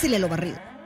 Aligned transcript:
Pásele 0.00 0.18
lo 0.18 0.28
barrido. 0.30 0.79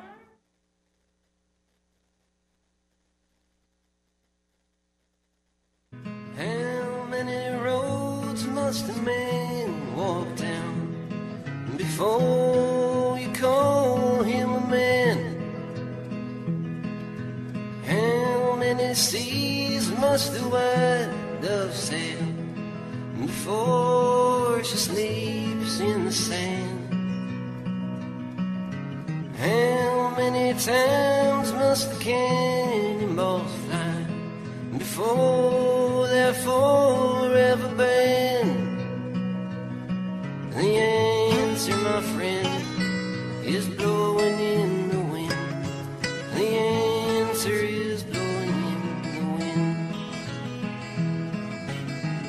Answer, 41.54 41.76
my 41.76 42.00
friend, 42.00 43.46
is 43.46 43.68
blowing 43.68 44.40
in 44.40 44.88
the 44.88 44.98
wind. 45.12 45.32
The 46.34 46.48
answer 47.22 47.52
is 47.52 48.02
blowing 48.02 48.56
in 48.74 48.82
the 49.14 49.24
wind. 49.38 49.94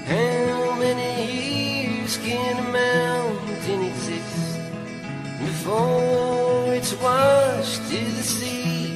How 0.05 0.75
many 0.77 1.11
years 1.41 2.17
can 2.17 2.53
a 2.65 2.71
mountain 2.71 3.81
exist 3.91 4.59
before 5.39 6.75
it's 6.75 6.93
washed 7.01 7.81
to 7.89 7.97
the 7.97 8.23
sea? 8.23 8.95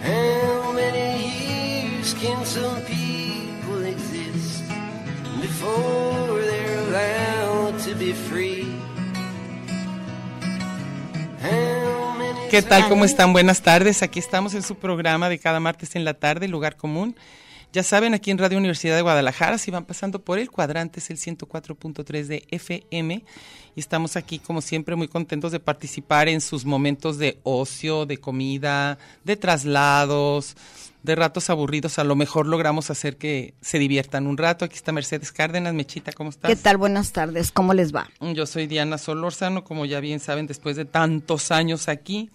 How 0.00 0.72
many 0.72 1.08
years 1.44 2.14
can 2.14 2.46
some 2.46 2.80
people 2.86 3.84
exist 3.84 4.62
before 5.42 6.13
¿Qué 12.54 12.62
tal? 12.62 12.88
¿Cómo 12.88 13.04
están? 13.04 13.32
Buenas 13.32 13.62
tardes. 13.62 14.04
Aquí 14.04 14.20
estamos 14.20 14.54
en 14.54 14.62
su 14.62 14.76
programa 14.76 15.28
de 15.28 15.40
cada 15.40 15.58
martes 15.58 15.96
en 15.96 16.04
la 16.04 16.14
tarde, 16.14 16.46
Lugar 16.46 16.76
Común. 16.76 17.16
Ya 17.72 17.82
saben, 17.82 18.14
aquí 18.14 18.30
en 18.30 18.38
Radio 18.38 18.58
Universidad 18.58 18.94
de 18.94 19.02
Guadalajara, 19.02 19.58
si 19.58 19.72
van 19.72 19.84
pasando 19.84 20.20
por 20.20 20.38
el 20.38 20.52
cuadrante, 20.52 21.00
es 21.00 21.10
el 21.10 21.16
104.3 21.16 22.26
de 22.26 22.44
FM. 22.52 23.24
Y 23.74 23.80
estamos 23.80 24.14
aquí, 24.14 24.38
como 24.38 24.60
siempre, 24.60 24.94
muy 24.94 25.08
contentos 25.08 25.50
de 25.50 25.58
participar 25.58 26.28
en 26.28 26.40
sus 26.40 26.64
momentos 26.64 27.18
de 27.18 27.40
ocio, 27.42 28.06
de 28.06 28.18
comida, 28.18 28.98
de 29.24 29.34
traslados, 29.34 30.56
de 31.04 31.14
ratos 31.14 31.50
aburridos. 31.50 31.98
A 32.00 32.04
lo 32.04 32.16
mejor 32.16 32.46
logramos 32.46 32.90
hacer 32.90 33.16
que 33.18 33.54
se 33.60 33.78
diviertan 33.78 34.26
un 34.26 34.36
rato. 34.36 34.64
Aquí 34.64 34.74
está 34.74 34.90
Mercedes 34.90 35.30
Cárdenas. 35.30 35.74
Mechita, 35.74 36.12
¿cómo 36.12 36.30
estás? 36.30 36.48
¿Qué 36.48 36.56
tal? 36.56 36.78
Buenas 36.78 37.12
tardes. 37.12 37.52
¿Cómo 37.52 37.74
les 37.74 37.94
va? 37.94 38.08
Yo 38.20 38.46
soy 38.46 38.66
Diana 38.66 38.98
Solórzano, 38.98 39.62
como 39.62 39.84
ya 39.84 40.00
bien 40.00 40.18
saben, 40.18 40.46
después 40.46 40.76
de 40.76 40.86
tantos 40.86 41.52
años 41.52 41.88
aquí. 41.88 42.30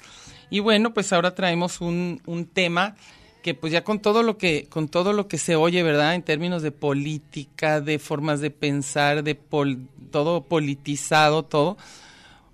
Y 0.51 0.59
bueno, 0.59 0.93
pues 0.93 1.11
ahora 1.11 1.35
traemos 1.35 1.81
un, 1.81 2.21
un 2.25 2.45
tema 2.45 2.95
que 3.41 3.53
pues 3.55 3.73
ya 3.73 3.83
con 3.83 3.99
todo 3.99 4.21
lo 4.21 4.37
que 4.37 4.67
con 4.69 4.87
todo 4.89 5.13
lo 5.13 5.27
que 5.27 5.37
se 5.37 5.55
oye, 5.55 5.81
¿verdad? 5.81 6.13
En 6.13 6.23
términos 6.23 6.61
de 6.61 6.71
política, 6.71 7.81
de 7.81 7.97
formas 7.97 8.41
de 8.41 8.51
pensar, 8.51 9.23
de 9.23 9.33
pol- 9.33 9.87
todo 10.11 10.43
politizado, 10.43 11.43
todo, 11.43 11.77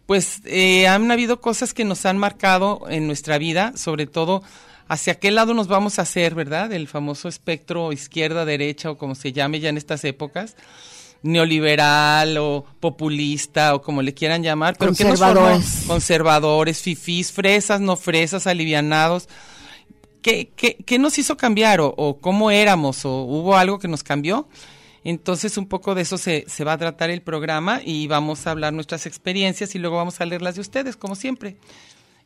pues 0.06 0.42
eh, 0.46 0.88
han 0.88 1.10
habido 1.12 1.42
cosas 1.42 1.74
que 1.74 1.86
nos 1.86 2.06
han 2.06 2.18
marcado 2.18 2.86
en 2.88 3.08
nuestra 3.08 3.38
vida, 3.38 3.74
sobre 3.76 4.06
todo 4.06 4.44
hacia 4.88 5.16
qué 5.16 5.32
lado 5.32 5.54
nos 5.54 5.68
vamos 5.68 6.00
a 6.00 6.04
hacer, 6.04 6.36
¿verdad? 6.36 6.72
El 6.72 6.88
famoso 6.88 7.28
espectro 7.28 7.92
izquierda-derecha 7.92 8.92
o 8.92 8.98
como 8.98 9.16
se 9.16 9.32
llame 9.32 9.60
ya 9.60 9.70
en 9.70 9.78
estas 9.78 10.04
épocas 10.04 10.56
neoliberal 11.26 12.38
o 12.38 12.66
populista 12.80 13.74
o 13.74 13.82
como 13.82 14.04
le 14.04 14.14
quieran 14.14 14.44
llamar, 14.44 14.76
pero 14.78 14.94
que 14.94 15.04
nos 15.04 15.20
Conservadores. 15.20 15.84
conservadores, 15.88 16.82
fifís, 16.82 17.32
fresas, 17.32 17.82
no 17.82 17.96
fresas, 17.96 18.46
alivianados. 18.46 19.28
¿Qué, 20.22 20.52
qué, 20.56 20.78
qué 20.86 21.00
nos 21.00 21.18
hizo 21.18 21.36
cambiar 21.36 21.82
o, 21.82 21.94
o 21.98 22.20
cómo 22.20 22.52
éramos 22.52 23.06
o 23.06 23.24
hubo 23.24 23.56
algo 23.58 23.80
que 23.80 23.88
nos 23.88 24.04
cambió? 24.04 24.48
Entonces 25.04 25.58
un 25.58 25.68
poco 25.68 25.96
de 25.96 26.02
eso 26.04 26.18
se, 26.18 26.46
se 26.48 26.64
va 26.64 26.74
a 26.74 26.78
tratar 26.78 27.10
el 27.10 27.22
programa 27.22 27.82
y 27.84 28.08
vamos 28.08 28.46
a 28.46 28.52
hablar 28.52 28.74
nuestras 28.74 29.06
experiencias 29.06 29.74
y 29.76 29.80
luego 29.80 29.98
vamos 29.98 30.22
a 30.22 30.26
leer 30.26 30.42
las 30.42 30.56
de 30.56 30.62
ustedes, 30.62 30.96
como 30.96 31.16
siempre. 31.16 31.58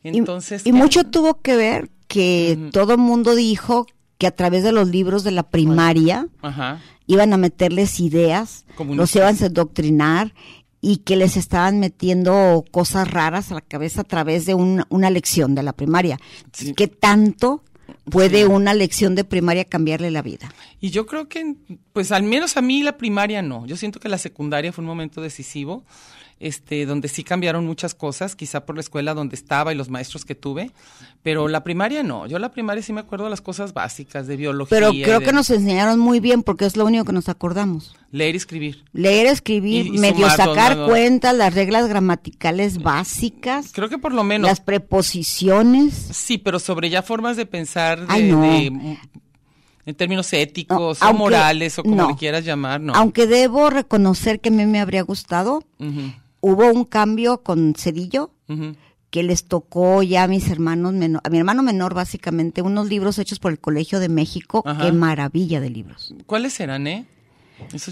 Y- 0.02 0.16
Entonces, 0.18 0.62
y, 0.62 0.70
¿qué? 0.70 0.72
mucho 0.72 1.04
tuvo 1.04 1.40
que 1.40 1.56
ver 1.56 1.90
que 2.08 2.70
todo 2.72 2.92
el 2.92 2.98
mundo 2.98 3.34
dijo 3.34 3.86
que 4.18 4.26
a 4.26 4.30
través 4.32 4.62
de 4.64 4.72
los 4.72 4.88
libros 4.88 5.24
de 5.24 5.30
la 5.30 5.44
primaria 5.44 6.26
Ajá. 6.42 6.80
iban 7.06 7.32
a 7.32 7.36
meterles 7.36 8.00
ideas, 8.00 8.64
los 8.78 9.14
iban 9.16 9.36
a 9.42 9.46
adoctrinar 9.46 10.34
y 10.82 10.98
que 10.98 11.16
les 11.16 11.36
estaban 11.36 11.78
metiendo 11.80 12.64
cosas 12.70 13.10
raras 13.10 13.50
a 13.50 13.54
la 13.54 13.60
cabeza 13.60 14.00
a 14.00 14.04
través 14.04 14.46
de 14.46 14.54
un- 14.54 14.84
una 14.88 15.10
lección 15.10 15.54
de 15.54 15.62
la 15.62 15.72
primaria. 15.74 16.18
Sí. 16.52 16.74
¿Qué 16.74 16.88
tanto 16.88 17.62
puede 18.10 18.38
Sí. 18.40 18.44
una 18.44 18.72
lección 18.74 19.14
de 19.14 19.24
primaria 19.24 19.64
cambiarle 19.64 20.10
la 20.10 20.22
vida? 20.22 20.52
Y 20.80 20.90
yo 20.90 21.06
creo 21.06 21.28
que, 21.28 21.56
pues 21.92 22.12
al 22.12 22.22
menos 22.22 22.56
a 22.56 22.62
mí 22.62 22.82
la 22.82 22.96
primaria 22.96 23.42
no. 23.42 23.66
Yo 23.66 23.76
siento 23.76 24.00
que 24.00 24.08
la 24.08 24.18
secundaria 24.18 24.72
fue 24.72 24.82
un 24.82 24.88
momento 24.88 25.20
decisivo, 25.20 25.84
este, 26.40 26.86
donde 26.86 27.06
sí 27.08 27.22
cambiaron 27.22 27.64
muchas 27.66 27.94
cosas, 27.94 28.34
quizá 28.34 28.64
por 28.66 28.74
la 28.74 28.80
escuela 28.80 29.12
donde 29.14 29.36
estaba 29.36 29.72
y 29.72 29.76
los 29.76 29.90
maestros 29.90 30.24
que 30.24 30.34
tuve, 30.34 30.70
pero 31.22 31.46
la 31.48 31.62
primaria 31.62 32.02
no. 32.02 32.26
Yo 32.26 32.38
la 32.38 32.50
primaria 32.50 32.82
sí 32.82 32.92
me 32.94 33.00
acuerdo 33.00 33.24
de 33.26 33.30
las 33.30 33.42
cosas 33.42 33.74
básicas 33.74 34.26
de 34.26 34.36
biología. 34.36 34.76
Pero 34.76 34.90
creo 34.90 35.20
de 35.20 35.26
que 35.26 35.32
nos 35.34 35.50
enseñaron 35.50 35.98
muy 36.00 36.18
bien 36.18 36.42
porque 36.42 36.64
es 36.64 36.76
lo 36.78 36.86
único 36.86 37.04
que 37.04 37.12
nos 37.12 37.28
acordamos. 37.28 37.94
leer 38.10 38.34
y 38.34 38.38
escribir. 38.38 38.84
Leer, 38.92 39.26
escribir, 39.26 39.86
Y- 39.86 39.96
y 39.96 39.98
medio 39.98 40.28
sumar, 40.30 40.36
sacar 40.36 40.76
¿no? 40.76 40.86
cuentas, 40.88 41.32
las 41.36 41.54
reglas 41.54 41.86
gramaticales 41.88 42.82
básicas, 42.82 43.70
Creo 43.72 43.88
que 43.88 43.98
por 43.98 44.12
lo 44.12 44.24
menos. 44.24 44.48
las 44.48 44.60
preposiciones. 44.60 45.94
Sí, 46.12 46.38
pero 46.38 46.58
sobre 46.58 46.90
ya 46.90 47.02
formas 47.02 47.36
de 47.36 47.46
pensar 47.46 48.00
de, 48.00 48.06
Ay, 48.08 48.22
no. 48.30 48.40
de, 48.42 48.98
en 49.86 49.94
términos 49.94 50.32
éticos 50.32 51.00
No, 51.00 51.10
o 51.10 51.14
morales 51.14 51.78
o 51.78 51.82
como 51.82 51.94
no. 51.96 52.08
le 52.08 52.16
quieras 52.16 52.44
llamar, 52.44 52.80
no. 52.80 52.94
Aunque 52.94 53.26
debo 53.26 53.70
reconocer 53.70 54.40
que 54.40 54.48
a 54.48 54.52
mí 54.52 54.66
me 54.66 54.80
habría 54.80 55.02
gustado, 55.02 55.62
Ujú, 55.78 56.12
hubo 56.40 56.70
un 56.70 56.84
cambio 56.84 57.42
con 57.42 57.74
Cedillo 57.74 58.32
que 59.10 59.22
les 59.22 59.44
tocó 59.44 60.02
ya 60.02 60.24
a 60.24 60.28
mis 60.28 60.48
hermanos 60.48 60.92
menor, 60.92 61.20
a 61.24 61.30
mi 61.30 61.38
hermano 61.38 61.62
menor 61.62 61.94
básicamente, 61.94 62.62
unos 62.62 62.88
libros 62.88 63.18
hechos 63.18 63.38
por 63.38 63.52
el 63.52 63.58
Colegio 63.58 63.98
de 64.00 64.08
México. 64.08 64.62
Ajá. 64.64 64.84
Qué 64.84 64.92
maravilla 64.92 65.60
de 65.60 65.70
libros. 65.70 66.14
¿Cuáles 66.26 66.52
serán, 66.52 66.86
eh? 66.86 67.06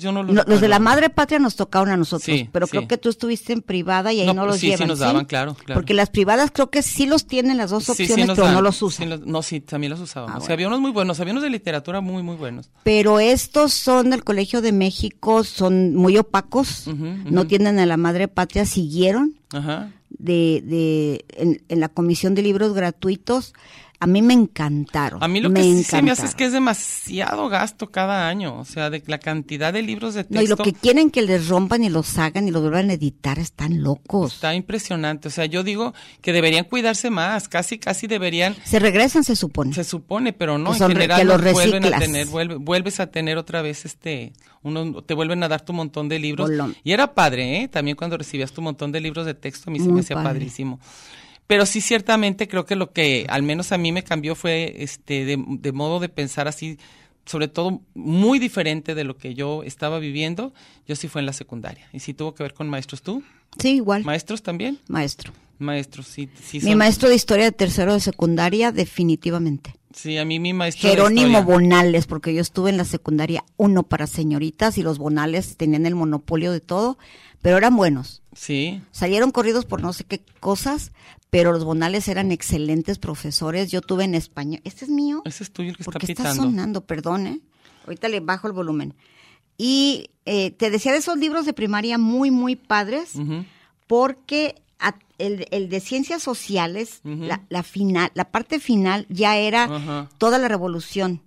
Yo 0.01 0.13
no 0.13 0.23
los 0.23 0.35
No, 0.35 0.43
los 0.47 0.61
de 0.61 0.69
la 0.69 0.79
madre 0.79 1.11
patria 1.11 1.39
nos 1.39 1.57
tocaron 1.57 1.89
a 1.91 1.97
nosotros, 1.97 2.25
Sí, 2.25 2.49
pero 2.53 2.67
sí. 2.67 2.71
creo 2.73 2.89
que 2.89 2.99
tú 2.99 3.09
estuviste 3.09 3.53
en 3.53 3.63
privada 3.63 4.13
y 4.13 4.21
ahí 4.21 4.27
No, 4.27 4.35
no, 4.35 4.47
los 4.47 4.57
sí, 4.57 4.61
sí 4.63 4.67
llevan. 4.69 4.89
nos 4.89 4.99
daban, 4.99 5.25
claro, 5.25 5.55
claro. 5.55 5.79
Porque 5.81 5.95
las 5.95 6.11
privadas 6.11 6.51
creo 6.53 6.71
que 6.71 6.83
sí 6.83 7.07
los 7.07 7.27
tienen 7.27 7.57
las 7.57 7.71
dos 7.71 7.85
Sí, 7.85 7.95
sí 7.95 8.03
opciones, 8.05 8.27
pero 8.35 8.49
no 8.49 8.55
dan, 8.55 8.65
los 8.65 8.77
sí 8.77 8.85
usan. 8.85 9.11
los- 9.11 9.27
no, 9.27 9.43
sí, 9.43 9.61
también 9.61 9.91
los 9.91 10.01
usábamos. 10.01 10.35
Ah, 10.35 10.39
O 10.39 10.41
sea, 10.41 10.47
bueno. 10.49 10.55
había 10.55 10.69
unos 10.69 10.81
muy 10.81 10.91
buenos, 10.91 11.21
había 11.21 11.33
unos 11.33 11.43
de 11.43 11.51
literatura 11.51 12.01
muy, 12.01 12.23
muy 12.23 12.37
buenos. 12.37 12.71
Pero 12.83 13.21
estos 13.21 13.73
son 13.75 14.11
del 14.11 14.25
Colegio 14.25 14.61
de 14.63 14.73
México, 14.73 15.45
son 15.45 15.95
muy 15.95 16.17
opacos, 16.19 16.87
no 16.87 17.47
tienen 17.47 17.79
a 17.79 17.87
la 17.87 17.97
madre 17.97 18.29
patria, 18.29 18.65
siguieron 18.67 19.35
Ajá. 19.53 19.91
de, 20.11 20.63
de 20.65 21.25
en, 21.37 21.63
en 21.69 21.81
la 21.81 21.89
comisión 21.89 22.35
de 22.35 22.43
libros 22.43 22.73
gratuitos. 22.75 23.53
A 24.01 24.07
mí 24.07 24.23
me 24.23 24.33
encantaron. 24.35 25.23
A 25.23 25.27
mí 25.29 25.41
lo 25.41 25.51
me 25.51 25.61
que 25.61 25.67
sí 25.79 25.85
se 25.85 26.03
me 26.03 26.11
hace 26.13 26.27
es 26.27 26.35
que 26.37 26.45
es 26.45 26.53
demasiado 26.53 27.49
gasto 27.49 27.91
cada 27.91 28.29
año, 28.29 28.59
o 28.59 28.65
sea, 28.65 28.91
de 28.91 29.03
la 29.07 29.19
cantidad 29.19 29.73
de 29.73 29.83
libros 29.83 30.15
de 30.15 30.23
texto. 30.25 30.37
No, 30.37 30.43
y 30.43 30.47
lo 30.47 30.57
que 30.57 30.73
quieren 30.73 31.11
que 31.11 31.23
les 31.23 31.49
rompan 31.49 31.83
y 31.83 31.89
los 31.89 32.17
hagan 32.19 32.47
y 32.47 32.51
los 32.53 32.63
vuelvan 32.63 32.91
a 32.91 32.93
editar 32.93 33.39
están 33.39 33.83
locos. 33.83 34.35
Está 34.35 34.55
impresionante, 34.55 35.29
o 35.29 35.31
sea, 35.31 35.47
yo 35.47 35.65
digo 35.65 35.95
que 36.21 36.33
deberían 36.33 36.65
cuidarse 36.65 37.11
más, 37.11 37.49
casi, 37.49 37.79
casi 37.79 38.07
deberían, 38.07 38.55
Se 38.65 38.79
regresan, 38.79 39.25
se 39.25 39.35
supone. 39.35 39.75
se 39.75 39.83
supone, 39.85 40.33
pero 40.33 40.59
no, 40.59 40.71
Que 40.73 40.79
en 40.85 40.89
general 40.91 41.19
que 41.19 41.25
los 41.25 41.53
vuelven 41.53 41.93
a 41.93 41.99
tener, 41.99 42.27
vuelve- 42.29 42.57
vuelves 42.59 43.01
a 43.01 43.09
tener 43.09 43.37
otra 43.37 43.63
vez 43.63 43.85
este, 43.85 44.33
uno, 44.63 45.03
te 45.03 45.15
vuelven 45.15 45.43
a 45.43 45.49
dar 45.49 45.63
tu 45.63 45.73
montón 45.73 46.09
de 46.09 46.19
libros. 46.21 46.49
Bolón. 46.49 46.77
Y 46.85 46.93
era 46.93 47.15
padre, 47.15 47.63
¿eh? 47.63 47.69
También 47.69 47.97
cuando 47.97 48.17
recibías 48.17 48.53
tu 48.53 48.63
montón 48.63 48.93
de 48.93 49.01
libros 49.01 49.27
de 49.27 49.35
texto, 49.35 49.71
a 49.71 49.73
mí 49.73 49.81
se 49.81 49.89
me 49.89 50.01
hacía 50.01 50.15
padre. 50.17 50.29
padrísimo. 50.31 50.79
Pero 51.49 51.67
sí, 51.67 51.81
ciertamente 51.81 52.47
creo 52.47 52.65
que 52.65 52.77
lo 52.77 52.93
que 52.93 53.27
al 53.29 53.43
menos 53.43 53.73
a 53.73 53.79
mí 53.79 53.91
me 53.91 54.05
cambió 54.05 54.37
fue 54.37 54.77
este 54.79 55.25
de, 55.25 55.43
de 55.49 55.73
modo 55.73 55.99
de 55.99 56.09
pensar 56.09 56.47
así, 56.47 56.79
sobre 57.25 57.49
todo 57.49 57.81
muy 57.95 58.39
diferente 58.39 58.95
de 58.95 59.03
lo 59.03 59.17
que 59.17 59.35
yo 59.35 59.65
estaba 59.65 59.99
viviendo. 59.99 60.53
Yo 60.87 60.95
sí 60.95 61.09
fue 61.09 61.21
en 61.21 61.27
la 61.27 61.33
secundaria. 61.33 61.89
¿Y 61.93 61.99
sí 61.99 62.15
tuvo 62.15 62.35
que 62.35 62.45
ver 62.45 62.55
con 62.55 62.69
maestros 62.69 63.03
tú? 63.03 63.25
Sí, 63.59 63.77
igual. 63.77 64.05
¿Maestros 64.05 64.43
también? 64.43 64.79
maestro. 64.89 65.33
Maestros, 65.59 66.07
sí. 66.07 66.29
sí 66.41 66.61
Mi 66.61 66.77
maestro 66.77 67.09
de 67.09 67.17
historia 67.17 67.47
de 67.47 67.53
tercero 67.53 67.93
de 67.93 67.99
secundaria, 67.99 68.71
definitivamente. 68.71 69.75
Sí, 69.93 70.17
a 70.19 70.25
mí 70.25 70.39
mi 70.39 70.53
maestro 70.53 70.89
Jerónimo. 70.89 71.43
Bonales, 71.43 72.07
porque 72.07 72.33
yo 72.33 72.41
estuve 72.41 72.71
en 72.71 72.77
la 72.77 72.85
secundaria 72.85 73.45
uno 73.57 73.83
para 73.83 74.07
señoritas 74.07 74.79
y 74.79 74.83
los 74.83 74.99
Bonales 74.99 75.57
tenían 75.57 75.87
el 75.87 75.97
monopolio 75.97 76.53
de 76.53 76.61
todo, 76.61 76.99
pero 77.43 77.57
eran 77.57 77.75
buenos. 77.75 78.23
Sí, 78.35 78.81
Salieron 78.93 79.33
corridos 79.33 79.65
por 79.65 79.83
no 79.83 79.93
sé 79.93 80.05
qué 80.05 80.21
cosas, 80.39 80.93
pero 81.31 81.53
los 81.53 81.65
Bonales 81.65 82.09
eran 82.09 82.33
excelentes 82.33 82.99
profesores. 82.99 83.71
Yo 83.71 83.81
tuve 83.81 84.05
en 84.05 84.15
español. 84.15 84.61
¿Este 84.65 84.85
es 84.85 84.91
mío? 84.91 85.23
ese 85.25 85.45
es 85.45 85.51
tuyo 85.53 85.71
el 85.71 85.77
que 85.77 85.83
está 85.83 85.93
Porque 85.93 86.07
está 86.13 86.23
pitando. 86.25 86.43
sonando, 86.45 86.81
perdón, 86.87 87.27
¿eh? 87.27 87.41
Ahorita 87.87 88.09
le 88.09 88.21
bajo 88.21 88.47
el 88.47 88.53
volumen. 88.53 88.95
Y 89.57 90.11
eh, 90.25 90.51
te 90.53 90.71
decía 90.71 90.93
de 90.93 90.99
esos 90.99 91.17
libros 91.19 91.45
de 91.47 91.53
primaria 91.53 91.99
muy, 91.99 92.31
muy 92.31 92.55
padres, 92.57 93.13
porque 93.87 94.63
a- 94.79 94.95
el, 95.19 95.47
el 95.51 95.69
de 95.69 95.81
ciencias 95.81 96.23
sociales, 96.23 97.01
la, 97.05 97.43
la 97.49 97.63
final, 97.63 98.11
la 98.15 98.31
parte 98.31 98.61
final 98.61 99.07
ya 99.09 99.37
era 99.37 100.09
toda 100.19 100.39
la 100.39 100.49
revolución. 100.49 101.23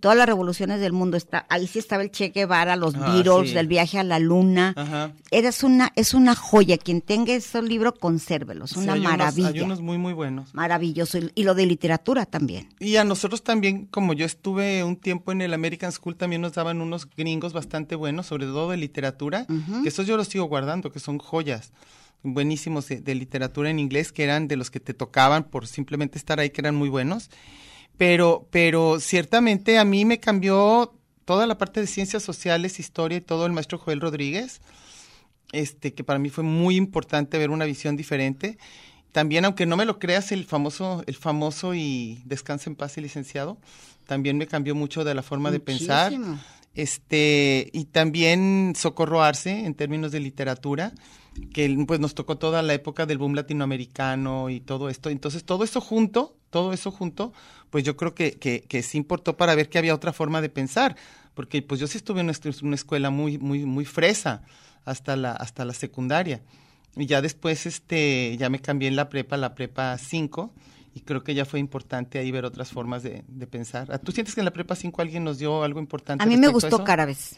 Todas 0.00 0.16
las 0.18 0.26
revoluciones 0.26 0.80
del 0.80 0.92
mundo 0.92 1.16
está 1.16 1.46
ahí 1.48 1.66
sí 1.66 1.78
estaba 1.78 2.02
el 2.02 2.10
Che 2.10 2.28
Guevara, 2.28 2.76
los 2.76 2.94
Ah, 2.94 3.10
Beatles, 3.12 3.52
sí. 3.52 3.56
el 3.56 3.66
viaje 3.68 3.98
a 3.98 4.04
la 4.04 4.18
luna. 4.18 4.74
Ajá. 4.76 5.12
Eres 5.30 5.62
una 5.62 5.92
es 5.96 6.12
una 6.12 6.34
joya, 6.34 6.76
quien 6.76 7.00
tenga 7.00 7.32
ese 7.32 7.62
libro 7.62 7.94
consérvelos, 7.94 8.70
Sí, 8.70 8.80
una 8.80 8.92
hay 8.92 9.00
unos- 9.00 9.10
maravilla. 9.12 9.48
hay 9.48 9.60
unos 9.60 9.80
muy, 9.80 9.96
muy 9.96 10.12
buenos. 10.12 10.54
Maravilloso 10.54 11.16
y, 11.18 11.30
y 11.34 11.44
lo 11.44 11.54
de 11.54 11.64
literatura 11.66 12.26
también. 12.26 12.68
Y 12.80 12.96
a 12.96 13.04
nosotros 13.04 13.42
también, 13.42 13.86
como 13.86 14.12
yo 14.12 14.26
estuve 14.26 14.84
un 14.84 14.96
tiempo 14.96 15.32
en 15.32 15.40
el 15.40 15.54
American 15.54 15.90
School, 15.90 16.16
también 16.16 16.42
nos 16.42 16.52
daban 16.52 16.82
unos 16.82 17.08
gringos 17.16 17.52
bastante 17.54 17.94
buenos, 17.94 18.26
sobre 18.26 18.44
todo 18.44 18.70
de 18.70 18.76
literatura, 18.76 19.46
que 19.82 19.88
esos 19.88 20.06
yo 20.06 20.16
los 20.18 20.28
sigo 20.28 20.44
guardando, 20.44 20.92
que 20.92 21.00
son 21.00 21.18
joyas 21.18 21.72
buenísimos 22.22 22.88
de, 22.88 23.00
de 23.00 23.14
literatura 23.14 23.70
en 23.70 23.78
inglés, 23.78 24.12
que 24.12 24.24
eran 24.24 24.48
de 24.48 24.56
los 24.56 24.70
que 24.70 24.80
te 24.80 24.94
tocaban 24.94 25.44
por 25.44 25.66
simplemente 25.66 26.18
estar 26.18 26.40
ahí, 26.40 26.50
que 26.50 26.60
eran 26.60 26.74
muy 26.74 26.88
buenos. 26.88 27.30
Pero, 27.96 28.46
pero 28.50 29.00
ciertamente 29.00 29.78
a 29.78 29.84
mí 29.84 30.04
me 30.04 30.20
cambió 30.20 30.94
toda 31.24 31.46
la 31.46 31.58
parte 31.58 31.80
de 31.80 31.86
ciencias 31.86 32.22
sociales, 32.22 32.78
historia 32.78 33.18
y 33.18 33.20
todo 33.20 33.46
el 33.46 33.52
maestro 33.52 33.78
Joel 33.78 34.00
Rodríguez, 34.00 34.60
este, 35.52 35.94
que 35.94 36.04
para 36.04 36.18
mí 36.18 36.30
fue 36.30 36.44
muy 36.44 36.76
importante 36.76 37.38
ver 37.38 37.50
una 37.50 37.64
visión 37.64 37.96
diferente. 37.96 38.58
También, 39.12 39.44
aunque 39.44 39.66
no 39.66 39.76
me 39.76 39.86
lo 39.86 39.98
creas, 39.98 40.30
el 40.32 40.44
famoso, 40.44 41.02
el 41.06 41.16
famoso 41.16 41.74
y 41.74 42.22
descansa 42.26 42.68
en 42.68 42.76
paz 42.76 42.96
el 42.98 43.04
licenciado, 43.04 43.56
también 44.06 44.36
me 44.38 44.46
cambió 44.46 44.74
mucho 44.74 45.04
de 45.04 45.14
la 45.14 45.22
forma 45.22 45.50
de 45.50 45.58
pensar. 45.58 46.12
Este, 46.76 47.70
y 47.72 47.86
también 47.86 48.74
Socorro 48.76 49.22
Arce, 49.22 49.64
en 49.64 49.74
términos 49.74 50.12
de 50.12 50.20
literatura, 50.20 50.92
que 51.54 51.74
pues 51.86 52.00
nos 52.00 52.14
tocó 52.14 52.36
toda 52.36 52.60
la 52.60 52.74
época 52.74 53.06
del 53.06 53.16
boom 53.16 53.34
latinoamericano 53.34 54.50
y 54.50 54.60
todo 54.60 54.90
esto. 54.90 55.08
Entonces, 55.08 55.44
todo 55.44 55.64
eso 55.64 55.80
junto, 55.80 56.36
todo 56.50 56.74
eso 56.74 56.90
junto, 56.90 57.32
pues 57.70 57.82
yo 57.82 57.96
creo 57.96 58.14
que, 58.14 58.32
que, 58.32 58.60
que 58.62 58.82
sí 58.82 58.98
importó 58.98 59.38
para 59.38 59.54
ver 59.54 59.70
que 59.70 59.78
había 59.78 59.94
otra 59.94 60.12
forma 60.12 60.42
de 60.42 60.50
pensar. 60.50 60.96
Porque 61.32 61.62
pues 61.62 61.80
yo 61.80 61.86
sí 61.86 61.96
estuve 61.96 62.20
en 62.20 62.30
una 62.62 62.74
escuela 62.74 63.08
muy, 63.08 63.38
muy, 63.38 63.64
muy 63.64 63.86
fresa 63.86 64.42
hasta 64.84 65.16
la, 65.16 65.32
hasta 65.32 65.64
la 65.64 65.72
secundaria. 65.72 66.42
Y 66.94 67.06
ya 67.06 67.22
después, 67.22 67.64
este, 67.64 68.36
ya 68.38 68.50
me 68.50 68.60
cambié 68.60 68.88
en 68.88 68.96
la 68.96 69.08
prepa, 69.08 69.38
la 69.38 69.54
prepa 69.54 69.96
5, 69.96 70.52
y 70.96 71.00
creo 71.02 71.22
que 71.22 71.34
ya 71.34 71.44
fue 71.44 71.60
importante 71.60 72.18
ahí 72.18 72.30
ver 72.30 72.46
otras 72.46 72.70
formas 72.70 73.02
de, 73.02 73.22
de 73.28 73.46
pensar. 73.46 73.98
¿Tú 73.98 74.12
sientes 74.12 74.34
que 74.34 74.40
en 74.40 74.46
la 74.46 74.50
prepa 74.50 74.74
5 74.74 75.02
alguien 75.02 75.24
nos 75.24 75.36
dio 75.38 75.62
algo 75.62 75.78
importante? 75.78 76.24
A 76.24 76.26
mí 76.26 76.38
me 76.38 76.48
gustó 76.48 76.68
eso? 76.68 76.84
Carabes. 76.84 77.36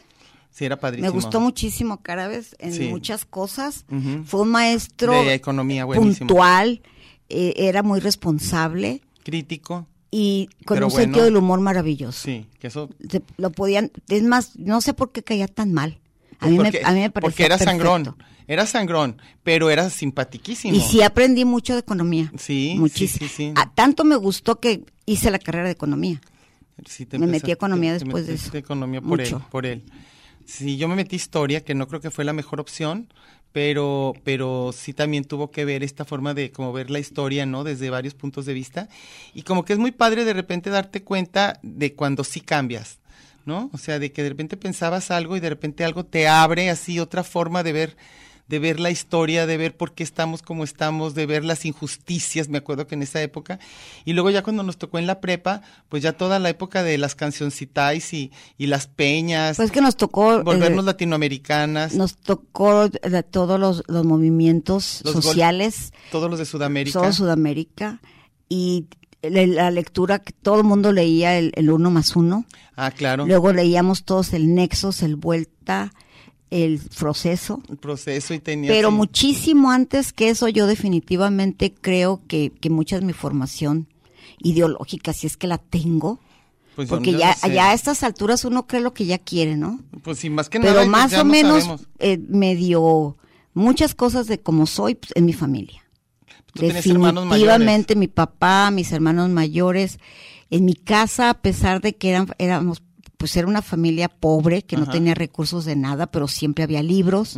Sí, 0.49 0.63
era 0.63 0.79
padrísimo. 0.79 1.09
Me 1.09 1.13
gustó 1.13 1.41
muchísimo 1.41 2.01
Carabes 2.01 2.55
en 2.59 2.73
Sí. 2.73 2.87
muchas 2.87 3.25
cosas. 3.25 3.85
Fue 4.25 4.41
un 4.41 4.49
maestro 4.49 5.11
De 5.11 5.33
economía, 5.33 5.83
buenísimo. 5.83 6.27
puntual, 6.27 6.81
eh, 7.27 7.53
era 7.57 7.83
muy 7.83 7.99
responsable 7.99 9.01
Crítico, 9.23 9.87
y 10.09 10.47
con 10.65 10.75
Pero 10.75 10.87
un 10.87 10.93
bueno. 10.93 11.03
sentido 11.03 11.25
del 11.25 11.35
humor 11.35 11.59
maravilloso. 11.59 12.17
sí, 12.23 12.47
que 12.59 12.67
eso... 12.67 12.89
Se- 13.09 13.21
lo 13.37 13.51
podían, 13.51 13.91
es 14.07 14.23
más, 14.23 14.55
no 14.57 14.79
sé 14.81 14.93
por 14.93 15.11
qué 15.11 15.21
caía 15.21 15.47
tan 15.49 15.73
mal. 15.73 15.99
A 16.39 16.47
mí, 16.47 16.55
porque, 16.55 16.79
me, 16.81 16.87
a 16.87 16.91
mí 16.93 16.99
me 17.01 17.09
parecía 17.11 17.29
porque 17.29 17.43
era 17.45 17.57
perfecto. 17.57 17.71
sangrón, 17.85 18.15
era 18.49 18.65
sangrón, 18.65 19.21
pero 19.43 19.69
era 19.69 19.89
simpatiquísimo. 19.91 20.75
Y 20.75 20.81
sí 20.81 21.03
aprendí 21.03 21.45
mucho 21.45 21.73
de 21.73 21.79
economía. 21.81 22.31
Sí, 22.37 22.73
muchísimo. 22.77 23.27
sí, 23.29 23.33
sí, 23.35 23.49
sí. 23.49 23.53
Ah, 23.55 23.71
tanto 23.73 24.03
me 24.03 24.15
gustó 24.15 24.59
que 24.59 24.83
hice 25.05 25.29
la 25.29 25.37
carrera 25.37 25.65
de 25.65 25.71
economía. 25.71 26.19
Sí, 26.87 27.05
te 27.05 27.19
Me 27.19 27.27
metí 27.27 27.51
a 27.51 27.53
economía 27.53 27.93
te 27.97 28.03
después 28.03 28.25
de 28.25 28.33
eso. 28.33 28.57
economía 28.57 29.01
por 29.01 29.19
Mucho. 29.19 29.37
él, 29.37 29.43
por 29.51 29.65
él. 29.67 29.83
Sí, 30.45 30.77
yo 30.77 30.87
me 30.87 30.95
metí 30.95 31.15
historia, 31.15 31.63
que 31.63 31.75
no 31.75 31.87
creo 31.87 32.01
que 32.01 32.09
fue 32.09 32.25
la 32.25 32.33
mejor 32.33 32.59
opción, 32.59 33.13
pero, 33.51 34.13
pero 34.23 34.71
sí 34.75 34.93
también 34.93 35.25
tuvo 35.25 35.51
que 35.51 35.63
ver 35.65 35.83
esta 35.83 36.05
forma 36.05 36.33
de 36.33 36.51
como 36.51 36.73
ver 36.73 36.89
la 36.89 36.97
historia, 36.97 37.45
¿no? 37.45 37.63
Desde 37.63 37.91
varios 37.91 38.15
puntos 38.15 38.47
de 38.47 38.53
vista. 38.55 38.89
Y 39.35 39.43
como 39.43 39.63
que 39.63 39.73
es 39.73 39.79
muy 39.79 39.91
padre 39.91 40.25
de 40.25 40.33
repente 40.33 40.71
darte 40.71 41.03
cuenta 41.03 41.59
de 41.61 41.93
cuando 41.93 42.23
sí 42.23 42.41
cambias, 42.41 42.97
¿no? 43.45 43.69
O 43.73 43.77
sea, 43.77 43.99
de 43.99 44.11
que 44.11 44.23
de 44.23 44.29
repente 44.29 44.57
pensabas 44.57 45.11
algo 45.11 45.37
y 45.37 45.39
de 45.39 45.49
repente 45.49 45.83
algo 45.83 46.03
te 46.03 46.27
abre 46.27 46.71
así 46.71 46.99
otra 46.99 47.23
forma 47.23 47.61
de 47.61 47.73
ver 47.73 47.97
de 48.49 48.59
ver 48.59 48.79
la 48.79 48.89
historia, 48.89 49.45
de 49.45 49.57
ver 49.57 49.77
por 49.77 49.93
qué 49.93 50.03
estamos 50.03 50.41
como 50.41 50.63
estamos, 50.63 51.13
de 51.13 51.25
ver 51.27 51.45
las 51.45 51.65
injusticias, 51.65 52.49
me 52.49 52.57
acuerdo 52.57 52.87
que 52.87 52.95
en 52.95 53.03
esa 53.03 53.21
época, 53.21 53.59
y 54.05 54.13
luego 54.13 54.31
ya 54.31 54.41
cuando 54.43 54.63
nos 54.63 54.77
tocó 54.77 54.97
en 54.97 55.05
la 55.07 55.21
prepa, 55.21 55.61
pues 55.87 56.01
ya 56.03 56.13
toda 56.13 56.39
la 56.39 56.49
época 56.49 56.81
de 56.83 56.97
las 56.97 57.13
cancioncitais 57.15 58.11
y, 58.13 58.31
y 58.57 58.65
las 58.67 58.87
peñas, 58.87 59.57
Pues 59.57 59.71
que 59.71 59.81
nos 59.81 59.95
tocó. 59.95 60.43
volvernos 60.43 60.83
eh, 60.83 60.87
latinoamericanas, 60.87 61.93
nos 61.93 62.17
tocó 62.17 62.85
eh, 62.85 63.23
todos 63.29 63.59
los, 63.59 63.83
los 63.87 64.05
movimientos 64.05 65.01
Los 65.05 65.13
sociales, 65.13 65.93
todos 66.11 66.29
los 66.29 66.39
de 66.39 66.45
Sudamérica. 66.45 66.99
toda 66.99 67.13
Sudamérica, 67.13 68.01
y 68.49 68.85
la, 69.21 69.45
la 69.45 69.69
lectura 69.71 70.19
que 70.19 70.33
todo 70.33 70.57
el 70.57 70.63
mundo 70.63 70.91
leía, 70.91 71.37
el, 71.37 71.51
el 71.55 71.69
uno 71.69 71.91
más 71.91 72.15
uno. 72.15 72.45
Ah, 72.75 72.89
claro. 72.91 73.25
Luego 73.27 73.51
leíamos 73.53 74.05
todos 74.05 74.33
el 74.33 74.55
Nexos, 74.55 75.03
el 75.03 75.17
Vuelta, 75.17 75.91
el 76.51 76.79
Proceso. 76.97 77.61
el 77.69 77.77
proceso 77.77 78.33
y 78.33 78.39
tenía 78.39 78.71
Pero 78.71 78.91
muchísimo 78.91 79.71
antes 79.71 80.13
que 80.13 80.29
eso, 80.29 80.47
yo 80.47 80.67
definitivamente 80.67 81.73
creo 81.73 82.21
que, 82.27 82.51
que 82.59 82.69
mucha 82.69 82.99
de 82.99 83.05
mi 83.05 83.13
formación 83.13 83.87
ideológica, 84.41 85.13
si 85.13 85.27
es 85.27 85.37
que 85.37 85.47
la 85.47 85.57
tengo, 85.57 86.19
pues 86.75 86.87
porque 86.87 87.11
ya, 87.11 87.35
ya 87.47 87.71
a 87.71 87.73
estas 87.73 88.03
alturas 88.03 88.45
uno 88.45 88.65
cree 88.65 88.81
lo 88.81 88.93
que 88.93 89.05
ya 89.05 89.17
quiere, 89.17 89.57
¿no? 89.57 89.79
pues 90.01 90.19
sí, 90.19 90.29
más 90.29 90.49
que 90.49 90.59
Pero 90.59 90.85
nada, 90.85 90.85
pues, 90.85 90.89
más 90.89 91.13
o 91.13 91.17
no 91.17 91.25
menos 91.25 91.69
eh, 91.99 92.17
me 92.29 92.55
dio 92.55 93.17
muchas 93.53 93.93
cosas 93.95 94.27
de 94.27 94.39
como 94.39 94.65
soy 94.65 94.95
pues, 94.95 95.11
en 95.15 95.25
mi 95.25 95.33
familia. 95.33 95.83
Tú. 96.53 96.65
Definitivamente 96.65 97.95
mi 97.95 98.07
papá, 98.07 98.71
mis 98.71 98.91
hermanos 98.91 99.29
mayores, 99.29 99.99
en 100.49 100.65
mi 100.65 100.73
casa, 100.73 101.29
a 101.29 101.41
pesar 101.41 101.81
de 101.81 101.95
que 101.95 102.09
eran, 102.09 102.27
éramos, 102.37 102.81
pues 103.19 103.35
era 103.35 103.47
una 103.49 103.61
familia 103.61 104.07
pobre, 104.07 104.61
que 104.61 104.77
no 104.77 104.89
tenía 104.89 105.13
recursos 105.13 105.65
de 105.65 105.75
nada, 105.75 106.07
pero 106.07 106.29
siempre 106.29 106.63
había 106.63 106.81
libros, 106.81 107.37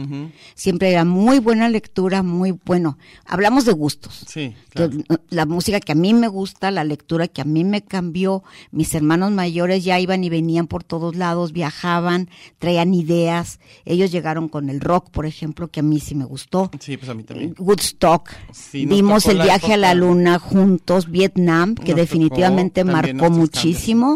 siempre 0.54 0.92
era 0.92 1.06
muy 1.06 1.40
buena 1.40 1.70
lectura, 1.70 2.22
muy 2.22 2.52
bueno. 2.52 3.00
Hablamos 3.26 3.66
de 3.66 3.72
gustos. 3.72 4.24
Sí, 4.28 4.54
claro. 4.70 4.92
La 5.32 5.48
música 5.48 5.80
que 5.80 5.94
a 5.94 5.96
mí 5.96 6.14
me 6.14 6.28
gusta, 6.28 6.70
la 6.70 6.84
lectura 6.84 7.28
que 7.28 7.42
a 7.42 7.46
mí 7.46 7.64
me 7.64 7.82
cambió, 7.82 8.44
mis 8.70 8.94
hermanos 8.94 9.32
mayores 9.32 9.84
ya 9.84 10.00
iban 10.00 10.24
y 10.24 10.30
venían 10.30 10.68
por 10.68 10.84
todos 10.84 11.16
lados, 11.16 11.52
viajaban, 11.52 12.30
traían 12.60 12.94
ideas. 12.94 13.60
Ellos 13.84 14.12
llegaron 14.12 14.50
con 14.50 14.70
el 14.70 14.82
rock, 14.82 15.10
por 15.10 15.26
ejemplo, 15.26 15.70
que 15.70 15.80
a 15.80 15.84
mí 15.84 16.00
sí 16.00 16.14
me 16.14 16.26
gustó. 16.26 16.70
Sí, 16.80 16.96
pues 16.96 17.10
a 17.10 17.16
mí 17.16 17.24
también. 17.24 17.56
Woodstock, 17.58 18.30
Sí, 18.52 18.86
vimos 18.86 19.26
el 19.26 19.42
viaje 19.42 19.74
a 19.74 19.78
la 19.78 19.96
luna 19.96 20.38
juntos, 20.38 21.10
Vietnam, 21.10 21.74
que 21.74 21.94
Nos 21.94 22.02
definitivamente 22.02 22.84
marcó 22.84 23.18
cambios. 23.18 24.12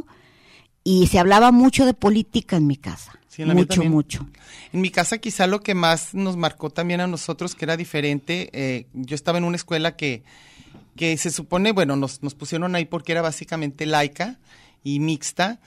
Y 0.88 1.08
se 1.08 1.20
hablaba 1.20 1.52
mucho 1.52 1.86
de 1.86 1.96
política 1.96 2.56
en 2.56 2.68
mi 2.68 2.78
casa. 2.78 3.20
Sí, 3.28 3.42
en 3.42 3.50
la 3.50 3.56
mucho, 3.56 3.84
mucho. 3.84 4.26
En 4.72 4.82
mi 4.82 4.92
casa 4.92 5.18
quizá 5.18 5.48
lo 5.48 5.62
que 5.62 5.74
más 5.74 6.14
nos 6.14 6.38
marcó 6.38 6.70
también 6.70 7.02
a 7.02 7.08
nosotros, 7.08 7.56
que 7.56 7.66
era 7.66 7.76
diferente, 7.76 8.50
eh, 8.54 8.86
yo 8.94 9.16
estaba 9.16 9.40
en 9.40 9.46
una 9.46 9.58
escuela 9.58 9.98
que, 9.98 10.24
que 10.96 11.18
se 11.18 11.32
supone, 11.32 11.72
bueno, 11.72 11.96
nos, 11.96 12.22
nos 12.22 12.36
pusieron 12.36 12.76
ahí 12.76 12.86
porque 12.86 13.12
era 13.12 13.22
básicamente 13.22 13.86
laica 13.88 14.38
y 14.86 15.00
mixta, 15.00 15.60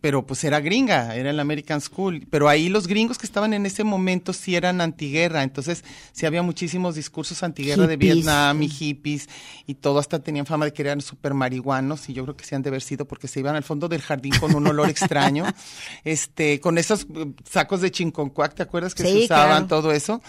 pero 0.00 0.26
pues 0.26 0.42
era 0.42 0.58
gringa, 0.58 1.14
era 1.14 1.30
el 1.30 1.38
American 1.38 1.80
School, 1.80 2.26
pero 2.28 2.48
ahí 2.48 2.68
los 2.68 2.88
gringos 2.88 3.16
que 3.16 3.24
estaban 3.24 3.54
en 3.54 3.64
ese 3.64 3.84
momento 3.84 4.32
sí 4.32 4.56
eran 4.56 4.80
antiguerra, 4.80 5.44
entonces 5.44 5.84
sí 6.10 6.26
había 6.26 6.42
muchísimos 6.42 6.96
discursos 6.96 7.44
antiguerra 7.44 7.86
de. 7.86 7.96
Vietnam 7.96 8.60
y 8.64 8.68
hippies 8.68 9.28
y 9.68 9.74
todo, 9.74 10.00
hasta 10.00 10.18
tenían 10.18 10.46
fama 10.46 10.64
de 10.64 10.72
que 10.72 10.82
eran 10.82 11.00
súper 11.00 11.32
marihuanos 11.32 12.08
y 12.08 12.12
yo 12.12 12.24
creo 12.24 12.36
que 12.36 12.44
se 12.44 12.56
han 12.56 12.62
de 12.62 12.70
haber 12.70 12.82
sido 12.82 13.06
porque 13.06 13.28
se 13.28 13.38
iban 13.38 13.54
al 13.54 13.62
fondo 13.62 13.86
del 13.86 14.02
jardín 14.02 14.32
con 14.40 14.52
un 14.56 14.66
olor 14.66 14.90
extraño, 14.90 15.44
este, 16.04 16.58
con 16.58 16.76
esos 16.76 17.06
eh, 17.14 17.32
sacos 17.48 17.82
de 17.82 17.92
chinconcuac, 17.92 18.52
¿te 18.56 18.64
acuerdas 18.64 18.96
que 18.96 19.04
se 19.04 19.24
usaban 19.26 19.68
claro. 19.68 19.82
todo 19.82 19.92
eso? 19.92 20.20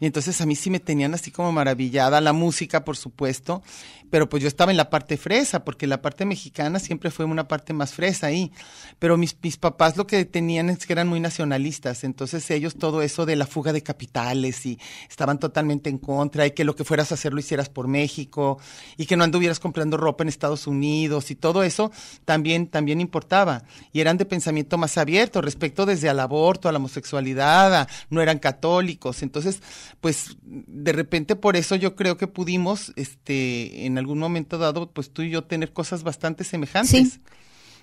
Y 0.00 0.06
entonces 0.06 0.40
a 0.40 0.46
mí 0.46 0.56
sí 0.56 0.70
me 0.70 0.80
tenían 0.80 1.14
así 1.14 1.30
como 1.30 1.52
maravillada, 1.52 2.20
la 2.20 2.32
música, 2.32 2.84
por 2.84 2.96
supuesto, 2.96 3.62
pero 4.10 4.28
pues 4.28 4.42
yo 4.42 4.48
estaba 4.48 4.70
en 4.70 4.76
la 4.76 4.88
parte 4.90 5.16
fresa, 5.16 5.64
porque 5.64 5.86
la 5.86 6.00
parte 6.00 6.24
mexicana 6.24 6.78
siempre 6.78 7.10
fue 7.10 7.24
una 7.24 7.48
parte 7.48 7.72
más 7.72 7.92
fresa 7.92 8.28
ahí. 8.28 8.52
Pero 8.98 9.16
mis, 9.16 9.36
mis 9.42 9.56
papás 9.56 9.96
lo 9.96 10.06
que 10.06 10.24
tenían 10.24 10.70
es 10.70 10.86
que 10.86 10.92
eran 10.92 11.08
muy 11.08 11.18
nacionalistas, 11.20 12.04
entonces 12.04 12.48
ellos 12.50 12.76
todo 12.76 13.02
eso 13.02 13.26
de 13.26 13.36
la 13.36 13.46
fuga 13.46 13.72
de 13.72 13.82
capitales 13.82 14.64
y 14.66 14.78
estaban 15.08 15.38
totalmente 15.38 15.90
en 15.90 15.98
contra 15.98 16.46
y 16.46 16.52
que 16.52 16.64
lo 16.64 16.76
que 16.76 16.84
fueras 16.84 17.10
a 17.10 17.14
hacer 17.14 17.32
lo 17.32 17.40
hicieras 17.40 17.68
por 17.68 17.88
México 17.88 18.58
y 18.96 19.06
que 19.06 19.16
no 19.16 19.24
anduvieras 19.24 19.58
comprando 19.60 19.96
ropa 19.96 20.22
en 20.24 20.28
Estados 20.28 20.66
Unidos 20.66 21.30
y 21.30 21.34
todo 21.34 21.62
eso 21.64 21.90
también, 22.24 22.68
también 22.68 23.00
importaba. 23.00 23.64
Y 23.92 24.00
eran 24.00 24.18
de 24.18 24.24
pensamiento 24.24 24.78
más 24.78 24.98
abierto 24.98 25.40
respecto 25.42 25.84
desde 25.84 26.08
al 26.08 26.20
aborto, 26.20 26.68
a 26.68 26.72
la 26.72 26.78
homosexualidad, 26.78 27.74
a- 27.74 27.88
no 28.10 28.22
eran 28.22 28.38
católicos. 28.38 29.22
Entonces, 29.22 29.60
pues 30.00 30.36
de 30.44 30.92
repente 30.92 31.36
por 31.36 31.56
eso 31.56 31.76
yo 31.76 31.96
creo 31.96 32.16
que 32.16 32.26
pudimos, 32.26 32.92
este, 32.96 33.86
en 33.86 33.98
algún 33.98 34.18
momento 34.18 34.58
dado, 34.58 34.90
pues 34.90 35.10
tú 35.10 35.22
y 35.22 35.30
yo 35.30 35.44
tener 35.44 35.72
cosas 35.72 36.02
bastante 36.02 36.44
semejantes. 36.44 37.12
Sí. 37.14 37.20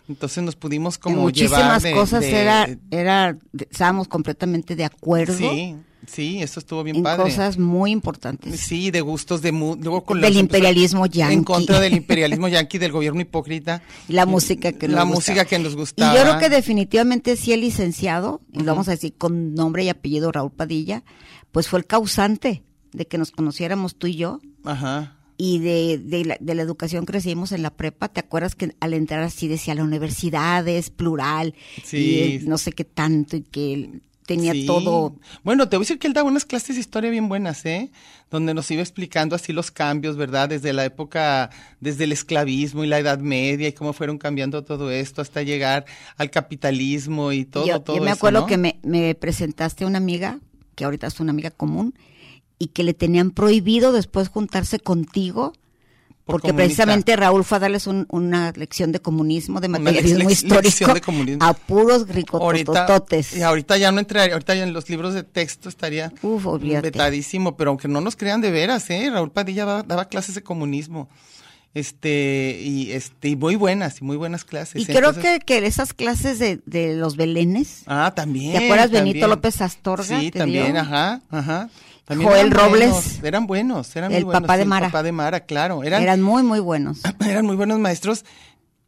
Entonces 0.10 0.44
nos 0.44 0.56
pudimos 0.58 0.96
En 0.96 1.02
como 1.02 1.22
muchísimas 1.22 1.58
llevar 1.60 1.82
de- 1.82 1.94
cosas 1.94 2.22
de- 2.22 2.42
era, 2.42 2.68
era, 2.92 3.38
estábamos 3.70 4.08
completamente 4.10 4.76
de 4.76 4.84
acuerdo 4.84 5.38
Sí, 5.38 5.76
sí, 6.08 6.42
eso 6.42 6.60
estuvo 6.60 6.84
bien 6.84 6.98
en 6.98 7.04
padre. 7.04 7.24
cosas 7.24 7.58
muy 7.58 7.92
importantes. 7.92 8.60
Sí, 8.60 8.92
de 8.92 9.02
gustos 9.02 9.42
de 9.42 9.52
luego 9.52 10.04
con 10.04 10.22
Del 10.22 10.38
imperialismo 10.38 11.06
En 11.06 11.12
yanqui. 11.12 11.44
contra 11.46 11.80
del 11.80 11.94
imperialismo 11.98 12.48
yanqui, 12.48 12.78
del 12.78 12.92
gobierno 12.92 13.22
hipócrita. 13.22 13.82
La 14.08 14.26
música 14.26 14.72
que 14.74 14.88
nos 14.88 14.96
La 14.96 15.04
gusta. 15.04 15.16
música 15.16 15.46
que 15.46 15.60
nos 15.60 15.74
Y 15.74 15.76
gustaba. 15.76 16.16
yo 16.16 16.22
creo 16.24 16.40
que 16.40 16.50
definitivamente 16.50 17.36
sí 17.36 17.54
el 17.54 17.62
licenciado, 17.62 18.42
y 18.52 18.60
lo 18.60 18.66
vamos 18.74 18.88
a 18.88 18.92
decir 18.92 19.14
con 19.18 19.54
nombre 19.56 19.84
y 19.84 19.90
apellido 19.90 20.32
Raúl 20.32 20.52
Padilla, 20.52 21.04
pues 21.52 21.68
fue 21.68 21.80
el 21.80 21.86
causante 21.86 22.64
de 22.92 23.08
que 23.08 23.18
nos 23.18 23.32
conociéramos 23.32 23.96
tú 23.96 24.08
y 24.08 24.16
yo 24.16 24.40
Ajá. 24.64 25.18
y 25.38 25.60
de, 25.60 25.98
de, 25.98 26.26
la, 26.26 26.38
de 26.40 26.56
la 26.56 26.62
educación 26.62 27.06
que 27.06 27.14
recibimos 27.14 27.52
en 27.52 27.64
la 27.64 27.72
prepa. 27.72 28.08
¿Te 28.10 28.20
acuerdas 28.20 28.54
que 28.56 28.76
al 28.80 28.94
entrar 28.94 29.22
así 29.24 29.48
decía 29.48 29.74
la 29.76 29.84
universidad 29.84 30.68
es 30.68 30.90
plural 30.92 31.56
Sí. 31.84 32.40
y 32.44 32.48
no 32.48 32.58
sé 32.58 32.72
qué 32.72 32.84
tanto 32.84 33.36
y 33.38 33.42
que 33.42 34.02
tenía 34.26 34.54
Sí. 34.54 34.66
todo 34.66 35.16
Bueno, 35.44 35.68
te 35.70 35.78
voy 35.78 35.84
a 35.84 35.86
decir 35.86 36.00
que 36.00 36.08
él 36.08 36.14
daba 36.14 36.30
unas 36.30 36.46
clases 36.46 36.76
de 36.76 36.82
historia 36.82 37.10
bien 37.10 37.30
buenas, 37.30 37.66
¿eh? 37.66 37.92
Donde 38.32 38.54
nos 38.54 38.70
iba 38.72 38.82
explicando 38.82 39.36
así 39.36 39.54
los 39.54 39.72
cambios, 39.72 40.16
¿verdad? 40.18 40.50
Desde 40.50 40.74
la 40.74 40.86
época, 40.86 41.50
desde 41.80 42.06
el 42.06 42.12
esclavismo 42.12 42.84
y 42.84 42.88
la 42.88 43.00
Edad 43.00 43.20
Media 43.20 43.68
y 43.68 43.74
cómo 43.74 43.94
fueron 43.94 44.18
cambiando 44.18 44.64
todo 44.64 44.92
esto 44.92 45.22
hasta 45.22 45.44
llegar 45.44 45.86
al 46.18 46.30
capitalismo 46.32 47.32
y 47.32 47.46
todo, 47.46 47.66
yo, 47.66 47.82
todo 47.82 47.98
yo 47.98 48.04
me 48.04 48.10
eso, 48.12 48.18
acuerdo 48.18 48.42
¿no? 48.42 48.46
que 48.48 48.58
me, 48.58 48.80
me 48.84 49.16
presentaste 49.16 49.84
a 49.84 49.88
una 49.88 49.98
amiga, 49.98 50.40
que 50.76 50.86
ahorita 50.86 51.08
es 51.08 51.20
una 51.20 51.32
amiga 51.32 51.52
común, 51.52 51.94
y 52.60 52.68
que 52.68 52.84
le 52.84 52.94
tenían 52.94 53.32
prohibido 53.32 53.92
después 53.92 54.30
juntarse 54.30 54.80
contigo, 54.80 55.54
Por 56.26 56.36
porque 56.36 56.48
comunista. 56.52 56.84
precisamente 56.86 57.16
Raúl 57.18 57.44
fue 57.44 57.58
a 57.58 57.60
darles 57.60 57.86
un- 57.86 58.06
una 58.10 58.52
lección 58.56 58.94
de 58.94 59.00
comunismo, 59.02 59.60
de 59.60 59.68
materialismo 59.68 60.30
lex- 60.30 60.32
histórico, 60.32 60.94
de 60.94 61.02
comunismo. 61.02 61.44
a 61.46 61.54
puros 61.54 62.04
Ahorita, 62.04 62.14
ricotototes. 62.14 63.36
y 63.36 63.42
ahorita 63.42 63.76
ya 63.78 63.92
no 63.92 64.00
entraría, 64.00 64.34
ahorita 64.34 64.56
ya 64.56 64.64
en 64.64 64.72
los 64.72 64.90
libros 64.90 65.14
de 65.14 65.24
texto 65.24 65.68
estaría 65.68 66.14
Uf, 66.22 66.46
vetadísimo, 66.62 67.58
pero 67.58 67.72
aunque 67.72 67.90
no 67.90 68.00
nos 68.00 68.16
crean 68.16 68.40
de 68.40 68.52
veras, 68.52 68.90
¿eh? 68.90 69.10
Raúl 69.12 69.32
Padilla 69.32 69.66
daba, 69.66 69.84
daba 69.84 70.06
clases 70.06 70.36
de 70.36 70.44
comunismo. 70.44 71.10
Este, 71.74 72.60
y 72.62 72.92
este, 72.92 73.30
y 73.30 73.36
muy 73.36 73.56
buenas, 73.56 74.00
y 74.00 74.04
muy 74.04 74.16
buenas 74.16 74.46
clases. 74.46 74.80
Y 74.82 74.86
creo 74.86 75.10
Entonces- 75.10 75.40
que, 75.40 75.60
que 75.60 75.66
esas 75.66 75.94
clases 75.94 76.38
de, 76.38 76.62
de 76.68 76.94
los 76.96 77.16
belenes, 77.16 77.82
Ah, 77.88 78.14
también. 78.16 78.52
¿Te 78.58 78.66
acuerdas 78.66 78.92
Benito. 78.92 79.28
López 79.28 79.60
Astorga 79.60 80.20
Sí, 80.20 80.30
también, 80.30 80.74
dio? 80.74 80.82
ajá, 80.82 81.22
ajá. 81.32 81.70
También 82.06 82.30
Joel 82.30 82.48
eran 82.48 82.52
Robles. 82.52 82.90
buenos, 82.90 83.24
eran 83.24 83.48
buenos, 83.48 83.96
eran 83.96 84.12
muy 84.12 84.18
El 84.18 84.26
buenos, 84.26 84.42
papá 84.42 84.58
de 84.58 84.66
Mara. 84.66 84.86
El 84.88 84.92
papá 84.92 85.04
de 85.04 85.12
Mara, 85.12 85.40
claro. 85.46 85.84
Eran, 85.84 86.02
eran 86.04 86.22
muy, 86.22 86.44
muy 86.44 86.60
buenos. 86.60 87.02
eran 87.26 87.46
muy 87.46 87.56
buenos 87.56 87.80
maestros 87.80 88.26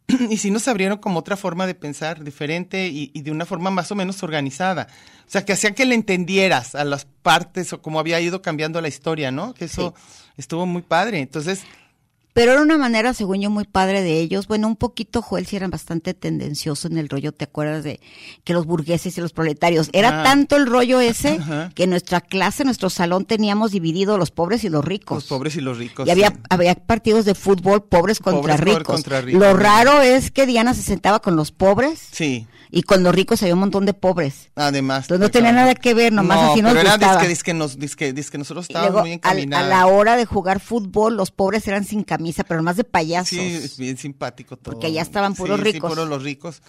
y 0.29 0.37
sí 0.37 0.51
nos 0.51 0.67
abrieron 0.67 0.97
como 0.97 1.19
otra 1.19 1.37
forma 1.37 1.65
de 1.65 1.75
pensar 1.75 2.23
diferente 2.23 2.87
y, 2.87 3.11
y 3.13 3.21
de 3.21 3.31
una 3.31 3.45
forma 3.45 3.69
más 3.71 3.91
o 3.91 3.95
menos 3.95 4.21
organizada. 4.21 4.87
O 5.27 5.31
sea, 5.31 5.45
que 5.45 5.53
hacía 5.53 5.73
que 5.73 5.85
le 5.85 5.95
entendieras 5.95 6.75
a 6.75 6.83
las 6.83 7.05
partes 7.05 7.71
o 7.73 7.81
cómo 7.81 7.99
había 7.99 8.19
ido 8.19 8.41
cambiando 8.41 8.81
la 8.81 8.87
historia, 8.89 9.31
¿no? 9.31 9.53
Que 9.53 9.65
eso 9.65 9.95
estuvo 10.37 10.65
muy 10.65 10.81
padre. 10.81 11.19
Entonces, 11.19 11.63
Pero 12.35 12.51
era 12.51 12.61
una 12.61 12.77
manera, 12.77 13.13
según 13.13 13.39
yo, 13.39 13.49
muy 13.49 13.63
padre 13.63 14.01
de 14.03 14.19
ellos. 14.19 14.47
Bueno, 14.47 14.67
un 14.67 14.75
poquito 14.75 15.21
Joel 15.21 15.45
sí 15.45 15.55
era 15.55 15.69
bastante 15.69 16.13
tendencioso 16.13 16.89
en 16.89 16.97
el 16.97 17.07
rollo, 17.07 17.31
¿te 17.31 17.45
acuerdas 17.45 17.85
de 17.85 18.01
que 18.43 18.51
los 18.51 18.65
burgueses 18.65 19.17
y 19.17 19.21
los 19.21 19.31
proletarios? 19.31 19.89
Era 19.93 20.19
Ah. 20.19 20.23
tanto 20.23 20.57
el 20.57 20.65
rollo 20.67 20.99
ese 20.99 21.29
Ajá. 21.39 21.71
que 21.73 21.87
nuestra 21.87 22.19
clase, 22.19 22.65
nuestro 22.65 22.89
salón 22.89 23.23
teníamos 23.23 23.71
dividido 23.71 24.17
los 24.17 24.31
pobres 24.31 24.65
y 24.65 24.69
los 24.69 24.83
ricos. 24.83 25.15
los 25.15 25.23
pobres 25.27 25.55
y 25.55 25.61
los 25.61 25.77
ricos. 25.77 26.05
Y 26.07 26.11
había, 26.11 26.31
sí. 26.31 26.35
había 26.49 26.75
partidos 26.75 27.23
de 27.23 27.35
fútbol 27.35 27.85
pobres 27.85 28.19
contra 28.19 28.57
Pobres 28.57 28.59
ricos. 28.59 28.83
contra 28.95 29.21
ricos. 29.21 29.39
Lo 29.41 29.53
raro 29.55 30.01
es 30.01 30.29
que 30.29 30.45
Diana 30.45 30.73
se 30.73 30.81
sentaba 30.81 31.21
con 31.21 31.37
los 31.37 31.53
pobres 31.53 31.99
Sí. 32.11 32.47
Y 32.77 32.83
con 32.83 33.03
los 33.03 33.15
ricos 33.15 33.41
había 33.41 33.53
un 33.53 33.61
montón 33.61 33.85
de 33.85 33.93
pobres. 33.93 34.49
Además. 34.55 35.05
Entonces 35.05 35.21
no 35.21 35.29
tenía 35.31 35.53
nada 35.53 35.75
que 35.75 35.93
ver, 35.93 36.11
nomás 36.11 36.41
no, 36.41 36.51
así 36.51 36.61
nos 36.61 36.73
pero 36.73 36.81
era 36.81 36.91
gustaba. 36.97 37.13
disque, 37.13 37.27
disque 37.29 37.53
nos, 37.53 37.79
disque 38.13 38.37
nosotros 38.37 38.65
estábamos 38.67 38.91
luego, 38.91 38.99
muy 39.07 39.11
al- 39.11 39.13
a 39.13 39.15
encaminados. 39.15 39.69
la 39.69 39.85
hora 39.87 40.17
de 40.17 40.25
jugar 40.25 40.59
fútbol, 40.59 41.15
los 41.15 41.31
pobres 41.31 41.65
eran 41.69 41.85
sin 41.85 42.03
camisa, 42.03 42.43
pero 42.43 42.61
más 42.61 42.75
de 42.75 42.83
payasos. 42.83 43.29
Sí, 43.29 43.39
es 43.39 43.77
bien 43.77 43.95
simpático 43.97 44.57
todo. 44.57 44.73
Porque 44.73 44.87
allá 44.87 45.01
estaban 45.01 45.35
puros 45.35 45.57
Sí, 45.59 45.63
ricos. 45.63 45.89
Sí, 45.89 45.95
puros 45.95 46.09
los 46.09 46.21
ricos. 46.23 46.61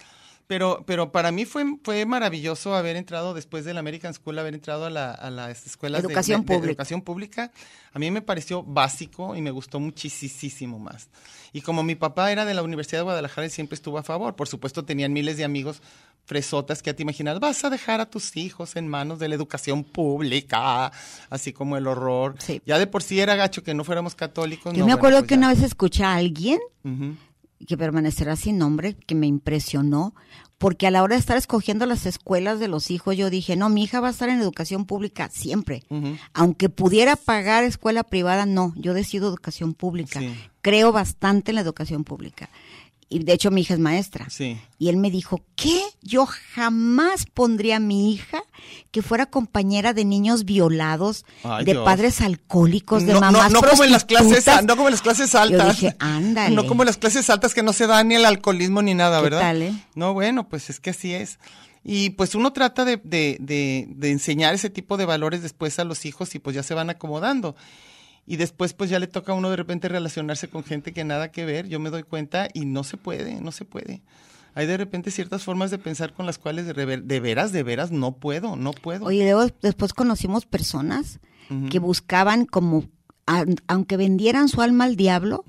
Pero, 0.47 0.83
pero 0.87 1.11
para 1.11 1.31
mí 1.33 1.43
fue, 1.43 1.65
fue 1.83 2.05
maravilloso 2.05 2.73
haber 2.73 2.95
entrado 2.95 3.33
después 3.33 3.65
de 3.65 3.73
la 3.73 3.81
American 3.81 4.13
School, 4.13 4.39
haber 4.39 4.53
entrado 4.53 4.85
a, 4.85 4.89
la, 4.89 5.11
a 5.11 5.29
las 5.29 5.65
escuelas 5.67 6.01
de- 6.01 6.07
Educación 6.07 6.41
de, 6.41 6.45
de 6.45 6.53
pública. 6.55 6.71
educación 6.71 7.01
pública. 7.01 7.51
A 7.91 7.99
mí 7.99 8.09
me 8.11 8.21
pareció 8.21 8.63
básico 8.63 9.35
y 9.35 9.41
me 9.41 9.51
gustó 9.51 9.79
muchísimo 9.81 10.79
más. 10.79 11.09
Y 11.51 11.61
como 11.61 11.83
mi 11.83 11.95
papá 11.95 12.31
era 12.31 12.45
de 12.45 12.53
la 12.53 12.63
Universidad 12.63 12.99
de 12.99 13.03
Guadalajara, 13.03 13.43
él 13.45 13.51
siempre 13.51 13.75
estuvo 13.75 13.97
a 13.97 14.03
favor. 14.03 14.35
Por 14.37 14.47
supuesto, 14.47 14.85
tenían 14.85 15.11
miles 15.11 15.35
de 15.35 15.43
amigos 15.43 15.81
fresotas 16.25 16.81
que 16.81 16.89
ya 16.91 16.93
te 16.95 17.03
imaginas, 17.03 17.39
vas 17.39 17.63
a 17.63 17.69
dejar 17.69 18.01
a 18.01 18.05
tus 18.09 18.35
hijos 18.37 18.75
en 18.75 18.87
manos 18.87 19.17
de 19.19 19.29
la 19.29 19.35
educación 19.35 19.83
pública, 19.85 20.91
así 21.29 21.53
como 21.53 21.77
el 21.77 21.87
horror. 21.87 22.35
Sí. 22.39 22.61
Ya 22.65 22.77
de 22.79 22.85
por 22.87 23.01
sí 23.03 23.19
era 23.19 23.35
gacho 23.35 23.63
que 23.63 23.73
no 23.73 23.83
fuéramos 23.85 24.13
católicos. 24.15 24.73
Yo 24.73 24.79
no, 24.79 24.85
me 24.85 24.93
bueno, 24.93 24.95
acuerdo 24.95 25.17
pues 25.19 25.27
que 25.29 25.35
ya. 25.35 25.39
una 25.39 25.49
vez 25.49 25.61
escuché 25.63 26.03
a 26.03 26.15
alguien. 26.15 26.59
Que 27.65 27.77
permanecerá 27.77 28.35
sin 28.35 28.57
nombre, 28.57 28.95
que 28.95 29.15
me 29.15 29.27
impresionó, 29.27 30.13
porque 30.57 30.87
a 30.87 30.91
la 30.91 31.03
hora 31.03 31.15
de 31.15 31.19
estar 31.19 31.37
escogiendo 31.37 31.85
las 31.85 32.05
escuelas 32.05 32.59
de 32.59 32.67
los 32.67 32.89
hijos, 32.89 33.15
yo 33.15 33.29
dije, 33.29 33.55
no, 33.55 33.69
mi 33.69 33.83
hija 33.83 33.99
va 33.99 34.07
a 34.07 34.11
estar 34.11 34.29
en 34.29 34.39
educación 34.39 34.85
pública 34.85 35.29
siempre. 35.31 35.83
Aunque 36.33 36.69
pudiera 36.69 37.15
pagar 37.15 37.63
escuela 37.63 38.03
privada, 38.03 38.45
no, 38.45 38.73
yo 38.75 38.93
decido 38.93 39.29
educación 39.29 39.73
pública. 39.73 40.19
Sí. 40.19 40.35
Creo 40.61 40.91
bastante 40.91 41.51
en 41.51 41.55
la 41.55 41.61
educación 41.61 42.03
pública. 42.03 42.49
Y 43.09 43.19
de 43.19 43.31
hecho 43.33 43.51
mi 43.51 43.61
hija 43.61 43.73
es 43.73 43.79
maestra. 43.79 44.29
Sí. 44.29 44.59
Y 44.77 44.89
él 44.89 44.97
me 44.97 45.09
dijo, 45.09 45.41
¿qué? 45.55 45.81
Yo 46.01 46.25
jamás 46.25 47.25
pondría 47.25 47.77
a 47.77 47.79
mi 47.79 48.11
hija 48.11 48.43
que 48.91 49.01
fuera 49.01 49.25
compañera 49.27 49.93
de 49.93 50.03
niños 50.03 50.43
violados, 50.43 51.23
Ay, 51.43 51.63
de 51.63 51.71
Dios. 51.73 51.85
padres 51.85 52.19
alcohólicos, 52.19 53.05
de 53.05 53.13
no, 53.13 53.21
no, 53.21 53.31
mamás 53.31 53.51
no 53.53 53.61
como 53.61 53.85
en 53.85 53.91
las 53.91 54.03
clases, 54.03 54.45
no 54.65 54.75
como 54.75 54.89
en 54.89 54.91
las 54.93 55.01
clases 55.01 55.33
altas. 55.35 55.79
Yo 55.79 55.87
dije, 55.87 55.95
ándale. 55.99 56.53
No 56.55 56.67
como 56.67 56.83
en 56.83 56.87
las 56.87 56.97
clases 56.97 57.29
altas 57.29 57.53
que 57.53 57.63
no 57.63 57.71
se 57.71 57.87
da 57.87 58.03
ni 58.03 58.15
el 58.15 58.25
alcoholismo 58.25 58.81
ni 58.81 58.93
nada, 58.93 59.19
¿Qué 59.19 59.23
¿verdad? 59.23 59.39
tal, 59.39 59.61
eh? 59.61 59.73
No, 59.95 60.13
bueno, 60.13 60.49
pues 60.49 60.69
es 60.69 60.79
que 60.81 60.89
así 60.89 61.13
es. 61.13 61.39
Y 61.85 62.09
pues 62.09 62.35
uno 62.35 62.51
trata 62.51 62.83
de, 62.83 62.97
de, 63.01 63.37
de, 63.39 63.85
de 63.87 64.11
enseñar 64.11 64.53
ese 64.53 64.69
tipo 64.69 64.97
de 64.97 65.05
valores 65.05 65.41
después 65.41 65.79
a 65.79 65.85
los 65.85 66.05
hijos 66.05 66.35
y 66.35 66.39
pues 66.39 66.53
ya 66.57 66.63
se 66.63 66.73
van 66.73 66.89
acomodando. 66.89 67.55
Y 68.27 68.35
después 68.35 68.73
pues 68.73 68.89
ya 68.89 68.99
le 68.99 69.07
toca 69.07 69.31
a 69.31 69.35
uno 69.35 69.49
de 69.49 69.55
repente 69.55 69.87
relacionarse 69.87 70.49
con 70.49 70.63
gente 70.63 70.91
que 70.91 71.05
nada 71.05 71.31
que 71.31 71.45
ver, 71.45 71.67
yo 71.67 71.79
me 71.79 71.89
doy 71.89 72.03
cuenta 72.03 72.49
y 72.53 72.65
no 72.65 72.83
se 72.83 72.97
puede, 72.97 73.39
no 73.41 73.51
se 73.51 73.65
puede. 73.65 74.03
Hay 74.53 74.65
de 74.65 74.75
repente 74.75 75.11
ciertas 75.11 75.43
formas 75.43 75.71
de 75.71 75.77
pensar 75.77 76.13
con 76.13 76.25
las 76.25 76.37
cuales 76.37 76.65
de, 76.65 76.73
veras, 77.19 77.51
de 77.51 77.63
veras 77.63 77.91
no 77.91 78.17
puedo, 78.17 78.55
no 78.55 78.73
puedo. 78.73 79.05
Oye, 79.05 79.23
luego 79.23 79.49
después 79.61 79.93
conocimos 79.93 80.45
personas 80.45 81.19
que 81.69 81.79
buscaban 81.79 82.45
como, 82.45 82.83
a- 83.27 83.45
aunque 83.67 83.97
vendieran 83.97 84.47
su 84.49 84.61
alma 84.61 84.85
al 84.85 84.95
diablo, 84.95 85.43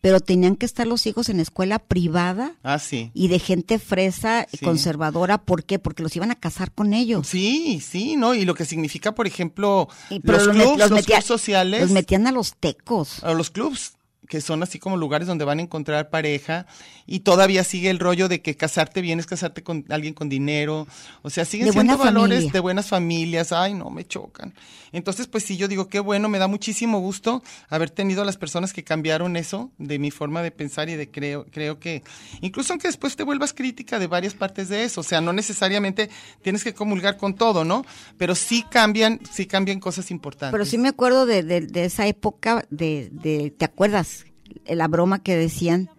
pero 0.00 0.20
tenían 0.20 0.56
que 0.56 0.66
estar 0.66 0.86
los 0.86 1.06
hijos 1.06 1.28
en 1.28 1.40
escuela 1.40 1.78
privada 1.78 2.56
Ah, 2.62 2.78
sí. 2.78 3.10
y 3.14 3.28
de 3.28 3.38
gente 3.38 3.78
fresa 3.78 4.46
y 4.52 4.56
Sí. 4.58 4.64
conservadora. 4.64 5.38
¿Por 5.38 5.64
qué? 5.64 5.78
Porque 5.78 6.02
los 6.02 6.14
iban 6.16 6.30
a 6.30 6.34
casar 6.34 6.72
con 6.72 6.92
ellos. 6.92 7.26
Sí, 7.28 7.80
sí, 7.80 8.16
¿no? 8.16 8.34
Y 8.34 8.44
lo 8.44 8.54
que 8.54 8.64
significa, 8.64 9.14
por 9.14 9.26
ejemplo, 9.26 9.88
Y- 10.10 10.20
los 10.24 10.48
clubs, 10.48 10.56
los 10.58 10.78
los 10.78 10.90
metía- 10.90 11.16
clubs 11.18 11.26
sociales, 11.26 11.80
Los 11.82 11.90
metían 11.92 12.26
a 12.26 12.32
los 12.32 12.54
tecos. 12.56 13.22
a 13.24 13.32
los 13.32 13.50
clubs, 13.50 13.92
que 14.30 14.40
son 14.40 14.62
así 14.62 14.78
como 14.78 14.96
lugares 14.96 15.26
donde 15.26 15.44
van 15.44 15.58
a 15.58 15.62
encontrar 15.62 16.08
pareja 16.08 16.64
y 17.04 17.20
todavía 17.20 17.64
sigue 17.64 17.90
el 17.90 17.98
rollo 17.98 18.28
de 18.28 18.40
que 18.40 18.56
casarte 18.56 19.00
bien 19.00 19.18
es 19.18 19.26
casarte 19.26 19.64
con 19.64 19.84
alguien 19.88 20.14
con 20.14 20.28
dinero, 20.28 20.86
o 21.22 21.30
sea, 21.30 21.44
siguen 21.44 21.66
De 21.66 21.72
siendo 21.72 21.98
valores 21.98 22.36
familia. 22.36 22.52
de 22.52 22.60
buenas 22.60 22.86
familias, 22.88 23.50
ay, 23.50 23.74
no, 23.74 23.90
me 23.90 24.06
chocan. 24.06 24.54
Entonces, 24.92 25.26
pues 25.26 25.44
sí, 25.44 25.56
yo 25.56 25.66
digo, 25.68 25.88
qué 25.88 25.98
bueno, 26.00 26.28
me 26.28 26.38
da 26.38 26.46
muchísimo 26.46 27.00
gusto 27.00 27.42
haber 27.68 27.90
tenido 27.90 28.22
a 28.22 28.24
las 28.24 28.36
personas 28.36 28.72
que 28.72 28.84
cambiaron 28.84 29.36
eso 29.36 29.70
de 29.78 29.98
mi 29.98 30.12
forma 30.12 30.42
de 30.42 30.52
pensar 30.52 30.88
y 30.88 30.94
de 30.94 31.10
creo, 31.10 31.46
creo 31.50 31.80
que, 31.80 32.02
incluso 32.40 32.72
aunque 32.72 32.86
después 32.88 33.16
te 33.16 33.24
vuelvas 33.24 33.52
crítica 33.52 33.98
de 33.98 34.06
varias 34.06 34.34
partes 34.34 34.68
de 34.68 34.84
eso, 34.84 35.00
o 35.00 35.04
sea, 35.04 35.20
no 35.20 35.32
necesariamente 35.32 36.08
tienes 36.42 36.62
que 36.62 36.72
comulgar 36.74 37.16
con 37.16 37.34
todo, 37.34 37.64
¿no? 37.64 37.84
Pero 38.16 38.36
sí 38.36 38.64
cambian, 38.70 39.18
sí 39.32 39.46
cambian 39.46 39.80
cosas 39.80 40.12
importantes. 40.12 40.52
Pero 40.52 40.64
sí 40.64 40.78
me 40.78 40.88
acuerdo 40.88 41.26
de, 41.26 41.42
de- 41.42 41.62
de 41.66 41.84
esa 41.84 42.06
época, 42.06 42.64
de, 42.70 43.08
de, 43.12 43.50
¿te 43.50 43.64
acuerdas? 43.64 44.19
La 44.66 44.88
broma 44.88 45.20
que 45.22 45.36
decían, 45.36 45.90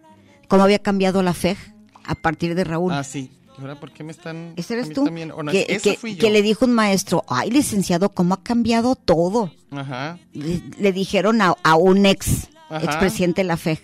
cómo 0.48 0.62
había 0.64 0.78
cambiado 0.80 1.22
la 1.22 1.32
FEG 1.34 1.56
a 2.04 2.14
partir 2.14 2.54
de 2.54 2.64
Raúl. 2.64 2.92
Ah, 2.92 3.04
sí. 3.04 3.30
¿Y 3.58 3.60
ahora 3.60 3.78
por 3.78 3.92
qué 3.92 4.02
me 4.02 4.12
están...? 4.12 4.54
¿Ese 4.56 4.74
eres 4.74 4.92
tú? 4.92 5.04
también? 5.04 5.30
¿O 5.30 5.42
no? 5.42 5.52
que, 5.52 5.66
que- 5.82 5.96
fui 5.96 6.14
yo. 6.16 6.20
que 6.20 6.30
le 6.30 6.40
dijo 6.42 6.64
un 6.64 6.72
maestro, 6.72 7.22
ay, 7.28 7.50
licenciado, 7.50 8.08
¿cómo 8.08 8.34
ha 8.34 8.42
cambiado 8.42 8.94
todo? 8.96 9.52
Ajá. 9.70 10.18
Le, 10.32 10.62
le 10.78 10.92
dijeron 10.92 11.42
a, 11.42 11.54
a 11.62 11.76
un 11.76 12.06
ex, 12.06 12.48
Ajá. 12.70 12.84
expresidente 12.84 13.42
de 13.42 13.48
la 13.48 13.56
FEG. 13.58 13.80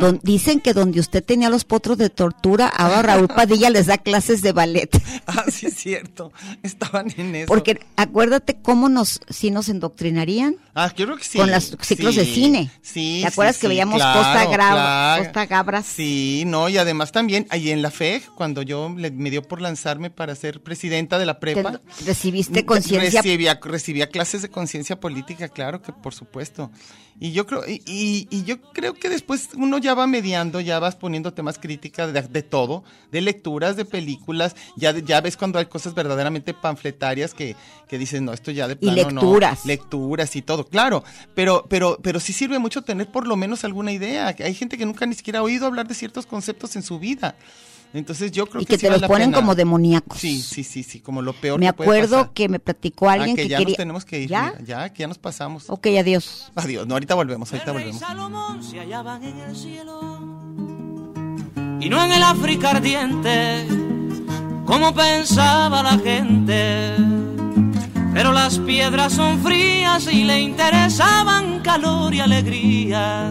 Don- 0.00 0.20
dicen 0.22 0.60
que 0.60 0.72
donde 0.72 1.00
usted 1.00 1.22
tenía 1.24 1.48
los 1.50 1.64
potros 1.64 1.98
de 1.98 2.10
tortura, 2.10 2.68
ahora 2.68 3.02
Raúl 3.02 3.28
Padilla 3.28 3.70
les 3.70 3.86
da 3.86 3.98
clases 3.98 4.42
de 4.42 4.52
ballet. 4.52 4.90
Ah, 5.26 5.44
sí, 5.50 5.66
es 5.66 5.74
cierto. 5.76 6.32
Estaban 6.62 7.10
en 7.16 7.34
eso. 7.34 7.46
Porque 7.46 7.80
acuérdate 7.96 8.56
cómo 8.60 8.88
nos, 8.90 9.20
si 9.30 9.50
nos 9.50 9.68
endoctrinarían 9.70 10.56
Ah, 10.74 10.92
creo 10.94 11.16
que 11.16 11.24
sí. 11.24 11.38
con 11.38 11.50
los 11.50 11.76
ciclos 11.80 12.14
de 12.16 12.24
cine. 12.26 12.70
Sí. 12.82 13.20
¿Te 13.22 13.28
acuerdas 13.28 13.56
sí, 13.56 13.60
que 13.62 13.66
sí, 13.66 13.68
veíamos 13.68 13.96
claro, 13.96 14.18
Costa, 14.20 14.44
Gra- 14.50 14.54
claro. 14.72 15.24
Costa 15.24 15.46
Gabras? 15.46 15.86
Sí, 15.86 16.42
no, 16.46 16.68
y 16.68 16.76
además 16.76 17.10
también, 17.12 17.46
ahí 17.50 17.70
en 17.70 17.80
la 17.80 17.90
FEG, 17.90 18.26
cuando 18.34 18.62
yo 18.62 18.92
le- 18.96 19.10
me 19.12 19.30
dio 19.30 19.42
por 19.42 19.60
lanzarme 19.62 20.10
para 20.10 20.34
ser 20.34 20.62
presidenta 20.62 21.18
de 21.18 21.26
la 21.26 21.38
prepa. 21.40 21.78
Te- 21.78 22.04
recibiste 22.04 22.66
conciencia 22.66 23.22
Recibía, 23.22 23.58
recibía 23.62 24.08
clases 24.08 24.42
de 24.42 24.48
conciencia 24.50 25.00
política, 25.00 25.48
claro 25.48 25.80
que 25.80 25.92
por 25.92 26.12
supuesto. 26.14 26.70
Y 27.20 27.30
yo 27.32 27.46
creo, 27.46 27.62
y, 27.66 27.80
y- 27.86 28.26
y 28.28 28.42
yo 28.44 28.60
creo 28.72 28.94
que 28.94 29.08
después 29.08 29.50
uno 29.56 29.78
ya 29.78 29.94
va 29.94 30.06
mediando, 30.06 30.60
ya 30.60 30.80
vas 30.80 30.96
poniendo 30.96 31.32
temas 31.32 31.58
críticas 31.58 32.12
de, 32.12 32.22
de 32.22 32.42
todo, 32.42 32.82
de 33.12 33.20
lecturas, 33.20 33.76
de 33.76 33.84
películas, 33.84 34.56
ya, 34.76 34.90
ya 34.98 35.20
ves 35.20 35.36
cuando 35.36 35.58
hay 35.60 35.66
cosas 35.66 35.94
verdaderamente 35.94 36.54
panfletarias 36.54 37.32
que, 37.32 37.54
que 37.88 37.98
dices, 37.98 38.20
no, 38.20 38.32
esto 38.32 38.50
ya 38.50 38.66
de 38.66 38.74
Y 38.74 38.76
plano 38.76 39.10
no". 39.10 39.20
lecturas. 39.22 39.64
lecturas 39.64 40.34
y 40.34 40.42
todo, 40.42 40.66
claro, 40.66 41.04
pero, 41.34 41.66
pero, 41.68 41.98
pero 42.02 42.18
sí 42.18 42.32
sirve 42.32 42.58
mucho 42.58 42.82
tener 42.82 43.06
por 43.10 43.26
lo 43.28 43.36
menos 43.36 43.64
alguna 43.64 43.92
idea. 43.92 44.34
Hay 44.40 44.54
gente 44.54 44.76
que 44.76 44.84
nunca 44.84 45.06
ni 45.06 45.14
siquiera 45.14 45.38
ha 45.38 45.42
oído 45.42 45.66
hablar 45.66 45.86
de 45.86 45.94
ciertos 45.94 46.26
conceptos 46.26 46.74
en 46.74 46.82
su 46.82 46.98
vida. 46.98 47.36
Entonces 47.94 48.32
yo 48.32 48.46
creo 48.46 48.60
y 48.60 48.66
que, 48.66 48.70
que 48.72 48.76
sí 48.76 48.80
te 48.82 48.86
vale 48.88 48.96
los 48.96 49.02
la 49.02 49.08
ponen 49.08 49.28
pena. 49.30 49.36
como 49.40 49.54
demoníacos. 49.54 50.18
Sí, 50.18 50.42
sí, 50.42 50.64
sí, 50.64 50.82
sí, 50.82 50.98
como 51.00 51.22
lo 51.22 51.32
peor 51.32 51.58
Me 51.60 51.66
que 51.66 51.72
puede 51.74 51.88
acuerdo 51.90 52.16
pasar. 52.18 52.32
que 52.34 52.48
me 52.48 52.58
platicó 52.58 53.08
alguien 53.08 53.30
Ah, 53.32 53.36
que, 53.36 53.42
que, 53.44 53.48
ya 53.48 53.58
quería. 53.58 53.70
nos 53.72 53.76
tenemos 53.78 54.04
que 54.04 54.20
ir. 54.20 54.28
¿Ya? 54.28 54.52
mira, 54.58 54.82
ya, 54.82 54.92
que 54.92 54.98
ya 55.00 55.06
nos 55.06 55.18
pasamos. 55.18 55.70
Ok, 55.70 55.86
adiós. 55.98 56.50
Adiós. 56.56 56.86
No, 56.86 56.94
ahorita 56.94 57.14
volvemos, 57.14 57.52
ahorita 57.52 57.70
El 57.70 57.76
rey 57.76 57.84
volvemos. 57.86 58.00
Salomón 58.06 58.62
se 58.64 58.80
hallaban 58.80 59.22
en 59.22 59.38
el 59.38 59.56
cielo 59.56 60.20
y 61.80 61.88
no 61.88 62.02
en 62.04 62.12
el 62.12 62.22
África 62.22 62.70
ardiente, 62.70 63.66
como 64.66 64.92
pensaba 64.94 65.82
la 65.82 65.96
gente. 65.98 66.96
Pero 68.12 68.32
las 68.32 68.58
piedras 68.60 69.12
son 69.12 69.40
frías 69.42 70.06
y 70.12 70.24
le 70.24 70.40
interesaban 70.40 71.60
calor 71.60 72.14
y 72.14 72.20
alegrías. 72.20 73.30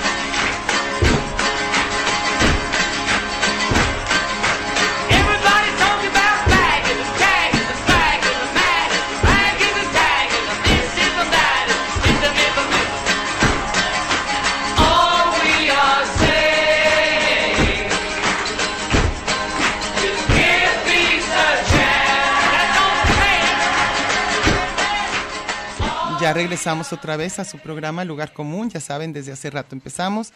Regresamos 26.33 26.93
otra 26.93 27.17
vez 27.17 27.39
a 27.39 27.45
su 27.45 27.59
programa 27.59 28.05
Lugar 28.05 28.31
Común. 28.31 28.69
Ya 28.69 28.79
saben, 28.79 29.11
desde 29.11 29.33
hace 29.33 29.49
rato 29.49 29.75
empezamos. 29.75 30.31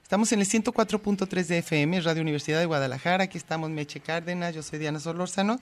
Estamos 0.00 0.30
en 0.30 0.40
el 0.40 0.46
104.3 0.46 1.46
de 1.46 1.58
FM, 1.58 2.00
Radio 2.02 2.22
Universidad 2.22 2.60
de 2.60 2.66
Guadalajara. 2.66 3.24
Aquí 3.24 3.36
estamos 3.36 3.68
Meche 3.68 3.98
Cárdenas, 3.98 4.54
yo 4.54 4.62
soy 4.62 4.78
Diana 4.78 5.00
Solórzano. 5.00 5.58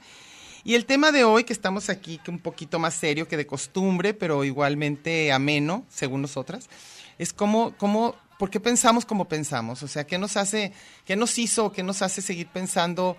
Y 0.62 0.74
el 0.74 0.84
tema 0.84 1.10
de 1.10 1.24
hoy, 1.24 1.44
que 1.44 1.54
estamos 1.54 1.88
aquí, 1.88 2.18
que 2.18 2.30
un 2.30 2.38
poquito 2.38 2.78
más 2.78 2.94
serio 2.94 3.28
que 3.28 3.38
de 3.38 3.46
costumbre, 3.46 4.12
pero 4.12 4.44
igualmente 4.44 5.32
ameno, 5.32 5.86
según 5.88 6.20
nosotras, 6.20 6.68
es 7.16 7.32
cómo, 7.32 7.74
cómo 7.78 8.14
¿por 8.38 8.50
qué 8.50 8.60
pensamos 8.60 9.06
como 9.06 9.26
pensamos? 9.26 9.82
O 9.82 9.88
sea, 9.88 10.06
¿qué 10.06 10.18
nos 10.18 10.36
hace, 10.36 10.72
qué 11.06 11.16
nos 11.16 11.38
hizo, 11.38 11.72
qué 11.72 11.82
nos 11.82 12.02
hace 12.02 12.20
seguir 12.20 12.48
pensando 12.48 13.16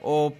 o 0.00 0.32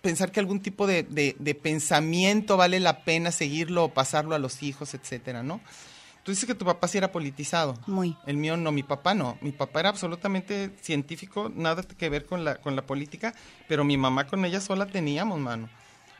pensar 0.00 0.32
que 0.32 0.40
algún 0.40 0.60
tipo 0.60 0.86
de, 0.86 1.02
de, 1.02 1.36
de 1.38 1.54
pensamiento 1.54 2.56
vale 2.56 2.80
la 2.80 3.04
pena 3.04 3.30
seguirlo 3.32 3.84
o 3.84 3.88
pasarlo 3.94 4.34
a 4.34 4.38
los 4.38 4.62
hijos, 4.62 4.94
etcétera, 4.94 5.42
¿no? 5.42 5.60
Tú 6.22 6.32
dices 6.32 6.44
que 6.46 6.54
tu 6.54 6.64
papá 6.66 6.86
sí 6.86 6.98
era 6.98 7.12
politizado. 7.12 7.78
Muy. 7.86 8.16
El 8.26 8.36
mío 8.36 8.56
no, 8.56 8.72
mi 8.72 8.82
papá 8.82 9.14
no. 9.14 9.38
Mi 9.40 9.52
papá 9.52 9.80
era 9.80 9.88
absolutamente 9.88 10.70
científico, 10.82 11.50
nada 11.54 11.82
que 11.82 12.08
ver 12.10 12.26
con 12.26 12.44
la, 12.44 12.56
con 12.56 12.76
la 12.76 12.82
política, 12.82 13.34
pero 13.68 13.84
mi 13.84 13.96
mamá 13.96 14.26
con 14.26 14.44
ella 14.44 14.60
sola 14.60 14.86
teníamos, 14.86 15.38
mano. 15.40 15.68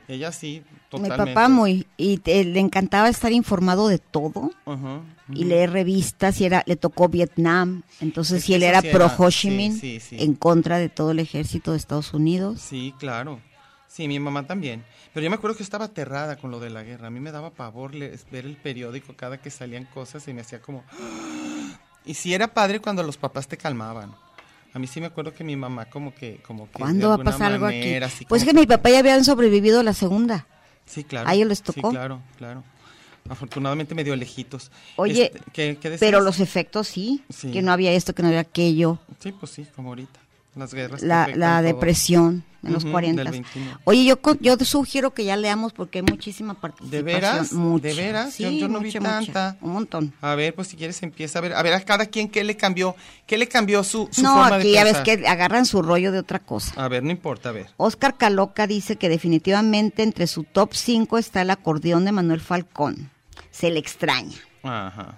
Ella 0.08 0.32
sí, 0.32 0.62
totalmente. 0.88 1.22
Mi 1.26 1.34
papá 1.34 1.48
muy, 1.48 1.86
y 1.96 2.16
te- 2.16 2.42
le 2.44 2.58
encantaba 2.58 3.08
estar 3.08 3.30
informado 3.30 3.86
de 3.86 3.98
todo 3.98 4.50
Ajá, 4.66 5.02
y 5.32 5.44
leer 5.44 5.70
revistas 5.70 6.40
y 6.40 6.46
era, 6.46 6.64
le 6.66 6.74
tocó 6.74 7.08
Vietnam, 7.08 7.82
entonces 8.00 8.38
Es 8.38 8.44
si 8.44 8.54
él 8.54 8.64
era 8.64 8.80
sí 8.80 8.88
pro 8.90 9.04
era- 9.04 9.14
Ho 9.16 9.30
Chi 9.30 9.50
Minh, 9.50 9.78
sí, 9.78 10.00
sí. 10.00 10.16
en 10.18 10.34
contra 10.34 10.78
de 10.78 10.88
todo 10.88 11.12
el 11.12 11.20
ejército 11.20 11.70
de 11.72 11.76
Estados 11.76 12.12
Unidos. 12.12 12.60
Sí, 12.60 12.92
claro. 12.98 13.38
Sí, 13.92 14.06
mi 14.06 14.20
mamá 14.20 14.46
también. 14.46 14.84
Pero 15.12 15.24
yo 15.24 15.30
me 15.30 15.36
acuerdo 15.36 15.56
que 15.56 15.64
estaba 15.64 15.86
aterrada 15.86 16.36
con 16.36 16.52
lo 16.52 16.60
de 16.60 16.70
la 16.70 16.84
guerra. 16.84 17.08
A 17.08 17.10
mí 17.10 17.18
me 17.18 17.32
daba 17.32 17.50
pavor 17.50 17.90
ver 17.98 18.46
el 18.46 18.56
periódico 18.56 19.14
cada 19.16 19.38
que 19.38 19.50
salían 19.50 19.84
cosas 19.86 20.26
y 20.28 20.32
me 20.32 20.42
hacía 20.42 20.60
como... 20.62 20.84
Y 22.04 22.14
sí 22.14 22.32
era 22.32 22.46
padre 22.54 22.78
cuando 22.80 23.02
los 23.02 23.16
papás 23.16 23.48
te 23.48 23.56
calmaban. 23.56 24.14
A 24.72 24.78
mí 24.78 24.86
sí 24.86 25.00
me 25.00 25.06
acuerdo 25.06 25.34
que 25.34 25.42
mi 25.42 25.56
mamá 25.56 25.86
como 25.86 26.14
que... 26.14 26.40
Como 26.46 26.66
que 26.70 26.78
¿Cuándo 26.78 27.08
va 27.08 27.16
a 27.16 27.18
pasar 27.18 27.52
algo 27.52 27.66
aquí? 27.66 27.78
manera, 27.78 28.08
Pues 28.28 28.42
como 28.44 28.52
que 28.54 28.60
mi 28.60 28.66
papá 28.66 28.90
ya 28.90 29.00
habían 29.00 29.24
sobrevivido 29.24 29.82
la 29.82 29.92
segunda. 29.92 30.46
Sí, 30.86 31.02
claro. 31.02 31.28
¿A 31.28 31.34
ellos 31.34 31.48
les 31.48 31.58
Sí, 31.58 31.64
tocó? 31.64 31.90
claro, 31.90 32.20
claro. 32.38 32.62
Afortunadamente 33.28 33.94
medio 33.96 34.14
lejitos. 34.16 34.70
Oye, 34.96 35.26
Este, 35.34 35.40
¿qué- 35.52 35.78
qué? 35.80 35.90
Pero 35.98 36.20
los 36.20 36.38
efectos 36.40 36.86
sí, 36.88 37.22
Sí. 37.28 37.50
que 37.50 37.60
no 37.60 37.72
había 37.72 37.92
esto, 37.92 38.14
que 38.14 38.22
no 38.22 38.28
había 38.28 38.40
aquello, 38.40 38.98
Sí, 39.18 39.32
pues 39.32 39.50
sí, 39.52 39.66
como 39.76 39.88
ahorita. 39.90 40.20
Las 40.56 40.74
guerras. 40.74 41.02
la, 41.02 41.28
la 41.34 41.62
depresión 41.62 42.44
en 42.62 42.72
los 42.74 42.82
Ujú, 42.84 42.92
40. 42.92 43.22
del 43.22 43.32
21. 43.32 43.78
Oye, 43.84 44.04
yo 44.04 44.18
yo 44.40 44.56
te 44.58 44.64
sugiero 44.66 45.14
que 45.14 45.24
ya 45.24 45.36
leamos 45.36 45.72
porque 45.72 46.00
hay 46.00 46.02
muchísima 46.04 46.54
participación. 46.60 46.90
¿De 46.90 47.02
veras? 47.02 47.52
Mucha. 47.52 47.88
¿De 47.88 47.94
veras? 47.94 48.36
Yo- 48.36 48.48
Sí, 48.50 48.58
yo 48.58 48.68
no 48.68 48.80
vi 48.80 48.86
mucha, 48.86 49.00
mucha. 49.00 49.32
tanta. 49.32 49.56
Un 49.62 49.72
montón. 49.72 50.12
A 50.20 50.34
ver, 50.34 50.54
pues 50.54 50.68
si 50.68 50.76
quieres 50.76 51.02
empieza 51.02 51.38
a 51.38 51.42
ver. 51.42 51.54
A 51.54 51.62
ver, 51.62 51.72
a 51.72 51.80
cada 51.80 52.04
quien 52.06 52.28
qué 52.28 52.44
le 52.44 52.56
cambió. 52.56 52.96
¿Qué 53.26 53.38
le 53.38 53.48
cambió 53.48 53.82
su, 53.84 54.08
su 54.10 54.22
No, 54.22 54.34
forma 54.34 54.56
aquí 54.56 54.68
de 54.68 54.74
ya 54.74 54.84
ves 54.84 54.98
que 54.98 55.26
agarran 55.26 55.64
su 55.64 55.80
rollo 55.82 56.12
de 56.12 56.18
otra 56.18 56.40
cosa. 56.40 56.72
A 56.84 56.88
ver, 56.88 57.02
no 57.02 57.10
importa, 57.12 57.48
a 57.48 57.52
ver. 57.52 57.68
Oscar 57.78 58.16
Caloca 58.18 58.66
dice 58.66 58.96
que 58.96 59.08
definitivamente 59.08 60.02
entre 60.02 60.26
su 60.26 60.44
top 60.44 60.74
5 60.74 61.16
está 61.16 61.42
el 61.42 61.50
acordeón 61.50 62.04
de 62.04 62.12
Manuel 62.12 62.40
Falcón. 62.40 63.10
Se 63.52 63.70
le 63.70 63.78
extraña. 63.78 64.36
Ajá. 64.62 65.16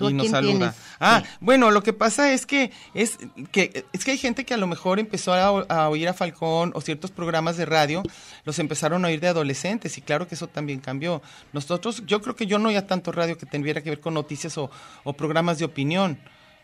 ¿Tú 0.00 0.06
a 0.08 0.10
y 0.10 0.14
nos 0.14 0.28
saluda. 0.28 0.52
tienes? 0.72 0.74
Ah, 0.98 1.22
Sí. 1.24 1.30
bueno, 1.40 1.70
lo 1.70 1.82
que 1.82 1.92
pasa 1.92 2.32
es 2.32 2.44
que 2.46 2.72
es 2.94 3.16
que 3.52 3.84
es 3.92 4.04
que 4.04 4.10
hay 4.10 4.18
gente 4.18 4.44
que 4.44 4.54
a 4.54 4.56
lo 4.56 4.66
mejor 4.66 4.98
empezó 4.98 5.32
a, 5.32 5.44
a 5.46 5.88
oír 5.88 6.08
a 6.08 6.12
Falcón 6.14 6.72
o 6.74 6.80
ciertos 6.80 7.10
programas 7.12 7.56
de 7.56 7.66
radio 7.66 8.02
los 8.44 8.58
empezaron 8.58 9.04
a 9.04 9.08
oír 9.08 9.20
de 9.20 9.28
adolescentes 9.28 9.96
y 9.96 10.02
claro 10.02 10.26
que 10.26 10.34
eso 10.34 10.48
también 10.48 10.80
cambió. 10.80 11.22
Nosotros, 11.52 12.02
yo 12.06 12.20
creo 12.20 12.34
que 12.34 12.46
yo 12.46 12.58
no 12.58 12.68
oía 12.70 12.86
tanto 12.86 13.12
radio 13.12 13.38
que 13.38 13.46
tuviera 13.46 13.82
que 13.82 13.90
ver 13.90 14.00
con 14.00 14.14
noticias 14.14 14.58
o, 14.58 14.70
o 15.04 15.12
programas 15.12 15.58
de 15.58 15.64
opinión. 15.66 16.18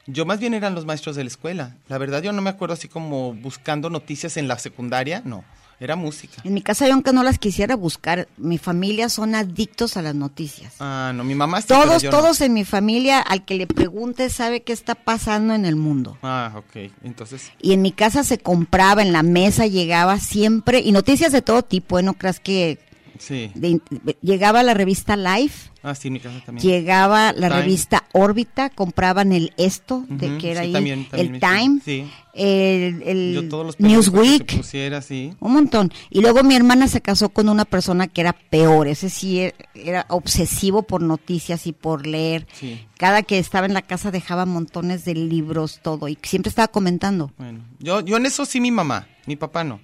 Yo 0.08 0.24
más 0.24 0.38
bien 0.38 0.54
eran 0.54 0.74
los 0.74 0.84
maestros 0.86 1.16
de 1.16 1.24
la 1.24 1.28
escuela. 1.28 1.76
La 1.88 1.98
verdad 1.98 2.22
yo 2.22 2.32
no 2.32 2.40
me 2.40 2.50
acuerdo 2.50 2.74
así 2.74 2.86
como 2.88 3.32
buscando 3.34 3.90
noticias 3.90 4.36
en 4.36 4.46
la 4.48 4.56
secundaria, 4.58 5.20
no, 5.24 5.44
era 5.78 5.96
música. 5.96 6.40
En 6.44 6.54
mi 6.54 6.62
casa, 6.62 6.86
yo 6.86 6.94
aunque 6.94 7.12
no 7.12 7.22
las 7.22 7.38
quisiera 7.38 7.76
buscar, 7.76 8.28
mi 8.36 8.58
familia 8.58 9.08
son 9.08 9.34
adictos 9.34 9.96
a 9.96 10.02
las 10.02 10.14
noticias. 10.14 10.74
Ah, 10.80 11.12
no, 11.14 11.24
mi 11.24 11.34
mamá 11.34 11.60
sí, 11.60 11.68
todos, 11.68 12.02
yo 12.02 12.10
no. 12.10 12.16
todos 12.16 12.40
en 12.40 12.52
mi 12.54 12.64
familia, 12.64 13.20
al 13.20 13.44
que 13.44 13.54
le 13.56 13.66
pregunte, 13.66 14.30
sabe 14.30 14.62
qué 14.62 14.72
está 14.72 14.94
pasando 14.94 15.54
en 15.54 15.66
el 15.66 15.76
mundo. 15.76 16.16
Ah, 16.22 16.52
ok. 16.56 16.90
Entonces, 17.04 17.50
Y 17.60 17.72
en 17.72 17.82
mi 17.82 17.92
casa 17.92 18.24
se 18.24 18.38
compraba, 18.38 19.02
en 19.02 19.12
la 19.12 19.22
mesa 19.22 19.66
llegaba 19.66 20.18
siempre, 20.18 20.80
y 20.80 20.92
noticias 20.92 21.32
de 21.32 21.42
todo 21.42 21.62
tipo, 21.62 21.98
¿eh? 21.98 22.02
No 22.02 22.14
creas 22.14 22.40
que 22.40 22.78
sí. 23.18 23.50
de- 23.54 23.80
llegaba 24.22 24.62
la 24.62 24.74
revista 24.74 25.16
Life, 25.16 25.70
Ah, 25.82 25.94
sí, 25.94 26.10
mi 26.10 26.18
casa 26.20 26.40
también. 26.44 26.66
llegaba 26.66 27.32
la 27.32 27.48
Time. 27.48 27.60
revista 27.62 28.04
Órbita, 28.12 28.70
compraban 28.70 29.32
el 29.32 29.52
Esto, 29.56 30.04
de 30.08 30.38
que 30.38 30.50
era 30.50 30.62
sí, 30.62 30.66
ahí, 30.68 30.72
también- 30.72 31.08
también 31.08 31.26
el 31.26 31.32
me- 31.32 31.38
Time, 31.40 31.80
sí. 31.84 32.10
el, 32.34 33.02
el 33.04 33.48
Newsweek, 33.78 34.56
pusiera 34.58 35.00
un 35.40 35.52
montón. 35.52 35.92
Y 36.10 36.20
luego 36.20 36.42
mi 36.42 36.54
hermana 36.56 36.88
se 36.88 37.00
casó 37.00 37.28
con 37.28 37.48
una 37.48 37.64
persona 37.64 38.08
que 38.08 38.20
era 38.20 38.32
peor, 38.32 38.88
ese 38.88 39.10
sí 39.10 39.40
e- 39.40 39.54
era 39.74 40.06
obsesivo 40.08 40.82
por 40.82 41.02
noticias 41.02 41.66
y 41.66 41.72
por 41.72 42.06
leer. 42.06 42.46
Sí. 42.52 42.80
Cada 42.98 43.22
que 43.22 43.38
estaba 43.38 43.66
en 43.66 43.74
la 43.74 43.82
casa 43.82 44.10
dejaba 44.10 44.44
montones 44.46 45.04
de 45.04 45.14
libros, 45.14 45.80
todo, 45.82 46.08
y 46.08 46.18
siempre 46.22 46.48
estaba 46.50 46.68
comentando. 46.68 47.30
Bueno, 47.38 47.60
yo, 47.78 48.00
yo 48.00 48.16
en 48.16 48.26
eso 48.26 48.44
sí 48.44 48.60
mi 48.60 48.70
mamá, 48.70 49.06
mi 49.26 49.36
papá 49.36 49.62
no. 49.64 49.80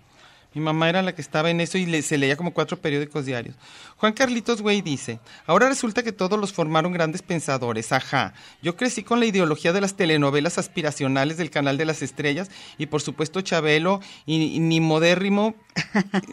Mi 0.54 0.60
mamá 0.60 0.88
era 0.88 1.00
la 1.02 1.14
que 1.14 1.22
estaba 1.22 1.50
en 1.50 1.60
eso 1.60 1.78
y 1.78 1.86
le- 1.86 2.02
se 2.02 2.18
leía 2.18 2.36
como 2.36 2.52
cuatro 2.52 2.76
periódicos 2.78 3.24
diarios. 3.24 3.54
Juan 3.96 4.12
Carlitos 4.12 4.60
Güey 4.60 4.82
dice, 4.82 5.18
ahora 5.46 5.68
resulta 5.68 6.02
que 6.02 6.12
todos 6.12 6.38
los 6.38 6.52
formaron 6.52 6.92
grandes 6.92 7.22
pensadores, 7.22 7.90
ajá. 7.92 8.34
Yo 8.62 8.76
crecí 8.76 9.02
con 9.02 9.18
la 9.20 9.26
ideología 9.26 9.72
de 9.72 9.80
las 9.80 9.94
telenovelas 9.94 10.58
aspiracionales 10.58 11.36
del 11.36 11.50
Canal 11.50 11.78
de 11.78 11.84
las 11.86 12.02
Estrellas 12.02 12.50
y 12.78 12.86
por 12.86 13.00
supuesto 13.00 13.40
Chabelo 13.40 14.00
y, 14.26 14.58
ni 14.60 14.80
modérrimo, 14.80 15.54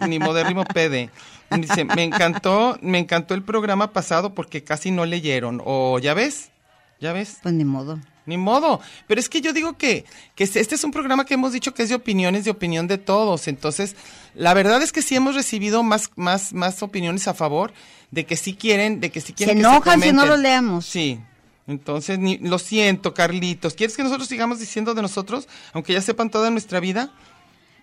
ni 0.07 0.19
modérrimo 0.19 0.65
PD. 0.65 1.09
Dice, 1.57 1.85
me 1.85 2.03
encantó, 2.03 2.77
me 2.81 2.99
encantó 2.99 3.33
el 3.33 3.43
programa 3.43 3.91
pasado 3.93 4.33
porque 4.35 4.63
casi 4.63 4.91
no 4.91 5.05
leyeron. 5.05 5.61
O, 5.65 5.97
¿ya 5.99 6.13
ves? 6.13 6.51
¿Ya 6.99 7.13
ves? 7.13 7.37
Pues 7.41 7.53
ni 7.55 7.63
modo. 7.65 7.99
Ni 8.29 8.37
modo. 8.37 8.79
Pero 9.07 9.19
es 9.19 9.27
que 9.27 9.41
yo 9.41 9.51
digo 9.51 9.77
que, 9.77 10.05
que 10.35 10.43
este 10.43 10.75
es 10.75 10.83
un 10.83 10.91
programa 10.91 11.25
que 11.25 11.33
hemos 11.33 11.51
dicho 11.51 11.73
que 11.73 11.83
es 11.83 11.89
de 11.89 11.95
opiniones, 11.95 12.45
de 12.45 12.51
opinión 12.51 12.87
de 12.87 12.97
todos. 12.97 13.47
Entonces, 13.47 13.95
la 14.35 14.53
verdad 14.53 14.81
es 14.81 14.91
que 14.91 15.01
sí 15.01 15.15
hemos 15.15 15.35
recibido 15.35 15.83
más, 15.83 16.11
más, 16.15 16.53
más 16.53 16.81
opiniones 16.83 17.27
a 17.27 17.33
favor 17.33 17.73
de 18.11 18.25
que 18.25 18.37
sí 18.37 18.53
quieren, 18.53 18.99
de 18.99 19.11
que 19.11 19.19
sí 19.19 19.33
quieren 19.33 19.57
Se 19.57 19.61
que 19.61 19.67
enojan 19.67 20.01
si 20.01 20.13
no 20.13 20.25
los 20.25 20.39
leamos. 20.39 20.85
Sí. 20.85 21.19
Entonces, 21.67 22.17
ni, 22.17 22.37
lo 22.37 22.57
siento, 22.57 23.13
Carlitos. 23.13 23.73
¿Quieres 23.73 23.95
que 23.95 24.03
nosotros 24.03 24.27
sigamos 24.27 24.59
diciendo 24.59 24.93
de 24.93 25.01
nosotros, 25.01 25.47
aunque 25.73 25.93
ya 25.93 26.01
sepan 26.01 26.29
toda 26.29 26.49
nuestra 26.49 26.79
vida? 26.79 27.11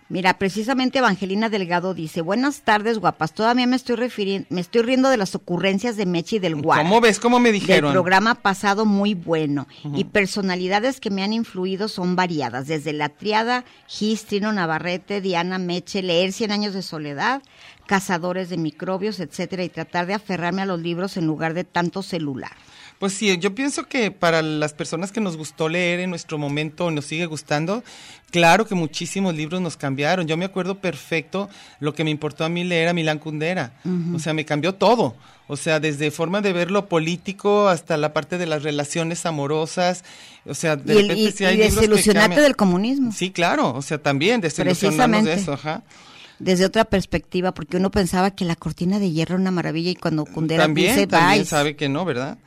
Mira, 0.09 0.37
precisamente 0.37 0.99
Evangelina 0.99 1.49
Delgado 1.49 1.93
dice, 1.93 2.21
buenas 2.21 2.61
tardes, 2.61 2.97
guapas. 2.97 3.33
Todavía 3.33 3.67
me 3.67 3.75
estoy 3.75 3.97
refiriendo, 3.97 4.47
me 4.49 4.61
estoy 4.61 4.81
riendo 4.83 5.09
de 5.09 5.17
las 5.17 5.35
ocurrencias 5.35 5.97
de 5.97 6.05
Mechi 6.05 6.37
y 6.37 6.39
del 6.39 6.55
Guara. 6.55 6.81
¿Cómo 6.81 7.01
ves? 7.01 7.19
¿Cómo 7.19 7.39
me 7.39 7.51
dijeron? 7.51 7.91
programa 7.91 8.35
pasado 8.35 8.85
muy 8.85 9.15
bueno. 9.15 9.67
Y 9.95 10.05
personalidades 10.05 11.01
que 11.01 11.09
me 11.09 11.23
han 11.23 11.33
influido 11.33 11.89
son 11.89 12.15
variadas, 12.15 12.67
desde 12.67 12.93
la 12.93 13.09
triada 13.09 13.65
Gis, 13.87 14.25
Trino 14.25 14.53
Navarrete, 14.53 15.19
Diana 15.19 15.57
Meche, 15.57 16.01
leer 16.01 16.31
Cien 16.31 16.51
años 16.51 16.73
de 16.73 16.83
soledad, 16.83 17.41
Cazadores 17.85 18.49
de 18.49 18.57
microbios, 18.57 19.19
etcétera, 19.19 19.63
y 19.63 19.69
tratar 19.69 20.05
de 20.05 20.13
aferrarme 20.13 20.61
a 20.61 20.65
los 20.65 20.79
libros 20.79 21.17
en 21.17 21.25
lugar 21.25 21.53
de 21.53 21.65
tanto 21.65 22.01
celular. 22.01 22.51
Pues 22.99 23.13
sí, 23.13 23.37
yo 23.37 23.53
pienso 23.53 23.83
que 23.87 24.09
para 24.09 24.41
las 24.41 24.73
personas 24.73 25.11
que 25.11 25.21
nos 25.21 25.37
gustó 25.37 25.69
leer 25.69 25.99
en 25.99 26.09
nuestro 26.09 26.39
momento, 26.39 26.89
nos 26.89 27.05
sigue 27.05 27.27
gustando, 27.27 27.83
claro 28.31 28.65
que 28.65 28.73
muchísimos 28.73 29.35
libros 29.35 29.61
nos 29.61 29.77
cambiaron. 29.77 30.25
Yo 30.27 30.35
me 30.35 30.45
acuerdo 30.45 30.79
perfecto 30.79 31.47
lo 31.79 31.93
que 31.93 32.03
me 32.03 32.09
importó 32.09 32.43
a 32.43 32.49
mí 32.49 32.63
leer 32.63 32.87
a 32.87 32.93
Milán 32.93 33.19
Kundera. 33.19 33.73
O 34.15 34.19
sea, 34.19 34.33
me 34.33 34.45
cambió 34.45 34.73
todo. 34.73 35.15
O 35.47 35.55
sea, 35.57 35.79
desde 35.79 36.09
forma 36.11 36.41
de 36.41 36.53
ver 36.53 36.71
lo 36.71 36.89
político 36.89 37.69
hasta 37.69 37.97
la 37.97 38.13
parte 38.13 38.37
de 38.39 38.47
las 38.47 38.63
relaciones 38.63 39.25
amorosas. 39.27 40.03
O 40.45 40.55
sea, 40.55 40.75
de 40.75 40.93
y 40.95 41.01
repente 41.03 41.21
y- 41.21 41.31
sí 41.31 41.45
hay 41.45 41.53
y 41.53 41.57
libros 41.57 41.75
desilusionarte 41.75 42.41
del 42.41 42.55
comunismo. 42.55 43.11
Sí, 43.11 43.29
claro. 43.31 43.73
O 43.75 43.81
sea, 43.83 43.99
también 43.99 44.41
desilusionarnos 44.41 45.23
de 45.23 45.33
eso, 45.33 45.53
ajá. 45.53 45.83
Desde 46.39 46.65
otra 46.65 46.83
perspectiva, 46.85 47.53
porque 47.53 47.77
uno 47.77 47.91
pensaba 47.91 48.31
que 48.31 48.43
la 48.43 48.55
cortina 48.55 48.99
de 48.99 49.11
hierro 49.11 49.35
era 49.35 49.41
una 49.41 49.51
maravilla 49.51 49.91
y 49.91 49.95
cuando 49.95 50.25
Kundera 50.25 50.63
También, 50.63 50.95
dice, 50.95 51.07
también 51.07 51.45
sabe 51.45 51.75
que 51.75 51.89
no, 51.89 52.03
¿verdad? 52.05 52.37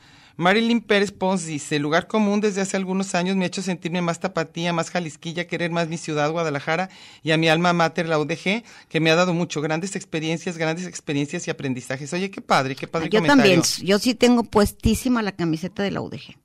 Marilyn 0.41 0.81
Pérez 0.81 1.11
Pons 1.11 1.45
dice, 1.45 1.75
el 1.75 1.83
lugar 1.83 2.07
común 2.07 2.41
desde 2.41 2.61
hace 2.61 2.75
algunos 2.75 3.13
años 3.13 3.35
me 3.35 3.43
ha 3.43 3.47
hecho 3.47 3.61
sentirme 3.61 4.01
más 4.01 4.19
tapatía, 4.19 4.73
más 4.73 4.89
jalisquilla, 4.89 5.45
querer 5.45 5.69
más 5.69 5.87
mi 5.87 5.97
ciudad, 5.97 6.31
Guadalajara, 6.31 6.89
y 7.21 7.29
a 7.29 7.37
mi 7.37 7.47
alma 7.47 7.73
mater, 7.73 8.09
la 8.09 8.17
UDG, 8.17 8.63
que 8.89 8.99
me 8.99 9.11
ha 9.11 9.15
dado 9.15 9.35
mucho, 9.35 9.61
grandes 9.61 9.95
experiencias, 9.95 10.57
grandes 10.57 10.87
experiencias 10.87 11.47
y 11.47 11.51
aprendizajes. 11.51 12.11
Oye, 12.13 12.31
qué 12.31 12.41
padre, 12.41 12.75
qué 12.75 12.87
padre 12.87 13.09
Yo 13.09 13.19
comentario. 13.19 13.61
también, 13.61 13.87
yo 13.87 13.99
sí 13.99 14.15
tengo 14.15 14.43
puestísima 14.43 15.21
la 15.21 15.31
camiseta 15.31 15.83
de 15.83 15.91
la 15.91 16.01
UDG. 16.01 16.35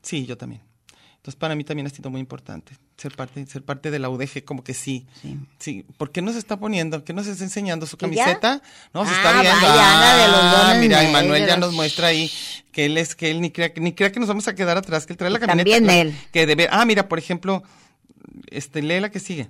Sí, 0.00 0.26
yo 0.26 0.38
también. 0.38 0.62
Entonces, 1.20 1.36
para 1.38 1.54
mí 1.54 1.64
también 1.64 1.86
ha 1.86 1.90
sido 1.90 2.08
muy 2.08 2.18
importante 2.20 2.72
ser 2.96 3.14
parte, 3.14 3.44
ser 3.46 3.62
parte 3.62 3.90
de 3.90 3.98
la 3.98 4.08
UDG, 4.08 4.42
como 4.44 4.64
que 4.64 4.72
sí. 4.72 5.06
Sí. 5.58 5.84
¿Por 5.98 6.12
qué 6.12 6.22
nos 6.22 6.34
está 6.34 6.58
poniendo? 6.58 7.04
¿Qué 7.04 7.12
nos 7.12 7.26
está 7.26 7.44
enseñando? 7.44 7.86
¿Su 7.86 7.98
¿Que 7.98 8.10
ya? 8.10 8.24
camiseta? 8.24 8.62
No, 8.94 9.04
se 9.04 9.10
Ah, 9.12 9.16
está 9.16 9.32
viendo. 9.42 9.60
vaya, 9.66 9.98
Ana 9.98 10.16
de 10.22 10.28
los 10.28 10.36
Ah, 10.42 10.62
dones 10.64 10.80
mira, 10.80 11.02
Emanuel 11.04 11.40
ya 11.42 11.46
negros. 11.48 11.58
nos 11.60 11.72
muestra 11.74 12.06
ahí 12.08 12.30
que 12.72 12.86
él 12.86 12.96
es, 12.96 13.14
que 13.14 13.30
él 13.30 13.40
ni 13.42 13.50
crea, 13.50 13.70
ni 13.76 13.92
crea 13.94 14.10
que 14.12 14.18
nos 14.20 14.28
vamos 14.28 14.48
a 14.48 14.54
quedar 14.54 14.78
atrás, 14.78 15.04
que 15.06 15.12
él 15.12 15.16
trae 15.18 15.30
la 15.30 15.38
camioneta. 15.38 15.70
También 15.76 15.86
que- 15.86 16.00
él. 16.00 16.14
Que 16.32 16.46
debe, 16.46 16.68
ah, 16.70 16.84
mira, 16.86 17.06
por 17.08 17.18
ejemplo, 17.18 17.62
este, 18.50 18.80
lee 18.82 19.00
la 19.00 19.10
que 19.10 19.20
sigue. 19.20 19.48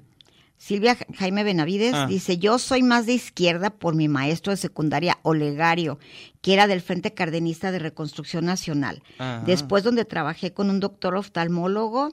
Silvia 0.61 0.95
Jaime 1.19 1.43
Benavides 1.43 1.95
Ah. 1.95 2.07
dice, 2.07 2.37
yo 2.37 2.59
soy 2.59 2.83
más 2.83 3.07
de 3.07 3.15
izquierda 3.15 3.71
por 3.71 3.95
mi 3.95 4.09
maestro 4.09 4.51
de 4.51 4.59
secundaria, 4.59 5.19
Olegario, 5.23 5.99
que 6.43 6.53
era 6.53 6.67
del 6.67 6.83
Frente 6.83 7.15
Cardenista 7.15 7.73
de 7.73 7.79
Reconstrucción 7.79 8.45
Nacional. 8.45 9.03
Ajá. 9.19 9.43
Después 9.47 9.85
donde 9.85 10.05
trabajé 10.05 10.53
con 10.53 10.69
un 10.69 10.79
doctor 10.79 11.17
oftalmólogo, 11.17 12.11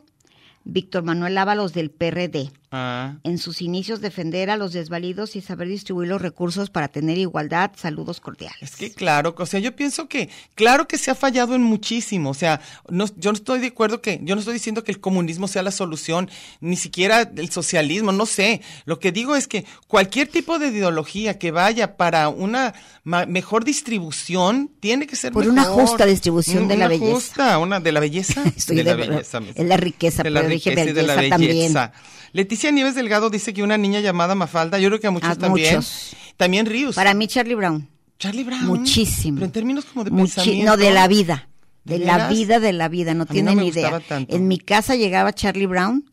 Víctor 0.63 1.03
Manuel 1.03 1.37
Ábalos 1.37 1.73
del 1.73 1.91
PRD. 1.91 2.49
Ah, 2.69 3.15
En 3.23 3.37
sus 3.37 3.61
inicios 3.61 4.01
defender 4.01 4.49
a 4.49 4.57
los 4.57 4.73
desvalidos 4.73 5.37
y 5.37 5.41
saber 5.41 5.69
distribuir 5.69 6.09
los 6.09 6.21
recursos 6.21 6.69
para 6.69 6.89
tener 6.89 7.17
igualdad. 7.17 7.71
Saludos 7.77 8.19
cordiales. 8.19 8.57
es 8.61 8.75
que 8.75 8.91
claro, 8.91 9.33
o 9.37 9.45
sea, 9.45 9.59
yo 9.61 9.73
pienso 9.75 10.09
que, 10.09 10.29
claro 10.53 10.85
que 10.87 10.97
se 10.97 11.09
ha 11.09 11.15
fallado 11.15 11.55
en 11.55 11.61
muchísimo, 11.63 12.31
o 12.31 12.33
sea, 12.33 12.59
no, 12.89 13.05
yo 13.15 13.31
no 13.31 13.37
estoy 13.37 13.59
de 13.61 13.67
acuerdo 13.67 14.01
que, 14.01 14.19
yo 14.21 14.35
no 14.35 14.39
estoy 14.39 14.55
diciendo 14.55 14.83
que 14.83 14.91
el 14.91 14.99
comunismo 14.99 15.47
sea 15.47 15.63
la 15.63 15.71
solución, 15.71 16.29
ni 16.59 16.75
siquiera 16.75 17.21
el 17.37 17.49
socialismo, 17.51 18.11
no 18.11 18.25
sé, 18.25 18.61
lo 18.85 18.99
que 18.99 19.13
digo 19.13 19.35
es 19.37 19.47
que 19.47 19.65
cualquier 19.87 20.27
tipo 20.27 20.59
de 20.59 20.67
ideología 20.67 21.39
que 21.39 21.51
vaya 21.51 21.95
para 21.95 22.27
una 22.27 22.73
mejor 23.05 23.63
distribución, 23.63 24.69
tiene 24.79 25.07
que 25.07 25.15
ser 25.15 25.31
Por 25.31 25.47
una 25.47 25.63
justa 25.63 26.05
distribución 26.05 26.67
de 26.67 26.75
la 26.77 26.85
una 26.85 26.87
belleza. 26.89 27.13
justa, 27.13 27.57
una 27.59 27.79
de 27.79 27.91
la 27.91 27.99
belleza. 27.99 28.43
Estoy 28.57 28.77
de 28.77 28.83
la 28.83 28.95
de- 28.95 29.07
belleza. 29.07 29.39
me- 29.39 29.51
es 29.55 29.65
la 29.65 29.77
riqueza, 29.77 30.23
de 30.23 30.29
la 30.31 30.41
pero 30.41 30.49
dije 30.51 30.69
riqueza 30.71 30.89
y 30.89 30.93
de 30.93 31.03
la 31.03 31.15
belleza 31.15 31.29
también. 31.29 31.91
Leticia 32.33 32.71
Nieves 32.71 32.95
Delgado 32.95 33.29
dice 33.29 33.53
que 33.53 33.63
una 33.63 33.77
niña 33.77 33.99
llamada 33.99 34.35
Mafalda, 34.35 34.79
yo 34.79 34.89
creo 34.89 34.99
que 34.99 35.07
a 35.07 35.11
muchos 35.11 35.29
A 35.29 35.35
también. 35.35 35.75
muchos. 35.75 36.15
También 36.37 36.65
Ríos. 36.65 36.95
Para 36.95 37.13
mí, 37.13 37.27
Charlie 37.27 37.55
Brown. 37.55 37.87
Charlie 38.19 38.43
Brown. 38.43 38.65
Muchísimo. 38.65 39.35
Pero 39.37 39.45
en 39.47 39.51
términos 39.51 39.85
como 39.85 40.03
de 40.03 40.11
Muchi- 40.11 40.35
pensamiento. 40.35 40.71
no, 40.71 40.77
de 40.77 40.91
la 40.91 41.07
vida. 41.07 41.49
¿De 41.83 41.99
De, 41.99 42.05
la 42.05 42.27
vida, 42.27 42.59
de 42.59 42.73
la 42.73 42.89
vida. 42.89 43.13
No 43.13 43.19
no 43.19 43.25
tienen 43.27 43.57
ni 43.59 43.67
idea. 43.67 43.99
tanto. 44.01 44.35
En 44.35 44.47
mi 44.47 44.57
casa 44.57 44.95
llegaba 44.95 45.33
Charlie 45.33 45.67
Brown 45.67 46.03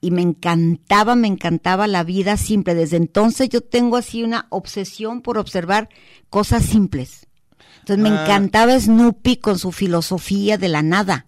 y 0.00 0.10
me 0.10 0.22
encantaba, 0.22 1.14
me 1.14 1.28
encantaba 1.28 1.86
la 1.86 2.04
vida 2.04 2.38
simple. 2.38 2.74
Desde 2.74 2.96
entonces 2.96 3.50
yo 3.50 3.60
tengo 3.60 3.98
así 3.98 4.22
una 4.22 4.46
obsesión 4.48 5.20
por 5.20 5.36
observar 5.36 5.90
cosas 6.30 6.64
simples. 6.64 7.26
Entonces 7.82 8.02
me 8.02 8.10
Ah. 8.10 8.22
encantaba 8.24 8.78
Snoopy 8.78 9.36
con 9.38 9.58
su 9.58 9.72
filosofía 9.72 10.56
de 10.56 10.68
la 10.68 10.82
nada. 10.82 11.24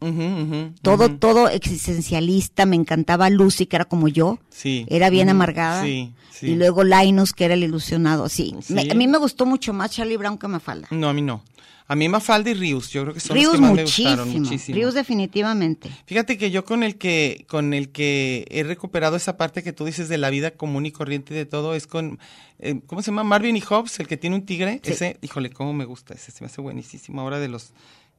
Todo, 0.82 1.10
todo 1.16 1.48
existencialista. 1.48 2.66
Me 2.66 2.76
encantaba 2.76 3.28
Lucy, 3.30 3.66
que 3.66 3.76
era 3.76 3.84
como 3.84 4.08
yo. 4.08 4.38
Sí. 4.50 4.86
Era 4.88 5.10
bien 5.10 5.28
amargada. 5.28 5.82
Sí, 5.82 6.12
sí. 6.30 6.50
Y 6.52 6.54
luego 6.56 6.84
Linus, 6.84 7.32
que 7.32 7.44
era 7.44 7.54
el 7.54 7.64
ilusionado. 7.64 8.28
Sí. 8.28 8.54
Sí. 8.62 8.72
Me- 8.74 8.90
a 8.90 8.94
mí 8.94 9.06
me 9.08 9.18
gustó 9.18 9.46
mucho 9.46 9.72
más 9.72 9.90
Charlie 9.90 10.16
Brown 10.16 10.38
que 10.38 10.48
Mafalda. 10.48 10.88
No, 10.90 11.08
a 11.08 11.12
mí 11.12 11.22
no. 11.22 11.42
A 11.87 11.94
mí 11.96 12.09
Mafalda 12.09 12.48
y 12.50 12.55
Rius, 12.55 12.88
yo 12.90 13.03
creo 13.03 13.12
que 13.14 13.20
son 13.20 13.37
los 13.37 13.50
que 13.53 13.59
más 13.59 13.70
muchísimo. 13.72 14.09
me 14.09 14.14
gustaron 14.24 14.42
muchísimo. 14.42 14.77
Ríos 14.77 14.94
definitivamente. 14.94 15.90
Fíjate 16.07 16.38
que 16.38 16.50
yo 16.50 16.64
con 16.64 16.83
el 16.83 16.96
que 16.96 17.44
con 17.48 17.74
el 17.74 17.90
que 17.90 18.46
he 18.50 18.62
recuperado 18.64 19.16
esa 19.16 19.37
parte 19.37 19.62
que 19.62 19.72
tú 19.74 19.85
dices 19.85 20.09
de 20.09 20.16
la 20.16 20.31
vida 20.31 20.53
común 20.53 20.87
y 20.87 20.92
corriente 20.92 21.35
de 21.35 21.44
todo 21.44 21.74
es 21.74 21.87
con 21.87 22.18
eh, 22.59 22.81
¿cómo 22.87 23.03
se 23.03 23.11
llama? 23.11 23.24
Marvin 23.24 23.57
y 23.57 23.61
Hobbes, 23.61 24.00
el 24.00 24.07
que 24.09 24.16
tiene 24.16 24.37
un 24.37 24.46
tigre, 24.46 24.81
Sí. 24.83 24.92
ese, 24.92 25.18
híjole, 25.20 25.50
cómo 25.50 25.74
me 25.74 25.85
gusta, 25.85 26.14
ese 26.14 26.31
se 26.33 26.42
me 26.42 26.46
hace 26.46 26.62
buenísimo 26.62 27.20
ahora 27.20 27.38
de 27.38 27.48
los 27.48 27.72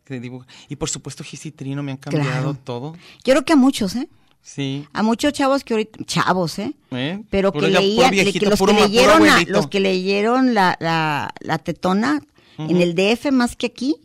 que 0.04 0.20
dibujan. 0.20 0.48
Y 0.70 0.76
por 0.76 0.90
supuesto 0.90 1.24
Gis 1.24 1.48
y 1.48 1.52
Trino 1.52 1.82
me 1.82 1.92
han 1.92 1.98
cambiado 1.98 2.30
Claro. 2.30 2.58
todo. 2.64 2.94
Yo 3.24 3.34
creo 3.34 3.46
que 3.46 3.54
a 3.54 3.56
muchos, 3.56 3.96
¿eh? 3.96 4.08
Sí. 4.44 4.86
A 4.94 5.02
muchos 5.02 5.34
chavos 5.34 5.64
que 5.64 5.74
ahorita, 5.74 6.04
chavos, 6.06 6.60
¿eh? 6.60 6.76
¿eh? 6.92 7.24
Pero 7.32 7.52
Puro 7.52 7.66
que 7.66 7.72
leían, 7.74 8.12
le- 8.16 8.24
viejito, 8.24 8.44
que 8.44 8.50
los 8.52 8.60
puro 8.60 8.76
que 8.76 8.82
leyeron, 8.84 9.24
los 9.48 9.66
que 9.68 9.80
leyeron 9.80 10.54
la, 10.54 10.78
la, 10.80 11.34
la 11.40 11.58
tetona 11.58 12.22
en 12.58 12.78
el 12.82 12.96
DF 12.96 13.32
más 13.32 13.56
que 13.56 13.68
aquí, 13.68 13.96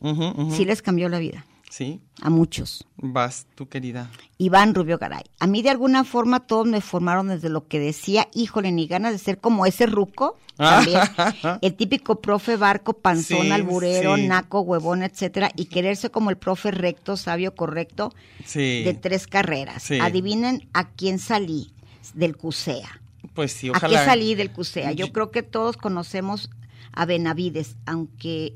sí 0.57 0.65
les 0.65 0.83
cambió 0.83 1.09
la 1.09 1.19
vida. 1.19 1.45
Sí, 1.69 2.01
A 2.21 2.31
muchos. 2.31 2.85
vas, 2.97 3.47
tu 3.55 3.69
querida. 3.69 4.11
Iván 4.39 4.75
Rubio 4.75 4.99
Garay. 4.99 5.23
A 5.39 5.47
mí 5.47 5.63
de 5.63 5.71
alguna 5.71 6.03
forma 6.03 6.41
todos 6.41 6.67
me 6.67 6.81
formaron 6.81 7.29
desde 7.29 7.49
lo 7.49 7.69
que 7.69 7.79
decía, 7.79 8.27
híjole, 8.35 8.73
ni 8.73 8.89
ganas 8.89 9.13
de 9.13 9.19
ser 9.19 9.39
como 9.39 9.67
ese 9.67 9.87
ruco. 9.87 10.37
También. 10.57 10.99
el 11.63 11.75
típico 11.75 12.21
profe 12.21 12.57
barco, 12.57 12.93
panzón, 12.95 13.43
Sí, 13.43 13.51
alburero, 13.53 14.17
sí. 14.17 14.27
naco, 14.27 14.61
huevón, 14.63 15.05
etcétera, 15.05 15.53
y 15.55 15.67
quererse 15.67 16.11
como 16.11 16.31
el 16.31 16.37
profe 16.37 16.73
recto, 16.73 17.17
sabio, 17.17 17.55
correcto, 17.55 18.13
Sí. 18.45 18.83
de 18.83 18.93
tres 19.01 19.29
carreras. 19.29 19.85
Sí. 19.85 20.01
Adivinen 20.01 20.69
a 20.75 20.91
quién 20.91 21.21
salí 21.21 21.71
del 22.15 22.37
CUSEA. 22.37 23.01
Pues 23.33 23.53
sí, 23.53 23.69
¿A 23.69 23.73
ojalá. 23.73 24.01
qué 24.01 24.05
salí 24.05 24.35
del 24.35 24.51
CUSEA? 24.51 24.91
Yo- 24.93 25.13
creo 25.13 25.31
que 25.31 25.45
todos 25.45 25.77
conocemos 25.77 26.51
a 26.93 27.05
Benavides, 27.07 27.77
aunque 27.87 28.55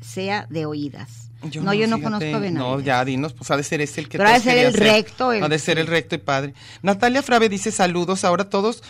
sea 0.00 0.46
de 0.50 0.66
oídas. 0.66 1.30
no, 1.42 1.72
yo 1.74 1.86
no 1.86 1.96
fíjate, 1.96 2.02
conozco 2.02 2.36
a 2.36 2.38
Benavides. 2.40 2.52
No, 2.54 2.80
ya 2.80 3.04
dinos, 3.04 3.32
pues 3.32 3.50
ha 3.50 3.56
de 3.56 3.62
ser 3.62 3.80
ese 3.80 4.00
el 4.00 4.08
que 4.08 4.18
Pero 4.18 4.28
ha 4.30 4.34
de 4.34 4.40
ser 4.40 4.58
el 4.58 4.74
recto, 4.74 5.32
el- 5.32 5.42
Ha 5.42 5.48
de 5.48 5.58
ser 5.58 5.78
el 5.78 5.86
recto 5.86 6.14
y 6.14 6.18
padre. 6.18 6.54
Natalia 6.82 7.22
Frave 7.22 7.48
dice 7.48 7.70
saludos. 7.72 8.24
Ahora 8.24 8.48
todos, 8.48 8.82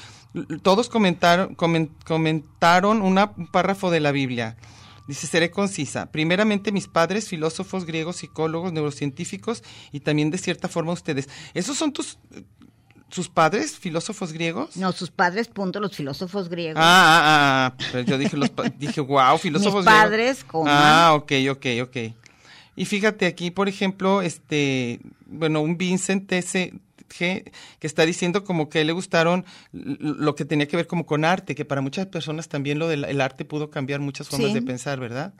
todos 0.62 0.88
comentaron, 0.88 1.56
comen- 1.56 1.90
comentaron 2.04 3.02
una- 3.02 3.32
un 3.36 3.46
párrafo 3.48 3.90
de 3.90 4.00
la 4.00 4.12
Biblia. 4.12 4.56
Dice, 5.08 5.26
seré 5.26 5.50
concisa. 5.50 6.06
Primeramente 6.12 6.70
mis 6.70 6.86
padres, 6.86 7.26
filósofos 7.28 7.84
griegos, 7.84 8.16
psicólogos, 8.16 8.72
neurocientíficos 8.72 9.64
y 9.90 10.00
también 10.00 10.30
de 10.30 10.38
cierta 10.38 10.68
forma 10.68 10.92
ustedes. 10.92 11.28
¿Esos 11.54 11.76
son 11.76 11.92
tus, 11.92 12.18
sus 13.10 13.28
padres, 13.28 13.76
filósofos 13.78 14.32
griegos? 14.32 14.76
No, 14.76 14.92
sus 14.92 15.10
padres, 15.10 15.48
punto, 15.48 15.80
los 15.80 15.94
filósofos 15.96 16.48
griegos. 16.48 16.82
Ah, 16.82 16.86
ah, 16.86 17.66
ah, 17.76 17.84
pero 17.92 18.04
yo 18.04 18.18
dije, 18.18 18.36
los, 18.36 18.50
dije, 18.78 19.00
wow, 19.00 19.36
filósofos 19.38 19.84
Mis 19.84 19.92
padres, 19.94 20.38
griegos. 20.44 20.68
Ah, 20.70 21.12
ok, 21.14 21.32
ok, 21.50 21.66
ok. 21.82 21.96
Y 22.76 22.84
fíjate 22.84 23.26
aquí, 23.26 23.50
por 23.50 23.68
ejemplo, 23.68 24.22
este, 24.22 25.00
bueno, 25.26 25.60
un 25.60 25.76
Vincent. 25.76 26.30
G, 26.30 27.50
que 27.80 27.86
está 27.88 28.06
diciendo 28.06 28.44
como 28.44 28.68
que 28.68 28.84
le 28.84 28.92
gustaron 28.92 29.44
lo 29.72 30.36
que 30.36 30.44
tenía 30.44 30.68
que 30.68 30.76
ver 30.76 30.86
como 30.86 31.06
con 31.06 31.24
arte, 31.24 31.56
que 31.56 31.64
para 31.64 31.80
muchas 31.80 32.06
personas 32.06 32.48
también 32.48 32.78
lo 32.78 32.86
del 32.86 33.04
el 33.04 33.20
arte 33.20 33.44
pudo 33.44 33.68
cambiar 33.68 33.98
muchas 33.98 34.28
formas 34.28 34.50
Sí. 34.50 34.54
de 34.54 34.62
pensar, 34.62 35.00
¿verdad? 35.00 35.34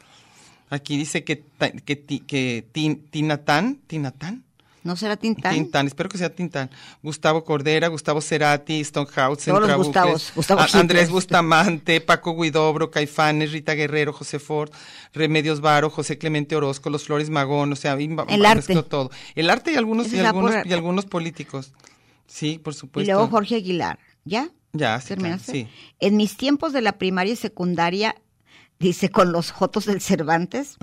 Aquí 0.69 0.97
dice 0.97 1.23
que, 1.23 1.45
que, 1.85 2.05
que 2.05 2.67
Tin- 2.73 3.09
Tinatán, 3.11 3.79
Tinatán, 3.87 4.43
¿No 4.83 4.97
será 4.97 5.17
Tintán? 5.17 5.55
Tintán, 5.55 5.87
espero 5.87 6.09
que 6.09 6.17
sea 6.17 6.35
Tintán. 6.35 6.71
Gustavo 7.03 7.45
Cordera, 7.45 7.89
Gustavo 7.89 8.21
Cerati, 8.23 8.83
Stonehausen, 8.83 9.55
Todos 9.55 9.69
los 9.69 9.77
Gustavos, 9.77 10.33
Gustavo. 10.35 10.61
Andrés 10.73 11.11
Bustamante, 11.11 12.01
Paco 12.01 12.35
Guidobro, 12.41 12.91
Caifanes, 12.91 13.53
Rita 13.53 13.75
Guerrero, 13.75 14.13
José 14.15 14.39
Ford, 14.39 14.71
Remedios 15.13 15.61
Varo, 15.61 15.91
José 15.91 16.17
Clemente 16.17 16.57
Orozco, 16.57 16.89
Los 16.89 17.05
Flores 17.05 17.29
Magón, 17.29 17.73
o 17.73 17.77
sea, 17.77 18.01
y 18.01 18.09
El 18.29 18.47
arte. 18.47 18.83
todo. 18.85 19.11
El 19.35 19.51
arte 19.51 19.73
y 19.73 19.77
algunos, 19.77 20.13
y 20.13 20.19
algunos, 20.21 20.55
por- 20.55 20.67
y 20.67 20.73
algunos 20.73 21.05
políticos. 21.07 21.73
Sí, 22.27 22.59
por 22.59 22.73
Y 22.73 22.77
supuesto. 22.77 23.13
luego 23.13 23.29
Jorge 23.29 23.57
Aguilar. 23.57 23.99
¿Ya? 24.25 24.49
Ya, 24.73 25.01
sí, 25.01 25.15
sí. 25.45 25.69
En 25.99 26.17
mis 26.17 26.37
tiempos 26.37 26.73
de 26.73 26.81
la 26.81 26.93
primaria 26.93 27.33
y 27.33 27.37
secundaria, 27.37 28.15
dice, 28.81 29.11
con 29.11 29.31
los 29.31 29.51
jotos 29.53 29.85
del 29.85 30.01
Cervantes, 30.01 30.79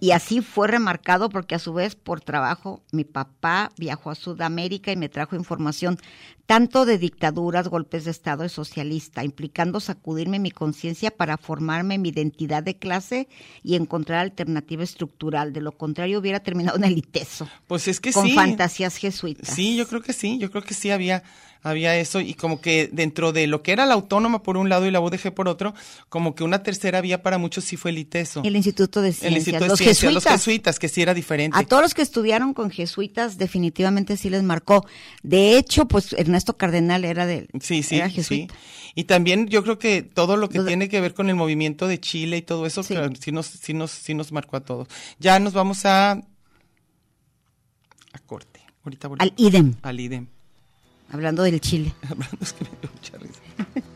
y 0.00 0.12
así 0.12 0.40
fue 0.40 0.68
remarcado 0.68 1.28
porque 1.28 1.54
a 1.54 1.58
su 1.58 1.74
vez 1.74 1.94
por 1.94 2.22
trabajo 2.22 2.82
mi 2.92 3.04
papá 3.04 3.70
viajó 3.76 4.10
a 4.10 4.14
Sudamérica 4.14 4.90
y 4.90 4.96
me 4.96 5.10
trajo 5.10 5.36
información 5.36 5.98
tanto 6.46 6.86
de 6.86 6.96
dictaduras, 6.96 7.68
golpes 7.68 8.04
de 8.04 8.12
Estado 8.12 8.44
y 8.44 8.48
socialista, 8.48 9.24
implicando 9.24 9.80
sacudirme 9.80 10.38
mi 10.38 10.50
conciencia 10.52 11.10
para 11.10 11.36
formarme 11.36 11.98
mi 11.98 12.08
identidad 12.10 12.62
de 12.62 12.78
clase 12.78 13.28
y 13.62 13.74
encontrar 13.74 14.20
alternativa 14.20 14.84
estructural. 14.84 15.52
De 15.52 15.60
lo 15.60 15.72
contrario 15.72 16.20
hubiera 16.20 16.40
terminado 16.40 16.78
en 16.78 16.84
el 16.84 16.96
ITESO, 16.98 17.48
Pues 17.66 17.88
es 17.88 18.00
que 18.00 18.12
con 18.12 18.26
sí. 18.26 18.34
fantasías 18.34 18.96
jesuitas. 18.96 19.54
Sí, 19.54 19.76
yo 19.76 19.86
creo 19.88 20.00
que 20.00 20.12
sí, 20.12 20.38
yo 20.38 20.50
creo 20.50 20.62
que 20.62 20.74
sí 20.74 20.90
había, 20.90 21.24
había 21.62 21.96
eso 21.98 22.20
y 22.20 22.34
como 22.34 22.60
que 22.60 22.88
dentro 22.92 23.32
de 23.32 23.46
lo 23.46 23.62
que 23.62 23.72
era 23.72 23.86
la 23.86 23.94
autónoma 23.94 24.42
por 24.42 24.56
un 24.56 24.68
lado 24.68 24.86
y 24.86 24.90
la 24.90 25.00
UDG 25.00 25.34
por 25.34 25.48
otro, 25.48 25.74
como 26.08 26.34
que 26.34 26.44
una 26.44 26.62
tercera 26.62 27.00
vía 27.00 27.22
para 27.22 27.38
muchos 27.38 27.64
sí 27.64 27.76
fue 27.76 27.90
el 27.90 27.98
ITESO. 27.98 28.42
El 28.44 28.56
Instituto 28.56 29.02
de 29.02 29.12
Ciencias, 29.12 29.30
El 29.32 29.36
Instituto 29.38 29.64
de 29.64 29.68
los 29.70 29.78
Ciencias, 29.78 30.12
los 30.14 30.24
jesuitas. 30.24 30.78
que 30.78 30.88
sí 30.88 31.02
era 31.02 31.14
diferente. 31.14 31.58
A 31.58 31.62
todos 31.64 31.82
los 31.82 31.94
que 31.94 32.02
estudiaron 32.02 32.54
con 32.54 32.70
jesuitas 32.70 33.38
definitivamente 33.38 34.16
sí 34.16 34.30
les 34.30 34.42
marcó. 34.42 34.86
De 35.22 35.56
hecho, 35.58 35.86
pues 35.88 36.12
Ernesto 36.12 36.56
Cardenal 36.56 37.04
era 37.04 37.26
de 37.26 37.48
Sí, 37.60 37.82
sí, 37.82 37.96
era 37.96 38.10
sí. 38.10 38.48
Y 38.94 39.04
también 39.04 39.48
yo 39.48 39.62
creo 39.62 39.78
que 39.78 40.02
todo 40.02 40.36
lo 40.36 40.48
que 40.48 40.58
Los 40.58 40.66
tiene 40.68 40.88
que 40.88 41.00
ver 41.00 41.14
con 41.14 41.28
el 41.28 41.36
movimiento 41.36 41.86
de 41.86 42.00
Chile 42.00 42.38
y 42.38 42.42
todo 42.42 42.66
eso, 42.66 42.82
Sí. 42.82 42.94
que 42.94 43.10
sí 43.20 43.32
nos, 43.32 43.46
sí 43.46 43.74
nos, 43.74 43.90
sí 43.90 44.14
nos 44.14 44.32
marcó 44.32 44.56
a 44.56 44.60
todos. 44.60 44.88
Ya 45.18 45.38
nos 45.38 45.52
vamos 45.52 45.84
a 45.84 46.12
a 46.12 46.22
corte. 48.24 48.60
Ahorita 48.84 49.08
volvemos. 49.08 49.32
Al 49.36 49.44
idem, 49.44 49.74
Al 49.82 50.00
idem. 50.00 50.26
Hablando 51.10 51.42
del 51.42 51.60
Chile. 51.60 51.92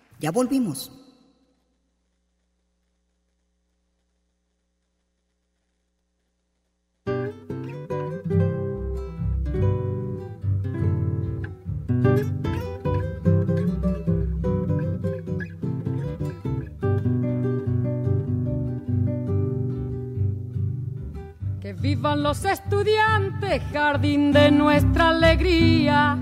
Ya 0.21 0.29
volvimos. 0.31 0.91
Que 21.59 21.73
vivan 21.73 22.21
los 22.21 22.45
estudiantes, 22.45 23.63
jardín 23.73 24.31
de 24.31 24.51
nuestra 24.51 25.09
alegría. 25.09 26.19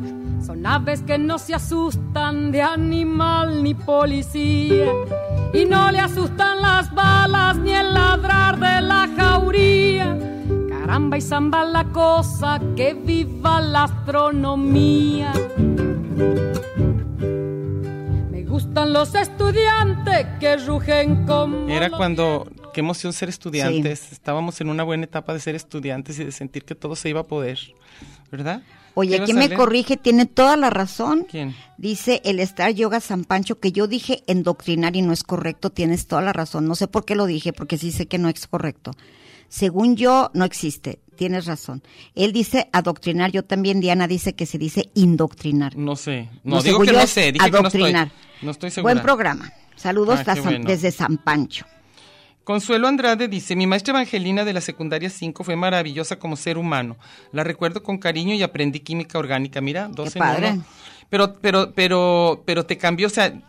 Son 0.50 0.66
aves 0.66 1.04
que 1.04 1.20
no 1.20 1.38
se 1.38 1.54
asustan 1.54 2.52
de 2.52 2.64
animal 2.64 3.62
ni 3.62 3.76
policía. 3.76 4.88
Y 5.54 5.64
no 5.66 5.92
le 5.92 6.00
asustan 6.00 6.60
las 6.60 6.92
balas 6.92 7.56
ni 7.58 7.72
el 7.72 7.94
ladrar 7.94 8.60
de 8.60 8.82
la 8.82 9.08
jauría. 9.16 10.18
Caramba 10.68 11.20
y 11.20 11.22
zamba 11.22 11.64
la 11.66 11.84
cosa, 11.84 12.60
que 12.76 12.96
viva 12.96 13.62
la 13.62 13.84
astronomía. 13.84 15.34
Me 18.32 18.44
gustan 18.44 18.92
los 18.92 19.14
estudiantes 19.14 20.26
que 20.40 20.58
rugen 20.58 21.28
como. 21.28 21.70
Era 21.70 21.92
cuando, 21.92 22.48
qué 22.74 22.80
emoción 22.80 23.14
ser 23.14 23.30
estudiantes. 23.30 24.12
Estábamos 24.12 24.60
en 24.62 24.70
una 24.72 24.82
buena 24.82 25.04
etapa 25.04 25.32
de 25.32 25.42
ser 25.42 25.54
estudiantes 25.54 26.18
y 26.18 26.24
de 26.24 26.32
sentir 26.32 26.66
que 26.66 26.74
todo 26.74 26.96
se 26.96 27.08
iba 27.08 27.20
a 27.20 27.26
poder, 27.26 27.60
¿verdad? 28.32 28.62
Oye, 28.96 29.18
¿Qué 29.18 29.24
aquí 29.24 29.34
me 29.34 29.54
corrige, 29.54 29.98
tiene 29.98 30.26
toda 30.26 30.58
la 30.58 30.70
razón. 30.70 31.26
¿Quién? 31.30 31.56
Dice 31.78 32.22
el 32.26 32.40
Star 32.42 32.72
Yoga 32.74 33.00
San 33.00 33.24
Pancho 33.24 33.60
que 33.60 33.72
yo 33.72 33.88
dije 33.88 34.24
endoctrinar 34.28 34.96
y 34.96 35.02
no 35.02 35.14
es 35.14 35.24
correcto, 35.24 35.70
tienes 35.70 36.08
toda 36.08 36.22
la 36.22 36.34
razón. 36.34 36.68
No 36.68 36.76
sé 36.76 36.88
por 36.88 37.06
qué 37.06 37.16
lo 37.16 37.26
dije, 37.26 37.54
porque 37.54 37.78
sí 37.78 37.92
sé 37.92 38.08
que 38.08 38.18
no 38.18 38.28
es 38.30 38.48
correcto. 38.48 38.92
Según 39.48 39.96
yo, 39.96 40.30
no 40.34 40.46
existe, 40.46 41.00
tienes 41.16 41.46
razón. 41.46 41.82
Él 42.14 42.34
dice 42.34 42.70
adoctrinar, 42.72 43.32
yo 43.32 43.44
también, 43.44 43.80
Diana 43.80 44.08
dice 44.08 44.34
que 44.34 44.46
se 44.46 44.58
dice 44.58 44.90
indoctrinar. 44.94 45.76
No 45.76 45.96
sé. 45.96 46.30
No, 46.44 46.58
No, 46.58 46.62
digo 46.62 46.80
que 46.82 46.92
no 46.92 47.08
sé, 47.08 47.32
dije 47.32 47.46
que 47.46 47.52
no 47.52 47.68
estoy. 47.68 47.82
adoctrinar. 47.82 48.12
No 48.42 48.52
estoy 48.52 48.70
segura. 48.72 48.94
Buen 48.94 49.04
programa. 49.04 49.52
Saludos 49.76 50.20
Ah, 50.26 50.36
San- 50.36 50.44
bueno. 50.44 50.66
desde 50.68 50.92
San 50.92 51.18
Pancho. 51.18 51.66
Consuelo 52.44 52.88
Andrade 52.88 53.28
dice, 53.28 53.56
mi 53.56 53.68
maestra 53.68 53.92
Evangelina 53.92 54.44
de 54.44 54.54
la 54.54 54.62
secundaria 54.62 55.10
5 55.10 55.44
fue 55.44 55.56
maravillosa 55.56 56.18
como 56.18 56.36
ser 56.36 56.58
humano. 56.58 56.98
La 57.32 57.44
recuerdo 57.44 57.84
con 57.84 58.00
cariño 58.00 58.34
y 58.34 58.42
aprendí 58.42 58.80
química 58.80 59.20
orgánica. 59.20 59.62
Mira, 59.62 59.88
dos 59.88 60.14
Qué 60.14 60.20
en 60.20 60.26
padre. 60.26 60.60
Pero, 61.10 61.36
pero, 61.42 61.74
pero, 61.76 62.42
pero 62.46 62.66
te 62.66 62.78
cambió, 62.78 63.08
o 63.08 63.10
sea, 63.12 63.40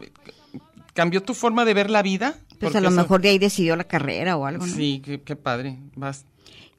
cambió 0.92 1.22
tu 1.22 1.35
forma 1.35 1.64
de 1.64 1.74
ver 1.74 1.88
la 1.90 2.03
vida. 2.03 2.35
Pues 2.59 2.74
a 2.76 2.81
lo 2.81 2.88
eso- 2.88 2.96
mejor 2.96 3.22
de 3.22 3.31
ahí 3.31 3.38
decidió 3.38 3.74
la 3.76 3.85
carrera 3.85 4.37
o 4.37 4.44
algo, 4.44 4.66
¿no? 4.66 4.72
Sí, 4.74 5.00
qué, 5.05 5.22
qué 5.22 5.35
padre. 5.37 5.79
Vas. 5.96 6.26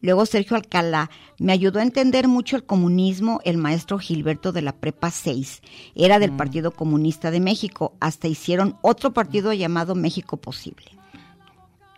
Luego 0.01 0.25
Sergio 0.25 0.55
Alcalá, 0.55 1.09
me 1.39 1.53
ayudó 1.53 1.79
a 1.79 1.83
entender 1.83 2.27
mucho 2.27 2.55
el 2.55 2.63
comunismo 2.63 3.39
el 3.45 3.57
maestro 3.57 3.99
Gilberto 3.99 4.51
de 4.51 4.61
la 4.63 4.73
Prepa 4.73 5.11
6. 5.11 5.61
Era 5.95 6.17
Mm. 6.17 6.21
del 6.21 6.31
Partido 6.33 6.71
Comunista 6.71 7.29
de 7.31 7.39
México. 7.39 7.93
Hasta 7.99 8.27
hicieron 8.27 8.77
otro 8.81 9.11
partido 9.13 9.53
llamado 9.53 9.93
México 9.95 10.37
Posible. 10.37 10.85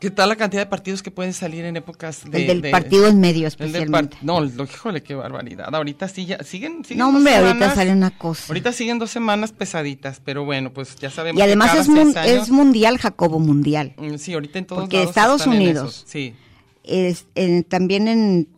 ¿Qué 0.03 0.11
tal 0.11 0.27
la 0.27 0.35
cantidad 0.35 0.61
de 0.61 0.65
partidos 0.65 1.01
que 1.01 1.11
pueden 1.11 1.31
salir 1.31 1.63
en 1.63 1.77
épocas 1.77 2.29
de... 2.29 2.41
el 2.41 2.47
del 2.47 2.61
de- 2.61 2.71
partido 2.71 3.07
en 3.07 3.21
medio 3.21 3.47
el 3.47 3.55
del 3.57 3.67
especialmente. 3.67 4.17
no, 4.21 4.41
lo, 4.41 4.65
híjole, 4.65 5.01
qué 5.01 5.15
barbaridad. 5.15 5.73
Ahorita 5.73 6.09
sí, 6.09 6.25
ya, 6.25 6.43
siguen, 6.43 6.83
siguen 6.83 6.97
No, 6.99 7.07
hombre, 7.07 7.35
ahorita 7.37 7.73
sale 7.73 7.93
una 7.93 8.11
cosa. 8.17 8.47
Ahorita 8.49 8.73
siguen 8.73 8.99
dos 8.99 9.11
semanas 9.11 9.53
pesaditas, 9.53 10.21
pero 10.23 10.43
bueno, 10.43 10.73
pues 10.73 10.97
ya 10.97 11.09
sabemos 11.09 11.39
Y 11.39 11.41
además 11.41 11.71
que 11.71 11.79
es, 11.79 11.87
cada 11.87 11.99
mun- 12.03 12.13
seis 12.13 12.17
años- 12.31 12.43
es 12.43 12.49
mundial, 12.49 12.97
Jacobo, 12.97 13.39
mundial. 13.39 13.93
Mm, 13.97 14.15
Sí, 14.17 14.33
ahorita 14.33 14.59
en 14.59 14.65
todos 14.65 14.81
Porque 14.83 14.97
lados 14.97 15.09
Estados 15.09 15.41
están 15.41 15.55
Unidos. 15.55 16.03
Sí. 16.05 16.35
Es, 16.83 17.25
en- 17.35 17.63
también 17.63 18.09
en 18.09 18.49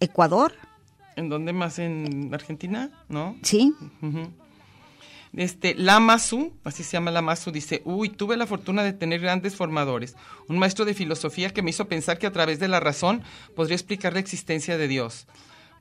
Ecuador, 0.00 0.54
¿En 1.14 1.28
dónde 1.28 1.52
más? 1.52 1.78
¿En 1.78 2.30
Argentina? 2.32 2.90
¿No? 3.10 3.36
¿sí? 3.42 3.72
Ujú. 4.02 4.30
Este, 5.36 5.74
Lamasu, 5.74 6.54
así 6.64 6.82
se 6.82 6.92
llama 6.92 7.10
Lamasu, 7.10 7.52
dice, 7.52 7.82
uy, 7.84 8.08
tuve 8.08 8.38
la 8.38 8.46
fortuna 8.46 8.82
de 8.82 8.94
tener 8.94 9.20
grandes 9.20 9.54
formadores. 9.54 10.16
Un 10.48 10.58
maestro 10.58 10.86
de 10.86 10.94
filosofía 10.94 11.50
que 11.50 11.60
me 11.60 11.70
hizo 11.70 11.88
pensar 11.88 12.18
que 12.18 12.26
a 12.26 12.32
través 12.32 12.58
de 12.58 12.68
la 12.68 12.80
razón 12.80 13.22
podría 13.54 13.76
explicar 13.76 14.14
la 14.14 14.20
existencia 14.20 14.78
de 14.78 14.88
Dios. 14.88 15.26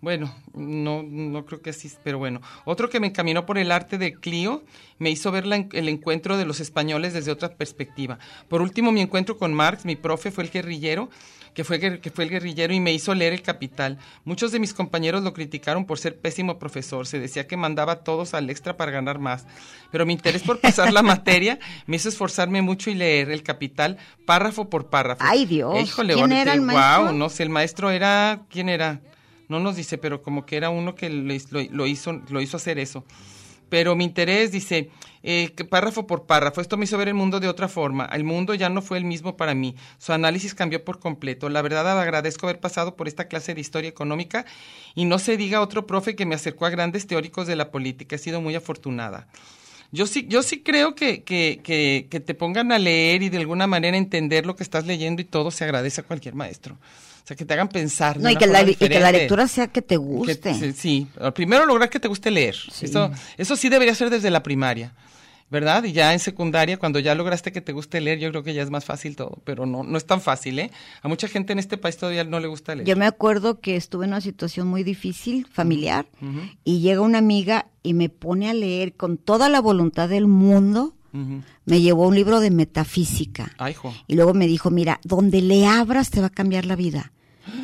Bueno, 0.05 0.31
no, 0.53 1.01
no 1.01 1.45
creo 1.47 1.63
que 1.63 1.71
así, 1.71 1.91
pero 2.03 2.19
bueno. 2.19 2.39
Otro 2.63 2.91
que 2.91 2.99
me 2.99 3.07
encaminó 3.07 3.47
por 3.47 3.57
el 3.57 3.71
arte 3.71 3.97
de 3.97 4.13
Clio 4.13 4.63
me 4.99 5.09
hizo 5.09 5.31
ver 5.31 5.47
la 5.47 5.55
el 5.55 5.89
encuentro 5.89 6.37
de 6.37 6.45
los 6.45 6.59
españoles 6.59 7.13
desde 7.13 7.31
otra 7.31 7.49
perspectiva. 7.49 8.19
Por 8.47 8.61
último, 8.61 8.91
mi 8.91 9.01
encuentro 9.01 9.39
con 9.39 9.51
Marx, 9.55 9.83
mi 9.83 9.95
profe, 9.95 10.29
fue 10.29 10.43
el 10.43 10.51
guerrillero, 10.51 11.09
que 11.55 11.63
fue, 11.63 11.79
que 11.79 12.11
fue 12.11 12.25
el 12.25 12.29
guerrillero 12.29 12.71
y 12.71 12.79
me 12.79 12.93
hizo 12.93 13.15
leer 13.15 13.33
El 13.33 13.41
Capital. 13.41 13.97
Muchos 14.25 14.51
de 14.51 14.59
mis 14.59 14.75
compañeros 14.75 15.23
lo 15.23 15.33
criticaron 15.33 15.85
por 15.85 15.97
ser 15.97 16.19
pésimo 16.19 16.59
profesor. 16.59 17.07
Se 17.07 17.17
decía 17.19 17.47
que 17.47 17.57
mandaba 17.57 17.93
a 17.93 18.03
todos 18.03 18.35
al 18.35 18.47
extra 18.51 18.77
para 18.77 18.91
ganar 18.91 19.17
más. 19.17 19.47
Pero 19.91 20.05
mi 20.05 20.13
interés 20.13 20.43
por 20.43 20.59
pasar 20.59 20.93
la 20.93 21.01
materia 21.01 21.57
me 21.87 21.95
hizo 21.95 22.09
esforzarme 22.09 22.61
mucho 22.61 22.91
y 22.91 22.93
leer 22.93 23.31
El 23.31 23.41
Capital 23.41 23.97
párrafo 24.27 24.69
por 24.69 24.91
párrafo. 24.91 25.23
Ay, 25.25 25.47
Dios. 25.47 25.81
Híjole, 25.81 26.13
¿Quién 26.13 26.25
ahorita- 26.25 26.41
era 26.43 26.53
el 26.53 26.61
maestro? 26.61 27.01
guau, 27.05 27.15
no 27.15 27.27
sé, 27.29 27.41
el 27.41 27.49
maestro 27.49 27.89
era, 27.89 28.41
¿quién 28.51 28.69
era? 28.69 29.01
No 29.47 29.59
nos 29.59 29.75
dice, 29.75 29.97
pero 29.97 30.21
como 30.21 30.45
que 30.45 30.57
era 30.57 30.69
uno 30.69 30.95
que 30.95 31.09
lo, 31.09 31.85
hizo, 31.85 32.13
lo 32.29 32.41
hizo 32.41 32.57
hacer 32.57 32.79
eso. 32.79 33.03
Pero 33.69 33.95
mi 33.95 34.03
interés, 34.03 34.51
dice, 34.51 34.89
eh, 35.23 35.49
párrafo 35.69 36.05
por 36.05 36.25
párrafo, 36.25 36.61
esto 36.61 36.77
me 36.77 36.85
hizo 36.85 36.97
ver 36.97 37.07
el 37.07 37.15
mundo 37.15 37.39
de 37.39 37.47
otra 37.47 37.67
forma. 37.67 38.05
El 38.05 38.23
mundo 38.23 38.53
ya 38.53 38.69
no 38.69 38.81
fue 38.81 38.97
el 38.97 39.05
mismo 39.05 39.37
para 39.37 39.55
mí. 39.55 39.75
Su 39.97 40.13
análisis 40.13 40.53
cambió 40.53 40.83
por 40.83 40.99
completo. 40.99 41.49
La 41.49 41.61
verdad, 41.61 41.99
agradezco 41.99 42.45
haber 42.45 42.59
pasado 42.59 42.95
por 42.95 43.07
esta 43.07 43.27
clase 43.27 43.55
de 43.55 43.61
historia 43.61 43.89
económica 43.89 44.45
y 44.93 45.05
no 45.05 45.17
se 45.17 45.35
diga 45.35 45.61
otro 45.61 45.87
profe 45.87 46.15
que 46.15 46.25
me 46.25 46.35
acercó 46.35 46.65
a 46.65 46.69
grandes 46.69 47.07
teóricos 47.07 47.47
de 47.47 47.55
la 47.55 47.71
política. 47.71 48.15
He 48.15 48.19
sido 48.19 48.39
muy 48.39 48.55
afortunada. 48.55 49.27
Yo 49.91 50.05
sí, 50.05 50.25
yo 50.27 50.43
sí 50.43 50.61
creo 50.61 50.93
que, 50.93 51.23
que, 51.23 51.61
que, 51.63 52.07
que 52.09 52.19
te 52.19 52.33
pongan 52.33 52.71
a 52.71 52.79
leer 52.79 53.23
y 53.23 53.29
de 53.29 53.37
alguna 53.37 53.65
manera 53.65 53.97
entender 53.97 54.45
lo 54.45 54.55
que 54.55 54.63
estás 54.63 54.85
leyendo 54.85 55.21
y 55.21 55.25
todo 55.25 55.51
se 55.51 55.63
agradece 55.63 56.01
a 56.01 56.03
cualquier 56.03 56.35
maestro. 56.35 56.77
O 57.25 57.27
sea, 57.27 57.35
que 57.35 57.43
te 57.43 57.55
hagan 57.55 57.69
pensar. 57.69 58.17
de 58.17 58.23
No, 58.23 58.29
y 58.29 58.35
que, 58.35 58.45
la, 58.45 58.59
forma 58.59 58.71
y 58.71 58.75
que 58.75 58.87
la 58.87 58.97
diferente. 58.97 59.17
lectura 59.17 59.47
sea 59.47 59.65
que 59.65 59.81
te 59.81 59.97
guste. 59.97 60.53
sí, 60.53 60.73
sí. 60.73 61.07
primero 61.33 61.65
lograr 61.65 61.89
que 61.89 61.99
te 61.99 62.07
guste 62.07 62.29
leer. 62.29 62.53
Sí. 62.53 62.85
Eso, 62.85 63.09
eso 63.35 63.55
sí 63.55 63.67
debería 63.67 63.95
ser 63.95 64.11
desde 64.11 64.29
la 64.29 64.43
primaria, 64.43 64.93
¿verdad? 65.49 65.83
Y 65.85 65.91
ya 65.91 66.13
en 66.13 66.19
secundaria, 66.19 66.77
cuando 66.77 66.99
ya 66.99 67.15
lograste 67.15 67.51
que 67.51 67.61
te 67.61 67.71
guste 67.71 67.99
leer, 67.99 68.19
yo 68.19 68.29
creo 68.29 68.43
que 68.43 68.53
ya 68.53 68.61
es 68.61 68.69
más 68.69 68.85
fácil 68.85 69.15
todo, 69.15 69.39
pero 69.43 69.65
no, 69.65 69.81
no 69.81 69.97
es 69.97 70.05
tan 70.05 70.21
fácil, 70.21 70.59
¿eh? 70.59 70.69
A 71.01 71.07
mucha 71.07 71.27
gente 71.27 71.51
en 71.51 71.57
este 71.57 71.77
país 71.77 71.97
todavía 71.97 72.23
no 72.25 72.39
le 72.39 72.45
gusta 72.45 72.75
leer. 72.75 72.87
Yo 72.87 72.95
me 72.95 73.07
acuerdo 73.07 73.59
que 73.59 73.75
estuve 73.75 74.05
en 74.05 74.11
una 74.11 74.21
situación 74.21 74.67
muy 74.67 74.83
difícil, 74.83 75.47
familiar, 75.51 76.05
y 76.63 76.81
llega 76.81 77.01
una 77.01 77.17
amiga 77.17 77.65
y 77.81 77.95
me 77.95 78.09
pone 78.09 78.51
a 78.51 78.53
leer 78.53 78.93
con 78.93 79.17
toda 79.17 79.49
la 79.49 79.61
voluntad 79.61 80.09
del 80.09 80.27
mundo. 80.27 80.93
Me 81.63 81.81
llevó 81.81 82.07
un 82.07 82.13
libro 82.13 82.39
de 82.39 82.51
metafísica. 82.51 83.51
Ay. 83.57 83.73
Y 84.05 84.13
luego 84.13 84.35
me 84.35 84.45
dijo, 84.45 84.69
mira, 84.69 84.99
donde 85.03 85.41
le 85.41 85.65
abras 85.65 86.11
te 86.11 86.19
va 86.19 86.27
a 86.27 86.29
cambiar 86.29 86.65
la 86.65 86.75
vida. 86.75 87.13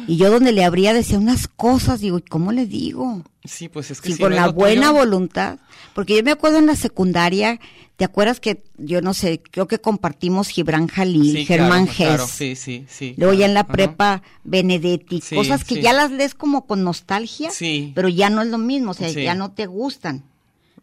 Y 0.08 0.18
yo 0.18 0.30
donde 0.30 0.52
le 0.52 0.64
abría 0.64 0.94
decía 0.94 1.18
unas 1.18 1.48
cosas, 1.48 2.00
digo, 2.02 2.18
¿y 2.20 2.22
cómo 2.22 2.52
le 2.52 2.66
digo? 2.66 3.24
Sí, 3.46 3.68
pues 3.70 3.92
es 3.92 4.02
que 4.02 4.10
Sí, 4.10 4.14
si 4.16 4.22
con 4.22 4.32
no 4.32 4.36
la 4.36 4.48
buena 4.50 4.88
tuyo- 4.90 5.00
voluntad. 5.00 5.60
Porque 5.94 6.16
yo 6.16 6.24
me 6.24 6.32
acuerdo 6.32 6.60
en 6.60 6.68
la 6.68 6.76
secundaria, 6.76 7.60
¿te 7.98 8.06
acuerdas 8.06 8.40
que, 8.40 8.64
yo 8.78 9.02
no 9.02 9.14
sé, 9.14 9.42
creo 9.52 9.68
que 9.68 9.80
compartimos 9.80 10.50
Gibran 10.50 10.88
Jalil, 10.88 11.34
Sí, 11.38 11.46
Germán 11.46 11.86
claro, 11.88 11.98
claro, 11.98 12.28
Gess, 12.28 12.32
sí, 12.36 12.56
sí, 12.56 12.86
sí. 12.88 13.16
luego 13.18 13.34
ya 13.34 13.46
en 13.48 13.54
la 13.54 13.66
prepa 13.68 14.22
Benedetti, 14.44 15.22
Sí, 15.22 15.36
cosas 15.36 15.64
que 15.64 15.82
ya 15.82 15.94
las 15.94 16.12
lees 16.12 16.36
como 16.36 16.66
con 16.68 16.84
nostalgia, 16.84 17.50
Sí. 17.52 17.92
pero 17.96 18.08
ya 18.10 18.30
no 18.30 18.42
es 18.44 18.48
lo 18.50 18.58
mismo, 18.58 18.92
o 18.92 18.94
sea, 18.94 19.10
ya 19.10 19.34
no 19.36 19.52
te 19.52 19.66
gustan. 19.66 20.24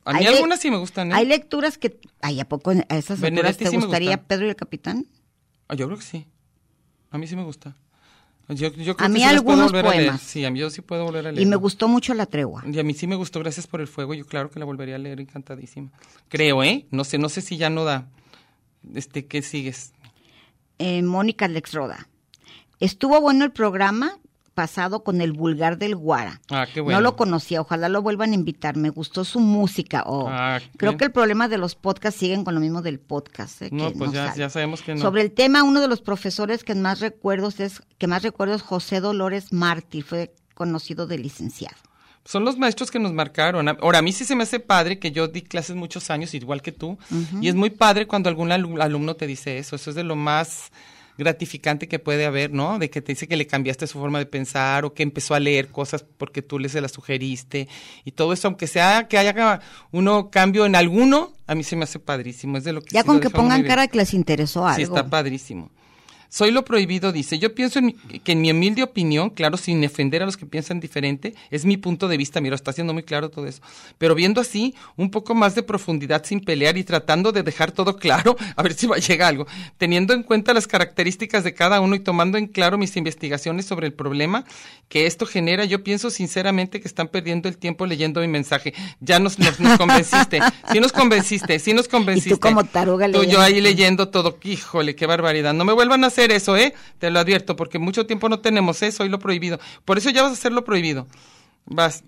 A 0.05 0.13
mí 0.15 0.19
Hay 0.21 0.27
algunas 0.35 0.61
sí 0.61 0.71
me 0.71 0.79
gustan, 0.79 1.13
¿eh? 1.13 1.15
Hay 1.15 1.27
lecturas 1.27 1.77
que, 1.79 1.99
ay, 2.23 2.41
¿a 2.41 2.49
poco 2.49 2.71
a 2.71 2.75
esas 2.75 3.21
lecturas 3.21 3.21
Benedetti 3.21 3.65
te 3.65 3.77
gustaría. 3.77 4.23
Pedro 4.23 4.47
y 4.47 4.49
el 4.51 4.57
Capitán? 4.57 5.07
Ah, 5.69 5.75
yo 5.75 5.87
creo 5.87 5.99
que 5.99 6.05
sí. 6.05 6.27
A 7.11 7.19
mí 7.19 7.27
sí 7.27 7.37
me 7.37 7.45
gusta. 7.45 7.77
Yo, 8.49 8.69
yo 8.73 8.73
creo 8.73 8.93
A 8.93 8.97
que 8.97 9.09
mí 9.11 9.21
sí 9.21 9.27
las 9.27 9.43
puedo 9.43 9.63
algunos 9.63 9.67
volver 9.73 9.87
a 9.87 9.91
leer. 9.91 10.03
poemas. 10.07 10.23
Sí, 10.23 10.45
a 10.45 10.51
mí 10.51 10.59
yo 10.59 10.71
sí 10.71 10.81
puedo 10.81 11.05
volver 11.05 11.27
a 11.27 11.33
leer. 11.33 11.43
Y 11.43 11.47
me 11.49 11.57
gustó 11.57 11.87
mucho 11.89 12.15
La 12.15 12.25
Tregua. 12.27 12.65
Y 12.67 12.79
a 12.79 12.83
mí 12.83 12.95
sí 12.95 13.07
me 13.07 13.15
gustó 13.17 13.41
Gracias 13.41 13.67
por 13.67 13.81
el 13.83 13.89
fuego. 13.89 14.15
Yo 14.15 14.25
claro 14.27 14.51
que 14.51 14.59
la 14.59 14.65
volvería 14.65 14.95
a 14.95 14.99
leer 14.99 15.21
encantadísima. 15.21 15.91
Creo, 16.29 16.63
¿eh? 16.63 16.87
No 16.91 17.05
sé, 17.05 17.19
no 17.19 17.29
sé 17.29 17.43
si 17.43 17.57
ya 17.59 17.69
no 17.69 17.85
da. 17.85 18.09
Este, 18.95 19.27
¿qué 19.27 19.43
sigues? 19.43 19.93
eh, 20.79 21.03
Mónica 21.03 21.45
Alex 21.45 21.73
Roda. 21.75 22.09
Estuvo 22.81 23.21
bueno 23.21 23.45
el 23.45 23.51
programa 23.53 24.19
pasado 24.59 25.05
con 25.05 25.21
el 25.21 25.33
vulgar 25.33 25.79
del 25.79 25.95
Guara. 25.95 26.41
Ah, 26.51 26.67
qué 26.75 26.81
bueno. 26.81 26.99
No 26.99 27.03
lo 27.03 27.15
conocía, 27.15 27.61
ojalá 27.61 27.89
lo 27.89 28.03
vuelvan 28.03 28.33
a 28.33 28.35
invitar. 28.35 28.77
Me 28.77 28.91
gustó 28.91 29.25
su 29.25 29.39
música. 29.39 30.03
Oh, 30.05 30.27
Ah, 30.29 30.59
creo 30.77 30.97
que 30.97 31.05
el 31.05 31.13
problema 31.13 31.47
de 31.47 31.59
los 31.59 31.77
podcasts 31.77 32.19
siguen 32.19 32.43
con 32.43 32.55
lo 32.57 32.61
mismo 32.61 32.83
del 32.83 32.99
podcast. 32.99 33.63
eh, 33.63 33.69
No, 33.71 33.93
pues 33.93 34.11
ya, 34.11 34.51
sabemos 34.51 34.83
que 34.83 34.97
no. 34.97 35.01
Sobre 35.01 35.23
el 35.23 35.31
tema, 35.31 35.63
uno 35.63 35.81
de 35.81 35.87
los 35.87 36.01
profesores 36.01 36.65
que 36.65 36.75
más 36.75 36.99
recuerdos 36.99 37.61
es 37.61 37.83
que 37.99 38.09
más 38.09 38.25
recuerdo 38.25 38.57
es 38.57 38.63
José 38.63 38.99
Dolores 39.01 39.53
Mártir, 39.53 40.03
fue 40.03 40.35
conocido 40.55 41.07
de 41.07 41.19
licenciado. 41.19 41.77
Son 42.25 42.45
los 42.45 42.59
maestros 42.59 42.91
que 42.91 42.99
nos 42.99 43.13
marcaron. 43.13 43.69
Ahora, 43.69 44.01
a 44.01 44.03
mí 44.03 44.13
sí 44.13 44.25
se 44.25 44.35
me 44.35 44.43
hace 44.43 44.59
padre 44.59 44.99
que 44.99 45.13
yo 45.13 45.29
di 45.29 45.43
clases 45.43 45.77
muchos 45.77 46.11
años, 46.11 46.35
igual 46.35 46.63
que 46.63 46.73
tú, 46.73 46.99
y 47.41 47.49
es 47.49 47.55
muy 47.55 47.71
padre 47.71 48.07
cuando 48.09 48.29
algún 48.29 48.49
alu- 48.51 48.83
alumno 48.83 49.15
te 49.15 49.27
dice 49.29 49.57
eso. 49.59 49.77
Eso 49.77 49.91
es 49.91 49.97
de 49.97 50.03
lo 50.05 50.17
más 50.17 50.73
gratificante 51.19 51.89
que 51.89 51.99
puede 51.99 52.25
haber, 52.25 52.53
¿no? 52.53 52.79
De 52.79 52.89
que 52.89 53.03
te 53.03 53.13
dice 53.13 53.27
que 53.27 53.37
le 53.37 53.47
cambiaste 53.47 53.87
su 53.87 53.99
forma 53.99 54.21
de 54.21 54.27
pensar 54.27 54.85
o 54.85 54.95
que 54.95 55.03
empezó 55.03 55.35
a 55.35 55.41
leer 55.41 55.69
cosas 55.69 56.05
porque 56.17 56.41
tú 56.41 56.59
le 56.59 56.69
se 56.69 56.81
las 56.81 56.93
sugeriste 56.93 57.69
y 58.05 58.13
todo 58.13 58.33
eso, 58.33 58.49
aunque 58.49 58.69
sea 58.69 59.09
que 59.09 59.19
haya 59.19 59.61
uno 59.91 60.31
cambio 60.31 60.65
en 60.65 60.77
alguno, 60.77 61.33
a 61.47 61.55
mí 61.55 61.65
se 61.65 61.77
me 61.77 61.85
hace 61.85 61.99
padrísimo. 61.99 62.57
Es 62.57 62.65
de 62.65 62.73
lo 62.73 62.81
que 62.81 62.95
Ya 62.95 63.03
sí 63.03 63.07
con 63.07 63.21
que 63.21 63.31
pongan 63.31 63.65
cara 63.65 63.89
que 63.89 63.99
les 63.99 64.15
interesó 64.15 64.65
algo. 64.65 64.77
Sí, 64.77 64.83
está 64.83 65.11
padrísimo. 65.11 65.71
Soy 66.31 66.51
lo 66.51 66.65
prohibido, 66.65 67.11
dice. 67.11 67.39
Yo 67.39 67.55
pienso 67.55 67.79
en 67.79 67.93
que 68.23 68.33
en 68.33 68.43
mi 68.43 68.51
humilde 68.51 68.83
opinión, 68.83 69.31
claro, 69.31 69.57
sin 69.57 69.85
ofender 69.85 70.23
a 70.23 70.27
los 70.27 70.37
que 70.37 70.45
piensan 70.45 70.79
diferente, 70.79 71.35
es 71.51 71.65
mi 71.65 71.79
punto 71.79 72.07
de 72.07 72.19
vista. 72.19 72.41
Mira, 72.41 72.55
está 72.55 72.71
haciendo 72.71 72.93
muy 72.93 73.03
claro 73.03 73.31
todo 73.31 73.47
eso. 73.47 73.63
Pero 73.97 74.15
viendo 74.15 74.41
así, 74.41 74.75
un 74.97 75.11
poco 75.11 75.35
más 75.35 75.55
de 75.55 75.63
profundidad 75.63 76.25
sin 76.25 76.41
pelear 76.41 76.77
y 76.77 76.85
tratando 76.85 77.33
de 77.33 77.43
dejar 77.43 77.73
todo 77.73 77.97
claro, 77.97 78.37
a 78.57 78.63
ver 78.63 78.75
si 78.75 78.87
va 78.87 78.97
a 78.97 78.99
llegar 78.99 79.29
algo. 79.29 79.47
Teniendo 79.79 80.13
en 80.13 80.23
cuenta 80.23 80.53
las 80.53 80.67
características 80.67 81.45
de 81.45 81.55
cada 81.55 81.81
uno 81.81 81.95
y 81.95 82.01
tomando 82.01 82.37
en 82.37 82.47
claro 82.47 82.77
mis 82.77 82.97
investigaciones 82.97 83.65
sobre 83.65 83.87
el 83.87 83.95
problema 83.95 84.45
que 84.89 85.07
esto 85.07 85.25
genera, 85.27 85.65
yo 85.65 85.83
pienso 85.83 86.11
sinceramente 86.11 86.81
que 86.81 86.89
están 86.89 87.09
perdiendo 87.09 87.49
el 87.49 87.57
tiempo 87.57 87.87
leyendo 87.87 88.21
mi 88.21 88.29
mensaje. 88.29 88.75
Ya 89.01 89.19
nos, 89.19 89.39
nos, 89.39 89.61
nos 89.61 89.79
convenciste. 89.79 90.41
Sí 90.73 90.81
nos 90.81 90.93
convenciste, 90.93 91.59
sí 91.59 91.73
nos 91.73 91.89
convenciste. 91.89 92.39
como 92.39 92.65
taruga 92.65 93.11
Tú, 93.11 93.25
yo 93.25 93.41
ahí 93.41 93.61
leyendo 93.61 94.09
todo. 94.09 94.39
Híjole, 94.43 94.95
qué 94.95 95.07
barbaridad. 95.07 95.55
No 95.55 95.65
me 95.65 95.73
vuelvan 95.73 96.05
a 96.05 96.09
hacer 96.19 96.33
eso, 96.33 96.57
¿eh? 96.57 96.75
Te 96.99 97.11
lo 97.11 97.21
advierto, 97.21 97.57
porque 97.57 97.79
mucho 97.79 98.07
tiempo 98.07 98.29
no 98.29 98.41
tenemos 98.41 98.83
eso 98.83 99.05
y 99.05 99.09
lo 99.09 99.19
prohibido. 99.19 99.59
Por 99.85 99.99
eso 99.99 100.11
ya 100.11 100.23
vas 100.23 100.31
a 100.31 100.35
hacer 100.35 100.53
lo 100.53 100.65
prohibido. 100.65 101.07
Vas. 101.67 102.03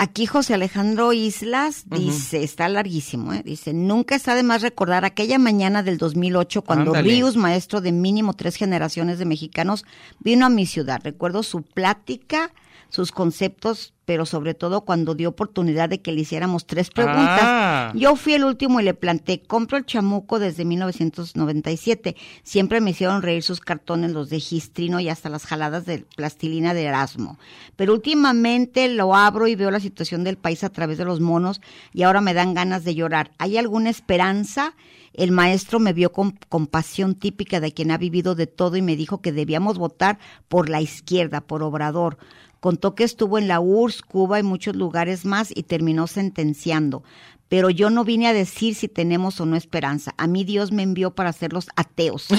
Aquí 0.00 0.26
José 0.26 0.54
Alejandro 0.54 1.12
Islas 1.12 1.82
dice, 1.86 2.44
está 2.44 2.68
larguísimo, 2.68 3.32
¿eh? 3.32 3.42
dice, 3.44 3.72
nunca 3.72 4.14
está 4.14 4.36
de 4.36 4.44
más 4.44 4.62
recordar 4.62 5.04
aquella 5.04 5.40
mañana 5.40 5.82
del 5.82 5.98
2008 5.98 6.62
cuando 6.62 6.92
Ándale. 6.92 7.10
Ríos, 7.10 7.36
maestro 7.36 7.80
de 7.80 7.90
mínimo 7.90 8.34
tres 8.34 8.54
generaciones 8.54 9.18
de 9.18 9.24
mexicanos, 9.24 9.84
vino 10.20 10.46
a 10.46 10.50
mi 10.50 10.66
ciudad. 10.66 11.00
Recuerdo 11.02 11.42
su 11.42 11.62
plática, 11.62 12.52
sus 12.88 13.12
conceptos, 13.12 13.92
pero 14.04 14.24
sobre 14.24 14.54
todo 14.54 14.82
cuando 14.82 15.14
dio 15.14 15.28
oportunidad 15.28 15.88
de 15.88 16.00
que 16.00 16.12
le 16.12 16.22
hiciéramos 16.22 16.66
tres 16.66 16.88
preguntas. 16.90 17.40
Ah. 17.42 17.92
Yo 17.94 18.16
fui 18.16 18.32
el 18.32 18.44
último 18.44 18.80
y 18.80 18.84
le 18.84 18.94
planté, 18.94 19.42
compro 19.42 19.76
el 19.76 19.84
chamuco 19.84 20.38
desde 20.38 20.64
1997. 20.64 22.16
Siempre 22.42 22.80
me 22.80 22.90
hicieron 22.90 23.20
reír 23.20 23.42
sus 23.42 23.60
cartones, 23.60 24.12
los 24.12 24.30
de 24.30 24.40
Gistrino 24.40 25.00
y 25.00 25.10
hasta 25.10 25.28
las 25.28 25.44
jaladas 25.44 25.84
de 25.84 26.06
plastilina 26.16 26.72
de 26.72 26.84
Erasmo. 26.84 27.38
Pero 27.76 27.92
últimamente 27.92 28.88
lo 28.88 29.14
abro 29.14 29.46
y 29.46 29.54
veo 29.54 29.70
la 29.70 29.80
situación 29.80 30.24
del 30.24 30.38
país 30.38 30.64
a 30.64 30.70
través 30.70 30.96
de 30.96 31.04
los 31.04 31.20
monos 31.20 31.60
y 31.92 32.04
ahora 32.04 32.22
me 32.22 32.32
dan 32.32 32.54
ganas 32.54 32.84
de 32.84 32.94
llorar. 32.94 33.32
¿Hay 33.38 33.58
alguna 33.58 33.90
esperanza? 33.90 34.74
El 35.12 35.32
maestro 35.32 35.80
me 35.80 35.92
vio 35.92 36.12
con 36.12 36.38
compasión 36.48 37.14
típica 37.14 37.60
de 37.60 37.72
quien 37.72 37.90
ha 37.90 37.98
vivido 37.98 38.34
de 38.34 38.46
todo 38.46 38.76
y 38.76 38.82
me 38.82 38.96
dijo 38.96 39.20
que 39.20 39.32
debíamos 39.32 39.76
votar 39.76 40.18
por 40.48 40.68
la 40.68 40.80
izquierda, 40.80 41.40
por 41.40 41.62
Obrador. 41.62 42.18
Contó 42.60 42.94
que 42.94 43.04
estuvo 43.04 43.38
en 43.38 43.48
la 43.48 43.60
URSS, 43.60 44.02
Cuba 44.02 44.40
y 44.40 44.42
muchos 44.42 44.74
lugares 44.74 45.24
más 45.24 45.50
y 45.54 45.62
terminó 45.62 46.06
sentenciando. 46.06 47.02
Pero 47.48 47.70
yo 47.70 47.88
no 47.88 48.04
vine 48.04 48.28
a 48.28 48.34
decir 48.34 48.74
si 48.74 48.88
tenemos 48.88 49.40
o 49.40 49.46
no 49.46 49.56
esperanza. 49.56 50.12
A 50.18 50.26
mí 50.26 50.44
Dios 50.44 50.70
me 50.70 50.82
envió 50.82 51.12
para 51.12 51.30
hacerlos 51.30 51.68
ateos. 51.76 52.28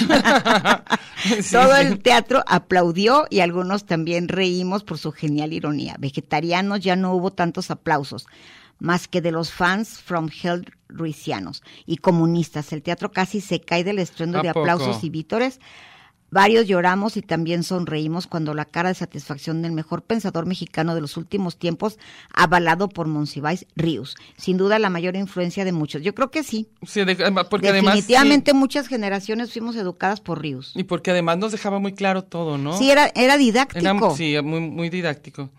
Sí, 1.22 1.52
Todo 1.52 1.76
el 1.76 1.98
teatro 1.98 2.42
aplaudió 2.46 3.26
y 3.28 3.40
algunos 3.40 3.84
también 3.84 4.28
reímos 4.28 4.84
por 4.84 4.96
su 4.96 5.12
genial 5.12 5.52
ironía. 5.52 5.96
Vegetarianos 5.98 6.80
ya 6.80 6.96
no 6.96 7.12
hubo 7.14 7.30
tantos 7.30 7.70
aplausos, 7.70 8.26
más 8.78 9.06
que 9.06 9.20
de 9.20 9.30
los 9.30 9.52
fans 9.52 9.98
from 9.98 10.30
hell 10.42 10.64
ruisianos 10.88 11.62
y 11.84 11.98
comunistas. 11.98 12.72
El 12.72 12.82
teatro 12.82 13.12
casi 13.12 13.42
se 13.42 13.60
cae 13.60 13.84
del 13.84 13.98
estruendo 13.98 14.38
¿A 14.38 14.42
de 14.42 14.48
poco? 14.48 14.60
aplausos 14.60 15.04
y 15.04 15.10
vítores. 15.10 15.60
Varios 16.30 16.66
lloramos 16.66 17.16
y 17.16 17.22
también 17.22 17.62
sonreímos 17.62 18.26
cuando 18.26 18.54
la 18.54 18.64
cara 18.64 18.88
de 18.90 18.94
satisfacción 18.94 19.62
del 19.62 19.72
mejor 19.72 20.02
pensador 20.02 20.46
mexicano 20.46 20.94
de 20.94 21.00
los 21.00 21.16
últimos 21.16 21.56
tiempos, 21.58 21.98
avalado 22.32 22.88
por 22.88 23.06
Monsiváis 23.06 23.66
Ríos. 23.76 24.16
Sin 24.36 24.56
duda 24.56 24.78
la 24.78 24.90
mayor 24.90 25.16
influencia 25.16 25.64
de 25.64 25.72
muchos. 25.72 26.02
Yo 26.02 26.14
creo 26.14 26.30
que 26.30 26.42
sí. 26.42 26.68
Sí, 26.86 27.04
de- 27.04 27.16
porque 27.50 27.68
además. 27.70 27.94
Definitivamente 27.96 28.52
muchas 28.54 28.86
generaciones 28.88 29.52
fuimos 29.52 29.76
educadas 29.76 30.20
por 30.20 30.40
Ríos. 30.40 30.70
sí, 30.74 30.80
y 30.80 30.84
porque 30.84 31.10
además 31.10 31.38
nos 31.38 31.52
dejaba 31.52 31.78
muy 31.78 31.92
claro 31.94 32.22
todo, 32.22 32.58
¿no? 32.58 32.76
Sí, 32.78 32.90
era, 32.90 33.10
era 33.14 33.36
didáctico. 33.36 33.80
Era- 33.80 34.14
sí, 34.16 34.36
muy, 34.42 34.60
muy 34.60 34.88
didáctico. 34.90 35.50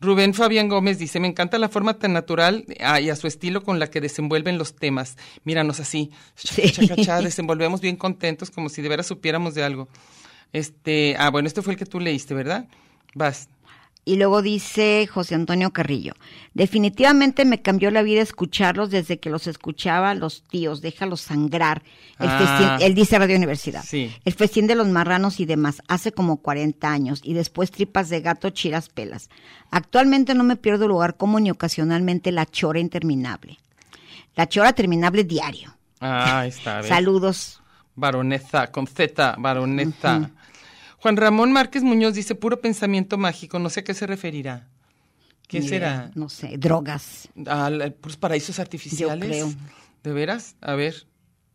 Rubén 0.00 0.32
Fabián 0.34 0.68
Gómez 0.68 0.98
dice, 0.98 1.18
me 1.18 1.26
encanta 1.28 1.58
la 1.58 1.68
forma 1.68 1.98
tan 1.98 2.12
natural 2.12 2.64
ah, 2.80 3.00
y 3.00 3.10
a 3.10 3.16
su 3.16 3.26
estilo 3.26 3.62
con 3.62 3.78
la 3.78 3.88
que 3.90 4.00
desenvuelven 4.00 4.56
los 4.58 4.76
temas. 4.76 5.16
Míranos 5.44 5.80
así, 5.80 6.10
Sí. 6.34 6.70
cha, 6.70 6.86
cha, 6.86 6.96
cha, 6.96 7.20
desenvolvemos 7.20 7.80
bien 7.80 7.96
contentos 7.96 8.50
como 8.50 8.68
si 8.68 8.80
de 8.82 8.88
veras 8.88 9.06
supiéramos 9.06 9.54
de 9.54 9.64
algo. 9.64 9.88
Este, 10.52 11.16
ah, 11.18 11.30
bueno, 11.30 11.48
este 11.48 11.62
fue 11.62 11.72
el 11.74 11.78
que 11.78 11.86
tú 11.86 12.00
leíste, 12.00 12.34
¿verdad? 12.34 12.68
Vas. 13.14 13.48
Y 14.08 14.16
luego 14.16 14.40
dice 14.40 15.06
José 15.06 15.34
Antonio 15.34 15.70
Carrillo, 15.70 16.14
definitivamente 16.54 17.44
me 17.44 17.60
cambió 17.60 17.90
la 17.90 18.00
vida 18.02 18.22
escucharlos 18.22 18.88
desde 18.90 19.18
que 19.20 19.28
los 19.28 19.46
escuchaba 19.46 20.14
los 20.14 20.44
tíos, 20.44 20.80
déjalos 20.80 21.20
sangrar. 21.20 21.82
El 22.18 22.28
Ah. 22.30 22.38
festín- 22.78 22.86
él 22.86 22.94
dice 22.94 23.18
Radio 23.18 23.36
Universidad. 23.36 23.84
Sí. 23.84 24.10
El 24.24 24.32
festín 24.32 24.66
de 24.66 24.76
los 24.76 24.88
marranos 24.88 25.40
y 25.40 25.44
demás, 25.44 25.82
hace 25.88 26.12
como 26.12 26.38
40 26.38 26.90
años, 26.90 27.20
y 27.22 27.34
después 27.34 27.70
tripas 27.70 28.08
de 28.08 28.22
gato, 28.22 28.48
chiras 28.48 28.88
pelas. 28.88 29.28
Actualmente 29.70 30.34
no 30.34 30.42
me 30.42 30.56
pierdo 30.56 30.88
lugar 30.88 31.16
como 31.18 31.38
ni 31.38 31.50
ocasionalmente 31.50 32.32
la 32.32 32.46
chora 32.46 32.80
interminable. 32.80 33.58
La 34.36 34.48
chora 34.48 34.72
terminable 34.72 35.24
diario. 35.24 35.76
Ah, 36.00 36.40
ahí 36.40 36.48
está. 36.48 36.82
Saludos. 36.82 37.60
Baroneza, 37.94 38.68
con 38.72 38.86
Z, 38.86 39.34
baroneza. 39.38 40.30
Juan 40.98 41.16
Ramón 41.16 41.52
Márquez 41.52 41.82
Muñoz 41.82 42.14
dice, 42.14 42.34
puro 42.34 42.60
pensamiento 42.60 43.16
mágico, 43.18 43.58
no 43.58 43.70
sé 43.70 43.80
a 43.80 43.84
qué 43.84 43.94
se 43.94 44.06
referirá. 44.06 44.68
¿Qué 45.46 45.62
será? 45.62 46.10
No 46.14 46.28
sé, 46.28 46.58
drogas. 46.58 47.28
¿A 47.46 47.70
puros 48.00 48.16
paraísos 48.16 48.58
artificiales? 48.58 49.28
creo. 49.28 49.52
¿De 50.02 50.12
veras? 50.12 50.56
A 50.60 50.74
ver, 50.74 51.06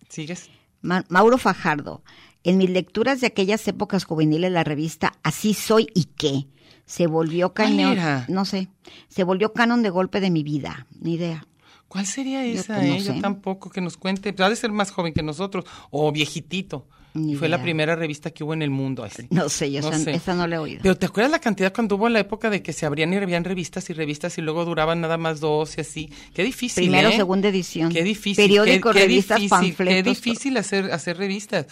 ¿sigues? 0.10 0.50
Ma- 0.82 1.06
Mauro 1.10 1.38
Fajardo, 1.38 2.04
en 2.44 2.58
mis 2.58 2.70
lecturas 2.70 3.22
de 3.22 3.28
aquellas 3.28 3.68
épocas 3.68 4.04
juveniles, 4.06 4.52
la 4.52 4.64
revista 4.64 5.14
Así 5.24 5.54
soy 5.54 5.88
y 5.94 6.06
qué 6.06 6.48
se 6.86 7.08
volvió 7.08 7.54
¿Cuál 7.54 7.70
cañón. 7.70 7.98
No 8.28 8.46
sé, 8.46 8.68
se 9.08 9.24
volvió 9.24 9.54
canon 9.54 9.84
de 9.84 9.90
golpe 9.90 10.20
de 10.20 10.30
mi 10.32 10.44
vida, 10.44 10.88
ni 11.00 11.14
idea. 11.14 11.46
¿Cuál 11.88 12.06
sería 12.08 12.46
Yo, 12.46 12.60
esa? 12.60 12.76
pues, 12.76 12.88
no 12.88 12.96
eh? 12.96 13.02
Yo 13.04 13.22
tampoco, 13.22 13.70
que 13.70 13.80
nos 13.80 13.96
cuente. 13.98 14.34
Ha 14.40 14.50
de 14.50 14.56
ser 14.56 14.72
más 14.72 14.92
joven 14.92 15.14
que 15.14 15.22
nosotros, 15.24 15.66
o 15.92 16.12
viejitito. 16.12 16.88
Ni 17.16 17.34
Y 17.34 17.36
fue 17.36 17.48
la 17.48 17.62
primera 17.62 17.96
revista 17.96 18.32
que 18.32 18.44
hubo 18.44 18.54
en 18.54 18.62
el 18.64 18.72
mundo. 18.72 19.04
así. 19.04 19.28
No 19.30 19.48
sé, 19.50 19.72
yo 19.72 19.82
No 19.82 19.90
esa, 19.90 20.00
sé. 20.00 20.12
esa 20.12 20.34
no 20.34 20.48
la 20.48 20.56
he 20.56 20.60
oído. 20.60 20.80
Pero 20.82 20.98
¿te 20.98 21.06
acuerdas 21.06 21.32
la 21.32 21.40
cantidad 21.40 21.72
cuando 21.72 21.96
hubo 21.96 22.10
la 22.10 22.20
época 22.20 22.50
de 22.50 22.64
que 22.64 22.74
se 22.74 22.86
abrían 22.88 23.14
y 23.14 23.18
habían 23.18 23.44
revistas 23.44 23.90
y 23.90 23.94
revistas 23.94 24.38
y 24.38 24.42
luego 24.42 24.66
duraban 24.66 25.00
nada 25.02 25.18
más 25.18 25.40
dos 25.40 25.78
y 25.78 25.82
así? 25.82 26.10
Qué 26.34 26.44
difícil, 26.44 26.84
Primero, 26.86 27.10
¿eh? 27.10 27.16
segunda 27.16 27.50
edición. 27.50 27.92
Qué 27.92 28.04
difícil. 28.04 28.44
Periódico, 28.44 28.92
qué, 28.92 29.00
qué 29.00 29.06
revistas, 29.06 29.38
difícil, 29.38 29.50
panfletos. 29.50 29.94
Qué 29.94 30.04
difícil 30.04 30.58
hacer, 30.58 30.92
hacer 30.92 31.18
revistas. 31.18 31.68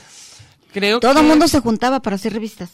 Creo 0.74 1.00
Todo 1.00 1.16
que 1.16 1.20
el 1.22 1.26
mundo 1.26 1.48
se 1.48 1.60
juntaba 1.60 2.02
para 2.02 2.16
hacer 2.18 2.34
revistas. 2.34 2.70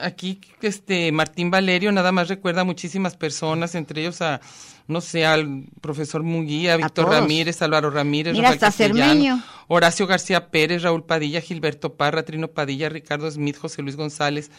Aquí, 0.00 0.40
este, 0.62 1.12
Martín 1.12 1.50
Valerio 1.50 1.92
nada 1.92 2.12
más 2.12 2.28
recuerda 2.28 2.62
a 2.62 2.64
muchísimas 2.64 3.16
personas, 3.16 3.74
entre 3.74 4.00
ellos 4.02 4.22
a, 4.22 4.40
no 4.86 5.00
sé, 5.00 5.26
al 5.26 5.64
profesor 5.80 6.22
Munguía, 6.22 6.74
a 6.74 6.76
Víctor 6.76 7.06
todos. 7.06 7.20
Ramírez, 7.20 7.60
Álvaro 7.62 7.90
Ramírez, 7.90 8.32
Mira, 8.34 8.50
hasta 8.50 8.70
Cermeño. 8.70 9.42
Horacio 9.68 10.06
García 10.06 10.50
Pérez, 10.50 10.82
Raúl 10.82 11.04
Padilla, 11.04 11.40
Gilberto 11.40 11.94
Parra, 11.94 12.22
Trino 12.24 12.48
Padilla, 12.48 12.88
Ricardo 12.88 13.30
Smith, 13.30 13.56
José 13.56 13.82
Luis 13.82 13.96
González, 13.96 14.50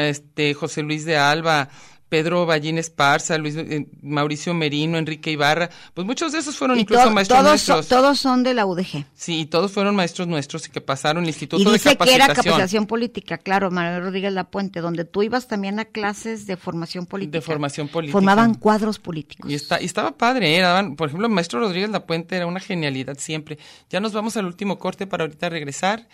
este, 0.00 0.54
José 0.54 0.82
Luis 0.82 1.04
de 1.04 1.16
Alba, 1.16 1.68
Pedro 2.08 2.46
Ballín 2.46 2.78
Esparza, 2.78 3.36
Luis, 3.38 3.54
eh, 3.56 3.86
Mauricio 4.02 4.54
Merino, 4.54 4.96
Enrique 4.98 5.30
Ibarra, 5.30 5.68
pues 5.94 6.06
muchos 6.06 6.32
de 6.32 6.38
esos 6.38 6.56
fueron 6.56 6.78
Y 6.78 6.82
incluso 6.82 7.04
to- 7.04 7.10
maestros 7.10 7.38
todos, 7.40 7.60
son- 7.60 7.76
nuestros. 7.76 7.98
todos 8.00 8.18
son 8.18 8.42
de 8.42 8.54
la 8.54 8.64
UDG. 8.66 9.04
Sí, 9.14 9.40
y 9.40 9.46
todos 9.46 9.72
fueron 9.72 9.94
maestros 9.94 10.26
nuestros 10.28 10.66
y 10.66 10.70
que 10.70 10.80
pasaron 10.80 11.24
el 11.24 11.28
Instituto 11.28 11.60
Y 11.62 11.64
de 11.66 11.72
dice 11.72 11.90
que 11.90 11.94
Capacitación. 11.96 12.24
era 12.30 12.34
capacitación 12.34 12.86
política, 12.86 13.38
claro, 13.38 13.70
Manuel 13.70 14.02
Rodríguez 14.02 14.32
Lapuente, 14.32 14.80
donde 14.80 15.04
tú 15.04 15.22
ibas 15.22 15.48
también 15.48 15.78
a 15.78 15.84
clases 15.84 16.46
de 16.46 16.56
formación 16.56 17.06
política. 17.06 17.38
De 17.38 17.42
formación 17.42 17.88
política. 17.88 18.12
Formaban 18.12 18.54
cuadros 18.54 18.98
políticos. 18.98 19.50
Y, 19.50 19.54
está, 19.54 19.80
y 19.80 19.84
estaba 19.84 20.12
padre, 20.12 20.56
¿eh? 20.56 20.60
Daban- 20.62 20.96
por 20.96 21.08
ejemplo, 21.08 21.26
el 21.26 21.32
maestro 21.34 21.60
Rodríguez 21.60 21.90
Lapuente 21.90 22.36
era 22.36 22.46
una 22.46 22.60
genialidad 22.60 23.16
siempre. 23.18 23.58
Ya 23.90 24.00
nos 24.00 24.12
vamos 24.12 24.36
al 24.36 24.46
último 24.46 24.78
corte 24.78 25.06
para 25.06 25.24
ahorita 25.24 25.48
regresar, 25.50 26.08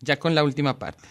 ya 0.00 0.18
con 0.18 0.34
la 0.34 0.44
última 0.44 0.78
parte. 0.78 1.08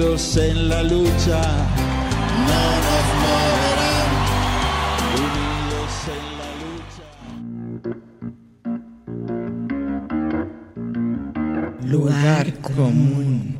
Unidos 0.00 0.36
en 0.38 0.68
la 0.70 0.82
lucha, 0.82 1.42
No 2.48 2.62
nos 2.86 3.06
moverán. 3.20 4.08
unidos 5.26 5.92
en 6.16 6.24
la 6.40 6.48
lucha. 6.62 7.06
Lugar 11.86 12.46
común. 12.60 13.59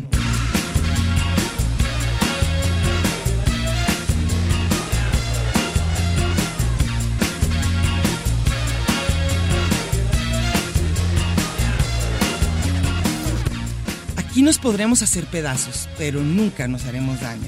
Aquí 14.41 14.45
nos 14.47 14.57
podremos 14.57 15.03
hacer 15.03 15.27
pedazos, 15.27 15.87
pero 15.99 16.23
nunca 16.23 16.67
nos 16.67 16.85
haremos 16.85 17.21
daño. 17.21 17.47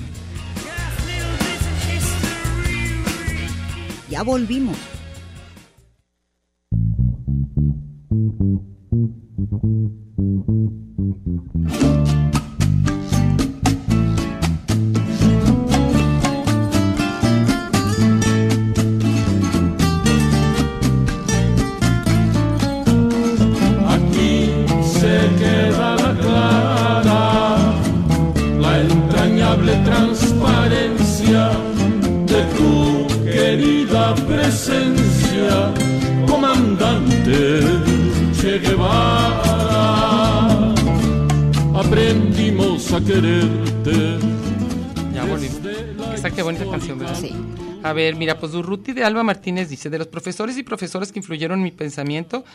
Ya 4.12 4.22
volvimos. 4.22 4.78
A 47.84 47.94
ver, 47.94 48.16
mira, 48.16 48.40
pues 48.40 48.54
Durruti 48.54 48.94
de 48.94 49.04
Alba 49.04 49.24
Martínez 49.24 49.70
dice, 49.70 49.90
de 49.90 49.98
los 49.98 50.08
profesores 50.08 50.58
y 50.58 50.64
profesoras 50.64 51.12
que 51.12 51.20
influyeron 51.20 51.60
en 51.60 51.64
mi 51.64 51.72
pensamiento, 51.72 52.46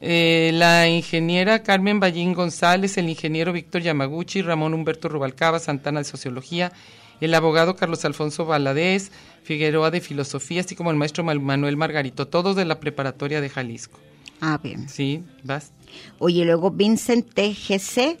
eh, 0.00 0.50
la 0.52 0.88
ingeniera 0.88 1.62
Carmen 1.62 2.00
Ballín 2.00 2.34
González, 2.34 2.98
el 2.98 3.08
ingeniero 3.08 3.52
Víctor 3.52 3.82
Yamaguchi, 3.82 4.42
Ramón 4.42 4.74
Humberto 4.74 5.08
Rubalcaba, 5.08 5.58
Santana 5.58 6.00
de 6.00 6.04
Sociología, 6.04 6.72
el 7.20 7.32
abogado 7.34 7.76
Carlos 7.76 8.04
Alfonso 8.04 8.44
Valadez, 8.44 9.10
Figueroa 9.42 9.90
de 9.90 10.00
Filosofía, 10.00 10.60
así 10.60 10.74
como 10.74 10.90
el 10.90 10.96
maestro 10.96 11.24
Manuel 11.24 11.76
Margarito, 11.76 12.28
todos 12.28 12.56
de 12.56 12.64
la 12.64 12.80
preparatoria 12.80 13.40
de 13.40 13.48
Jalisco. 13.48 13.98
Ah, 14.40 14.58
bien. 14.62 14.88
¿Sí? 14.88 15.22
¿Vas? 15.44 15.72
Oye, 16.18 16.44
luego 16.44 16.70
Vincent 16.70 17.32
TGC, 17.32 18.18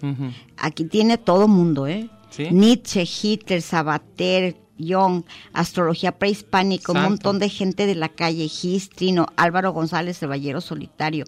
aquí 0.56 0.84
tiene 0.84 1.18
todo 1.18 1.46
mundo, 1.48 1.86
¿eh? 1.86 2.08
Sí. 2.30 2.48
Nietzsche, 2.50 3.04
Hitler, 3.04 3.60
Sabater, 3.60 4.56
Young, 4.78 5.24
Astrología 5.52 6.12
Prehispánica, 6.12 6.92
un 6.92 7.02
montón 7.02 7.38
de 7.38 7.48
gente 7.48 7.86
de 7.86 7.94
la 7.94 8.08
calle, 8.08 8.48
Gistrino, 8.48 9.26
Álvaro 9.36 9.72
González, 9.72 10.18
Caballero 10.18 10.60
Solitario, 10.60 11.24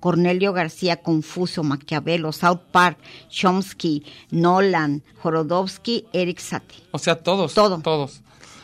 Cornelio 0.00 0.52
García, 0.52 0.96
Confucio, 0.96 1.62
Maquiavelo, 1.62 2.32
South 2.32 2.60
Park, 2.72 2.98
Chomsky, 3.28 4.04
Nolan, 4.30 5.02
Jorodowski, 5.22 6.06
Eric 6.12 6.40
Satie. 6.40 6.82
O 6.90 6.98
sea, 6.98 7.16
todos. 7.22 7.54
Todo. 7.54 7.78
Todos. 7.78 8.20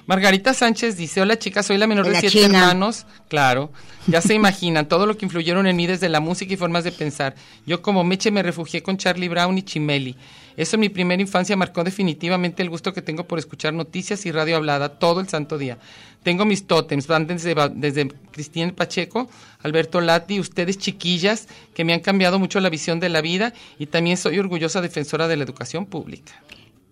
Margarita 0.09 0.55
Sánchez 0.55 0.97
dice, 0.97 1.21
hola 1.21 1.39
chicas, 1.39 1.67
soy 1.67 1.77
la 1.77 1.87
menor 1.87 2.07
De 2.07 2.13
de, 2.13 2.15
la 2.15 2.21
siete 2.23 2.47
China. 2.47 2.61
hermanos. 2.61 3.05
Claro, 3.29 3.71
ya 4.07 4.23
se 4.23 4.33
imaginan 4.43 4.89
todo 4.89 5.05
lo 5.05 5.19
que 5.19 5.27
influyeron 5.27 5.67
en 5.67 5.77
mí 5.77 5.87
desde 5.87 6.09
la 6.09 6.19
música 6.19 6.55
y 6.55 6.57
formas 6.57 6.83
de 6.83 6.93
pensar. 6.93 7.35
Yo 7.67 7.83
como 7.83 8.05
Meche 8.05 8.31
me 8.31 8.43
refugié 8.43 8.83
con 8.83 8.97
Charlie 8.97 9.29
Brown 9.29 9.59
y 9.59 9.63
Chimeli. 9.63 10.17
Eso 10.57 10.77
en 10.77 10.81
mi 10.81 10.89
primera 10.89 11.21
infancia 11.21 11.59
marcó 11.59 11.85
definitivamente 11.85 12.63
el 12.63 12.71
gusto 12.71 12.95
que 12.95 13.03
tengo 13.03 13.29
por 13.29 13.39
escuchar 13.39 13.75
noticias 13.75 14.25
y 14.25 14.33
radio 14.33 14.57
hablada 14.57 14.99
todo 14.99 15.21
el 15.21 15.29
santo 15.29 15.59
día. 15.59 15.77
Tengo 16.23 16.47
mis 16.47 16.67
tótems, 16.67 17.07
van 17.07 17.27
desde, 17.27 17.55
desde 17.75 18.09
Cristina 18.33 18.73
Pacheco, 18.75 19.29
Alberto 19.63 20.01
Lati, 20.01 20.41
ustedes 20.41 20.79
chiquillas, 20.79 21.49
que 21.75 21.85
me 21.85 21.93
han 21.93 22.01
cambiado 22.01 22.39
mucho 22.39 22.61
la 22.61 22.71
visión 22.71 22.99
de 22.99 23.11
la 23.11 23.21
vida 23.21 23.53
y 23.79 23.85
también 23.85 24.17
soy 24.17 24.39
orgullosa 24.39 24.81
defensora 24.81 25.29
de 25.29 25.37
la 25.37 25.45
educación 25.45 25.85
pública. 25.85 26.33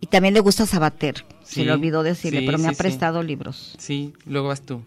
Y 0.00 0.06
también 0.06 0.34
le 0.34 0.40
gusta 0.40 0.66
Sabater. 0.66 1.24
Sí, 1.42 1.56
se 1.56 1.64
le 1.64 1.72
olvidó 1.72 2.02
decirle, 2.02 2.40
sí, 2.40 2.46
pero 2.46 2.58
me 2.58 2.68
sí, 2.68 2.74
ha 2.74 2.76
prestado 2.76 3.22
libros. 3.22 3.74
Sí, 3.78 4.12
luego 4.26 4.48
vas 4.48 4.60
tú. 4.62 4.82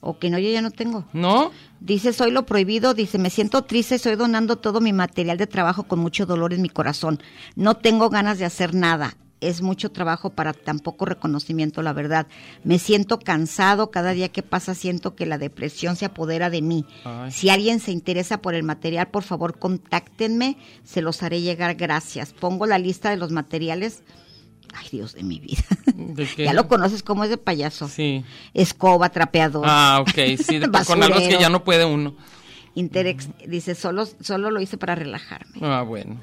O 0.00 0.18
que 0.18 0.30
no, 0.30 0.38
yo 0.38 0.48
ya 0.50 0.62
no 0.62 0.70
tengo. 0.70 1.04
¿No? 1.12 1.50
Dice, 1.80 2.12
soy 2.12 2.30
lo 2.30 2.46
prohibido, 2.46 2.94
dice, 2.94 3.18
me 3.18 3.30
siento 3.30 3.62
triste, 3.62 3.96
estoy 3.96 4.14
donando 4.14 4.56
todo 4.56 4.80
mi 4.80 4.92
material 4.92 5.38
de 5.38 5.46
trabajo 5.46 5.84
con 5.84 5.98
mucho 5.98 6.24
dolor 6.24 6.54
en 6.54 6.62
mi 6.62 6.68
corazón. 6.68 7.20
No 7.56 7.74
tengo 7.74 8.08
ganas 8.08 8.38
de 8.38 8.44
hacer 8.44 8.74
nada. 8.74 9.16
Es 9.40 9.62
mucho 9.62 9.90
trabajo 9.90 10.30
para 10.30 10.52
tan 10.52 10.80
poco 10.80 11.04
reconocimiento, 11.04 11.82
la 11.82 11.92
verdad. 11.92 12.26
Me 12.64 12.80
siento 12.80 13.20
cansado, 13.20 13.90
cada 13.90 14.10
día 14.10 14.30
que 14.30 14.42
pasa 14.42 14.74
siento 14.74 15.14
que 15.14 15.26
la 15.26 15.38
depresión 15.38 15.94
se 15.94 16.06
apodera 16.06 16.50
de 16.50 16.62
mí. 16.62 16.84
Ay. 17.04 17.30
Si 17.30 17.48
alguien 17.48 17.78
se 17.78 17.92
interesa 17.92 18.38
por 18.38 18.54
el 18.54 18.64
material, 18.64 19.08
por 19.08 19.22
favor, 19.22 19.58
contáctenme, 19.58 20.58
se 20.82 21.02
los 21.02 21.22
haré 21.22 21.40
llegar, 21.40 21.76
gracias. 21.76 22.32
Pongo 22.32 22.66
la 22.66 22.78
lista 22.78 23.10
de 23.10 23.16
los 23.16 23.30
materiales. 23.30 24.02
Ay, 24.74 24.88
Dios 24.92 25.14
de 25.14 25.22
mi 25.22 25.38
vida. 25.38 25.62
¿De 25.94 26.26
qué? 26.26 26.44
Ya 26.44 26.52
lo 26.52 26.68
conoces 26.68 27.02
como 27.02 27.24
es 27.24 27.30
de 27.30 27.38
payaso. 27.38 27.88
Sí. 27.88 28.24
Escoba, 28.54 29.08
trapeador. 29.10 29.64
Ah, 29.66 29.98
ok, 30.00 30.38
sí, 30.38 30.60
con 30.86 31.02
algo 31.02 31.18
que 31.18 31.38
ya 31.38 31.48
no 31.48 31.64
puede 31.64 31.84
uno. 31.84 32.14
Interex 32.74 33.28
dice, 33.46 33.74
solo, 33.74 34.06
solo 34.20 34.50
lo 34.50 34.60
hice 34.60 34.78
para 34.78 34.94
relajarme. 34.94 35.58
Ah, 35.60 35.82
bueno. 35.82 36.20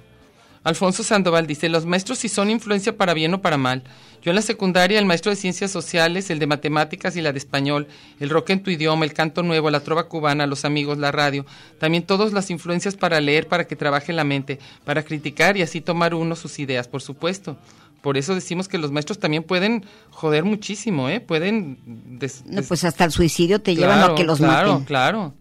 Alfonso 0.65 1.03
Sandoval 1.03 1.45
dice, 1.45 1.69
los 1.69 1.85
maestros 1.85 2.17
sí 2.17 2.27
son 2.27 2.49
influencia 2.49 2.97
para 2.97 3.13
bien 3.13 3.31
o 3.35 3.41
para 3.41 3.55
mal. 3.55 3.83
Yo 4.23 4.31
en 4.31 4.35
la 4.35 4.41
secundaria, 4.41 4.97
el 4.97 5.05
maestro 5.05 5.29
de 5.29 5.35
ciencias 5.35 5.69
sociales, 5.69 6.31
el 6.31 6.39
de 6.39 6.47
matemáticas 6.47 7.15
y 7.15 7.21
la 7.21 7.31
de 7.31 7.37
español, 7.37 7.87
el 8.19 8.31
rock 8.31 8.49
en 8.49 8.63
tu 8.63 8.71
idioma, 8.71 9.05
el 9.05 9.13
canto 9.13 9.43
nuevo, 9.43 9.69
la 9.69 9.81
trova 9.81 10.07
cubana, 10.07 10.47
los 10.47 10.65
amigos, 10.65 10.97
la 10.97 11.11
radio, 11.11 11.45
también 11.77 12.03
todas 12.03 12.33
las 12.33 12.49
influencias 12.49 12.95
para 12.95 13.21
leer, 13.21 13.47
para 13.47 13.67
que 13.67 13.75
trabaje 13.75 14.11
la 14.11 14.23
mente, 14.23 14.57
para 14.83 15.03
criticar 15.03 15.55
y 15.55 15.61
así 15.61 15.81
tomar 15.81 16.15
uno 16.15 16.35
sus 16.35 16.57
ideas, 16.57 16.87
por 16.87 17.03
supuesto. 17.03 17.57
Por 18.05 18.17
eso 18.17 18.35
decimos 18.35 18.67
que 18.67 18.77
los 18.77 18.91
maestros 18.91 19.17
también 19.17 19.41
pueden 19.41 19.83
joder 20.11 20.43
muchísimo, 20.43 21.09
¿eh? 21.09 21.19
Pueden... 21.21 21.79
des- 22.19 22.43
No, 22.45 22.61
pues 22.61 22.83
hasta 22.83 23.03
el 23.03 23.11
suicidio 23.11 23.59
te 23.63 23.73
llevan 23.75 23.97
Claro, 23.97 24.13
a 24.13 24.15
que 24.15 24.23
los 24.23 24.37
claro, 24.37 24.71
maten. 24.73 24.85
Claro, 24.85 25.33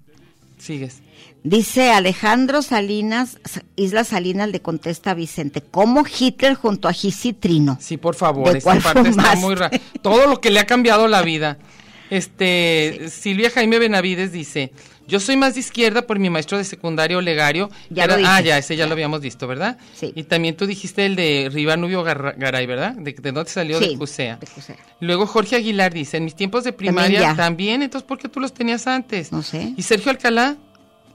Sigues. 0.57 1.03
Dice 1.43 1.91
Alejandro 1.93 2.63
Salinas, 2.63 3.39
Isla 3.77 4.05
Salinas 4.05 4.49
le 4.49 4.63
contesta 4.63 5.11
a 5.11 5.15
Vicente, 5.15 5.61
¿cómo 5.61 6.05
Hitler 6.07 6.55
junto 6.55 6.89
a 6.89 6.95
Gisitrino? 6.95 7.77
Sí, 7.83 7.99
por 7.99 8.15
favor, 8.15 8.51
¿De 8.51 8.59
esta 8.61 8.79
parte 8.81 9.11
está 9.11 9.37
muy 9.37 9.55
rara. 9.55 9.79
Todo 10.01 10.27
lo 10.27 10.41
que 10.41 10.49
le 10.51 10.61
ha 10.61 10.65
cambiado 10.67 11.07
la 11.07 11.21
vida. 11.21 11.59
Este, 12.11 13.09
Silvia 13.11 13.51
Jaime 13.51 13.79
Benavides 13.79 14.33
dice, 14.33 14.71
yo 15.07 15.21
soy 15.21 15.37
más 15.37 15.55
de 15.55 15.61
izquierda 15.61 16.03
por 16.07 16.19
mi 16.19 16.31
maestro 16.31 16.59
de 16.59 16.65
secundario 16.65 17.19
Olegario. 17.19 17.71
Ya 17.91 18.07
lo 18.07 18.15
ah, 18.25 18.41
ya, 18.41 18.59
ese 18.59 18.77
ya 18.77 18.87
lo 18.87 18.93
habíamos 18.93 19.21
visto, 19.21 19.47
¿verdad? 19.47 19.79
Sí. 19.95 20.13
Y 20.15 20.25
también 20.25 20.57
tú 20.57 20.67
dijiste 20.67 21.05
el 21.07 21.17
de 21.17 21.51
Riva 21.53 21.77
Nubio 21.77 22.03
Garra- 22.03 22.35
Garay, 22.37 22.67
¿verdad? 22.67 22.95
¿De, 22.95 23.13
de 23.13 23.33
dónde 23.33 23.51
salió? 23.51 23.79
Sí, 23.79 23.91
de 23.91 23.99
Cusea. 23.99 24.37
de 24.37 24.47
Cusea. 24.47 24.77
Luego 25.01 25.27
Jorge 25.27 25.57
Aguilar 25.57 25.93
dice, 25.93 26.17
en 26.19 26.25
mis 26.25 26.35
tiempos 26.35 26.65
de 26.65 26.73
primaria 26.73 27.21
ya. 27.21 27.37
también, 27.37 27.83
entonces 27.83 28.07
¿por 28.07 28.19
qué 28.19 28.29
tú 28.29 28.41
los 28.41 28.55
tenías 28.55 28.87
antes? 28.87 29.33
No 29.33 29.43
sé. 29.43 29.75
Y 29.77 29.83
Sergio 29.83 30.11
Alcalá, 30.11 30.57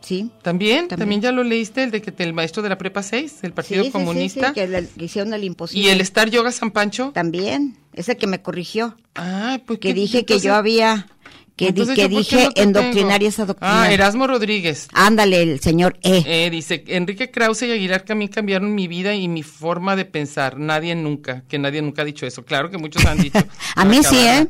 Sí. 0.02 0.32
¿también? 0.42 0.88
También. 0.88 1.00
¿También, 1.00 1.22
ya 1.22 1.32
lo 1.32 1.44
leíste? 1.44 1.84
El 1.84 1.92
de 1.92 2.02
que 2.02 2.14
el 2.24 2.34
maestro 2.34 2.64
de 2.64 2.70
la 2.70 2.78
Prepa 2.78 3.04
6, 3.04 3.42
del 3.42 3.54
Partido 3.54 3.84
Sí, 3.84 3.88
sí, 3.88 3.92
sí, 3.92 3.92
Comunista. 3.92 4.48
sí, 4.50 4.54
que 4.54 4.68
le 4.68 4.88
que 4.88 5.06
hicieron 5.06 5.34
el 5.34 5.44
imposible. 5.44 5.88
Y 5.88 5.90
el 5.92 6.02
Star 6.02 6.30
Yoga 6.30 6.52
San 6.52 6.72
Pancho. 6.72 7.12
También, 7.14 7.78
ese 7.94 8.18
que 8.18 8.26
me 8.28 8.42
corrigió, 8.42 8.98
Ah, 9.16 9.60
pues 9.66 9.80
que 9.80 9.90
¿qué- 9.90 9.94
dije 9.94 10.26
que 10.26 10.40
yo 10.40 10.56
había, 10.56 11.08
que, 11.58 11.74
di- 11.74 11.84
yo 11.96 12.08
dije 12.08 12.46
no 12.46 12.52
endoctrinar 12.64 13.22
y 13.22 13.26
esa 13.26 13.46
doctrina. 13.46 13.84
Ah, 13.84 13.92
Erasmo 13.94 14.26
Rodríguez. 14.28 14.88
Ándale, 14.94 15.42
el 15.42 15.60
señor 15.60 15.98
E. 16.02 16.24
Eh, 16.26 16.50
dice, 16.50 16.84
Enrique 16.88 17.30
Krause 17.32 17.64
y 17.64 17.72
Aguilar 17.74 18.02
también 18.04 18.32
cambiaron 18.32 18.74
mi 18.74 18.88
vida 18.88 19.14
y 19.16 19.28
mi 19.28 19.44
forma 19.44 19.98
de 19.98 20.06
pensar. 20.06 20.58
Nadie 20.58 20.96
nunca, 20.96 21.44
que 21.50 21.60
nadie 21.60 21.82
nunca 21.82 22.04
ha 22.04 22.06
dicho 22.06 22.26
eso. 22.26 22.46
Claro 22.46 22.70
que 22.72 22.78
muchos 22.78 23.06
han 23.06 23.18
dicho. 23.22 23.38
A 23.76 23.84
mí 23.84 24.02
sí. 24.04 24.16
¿eh? 24.18 24.48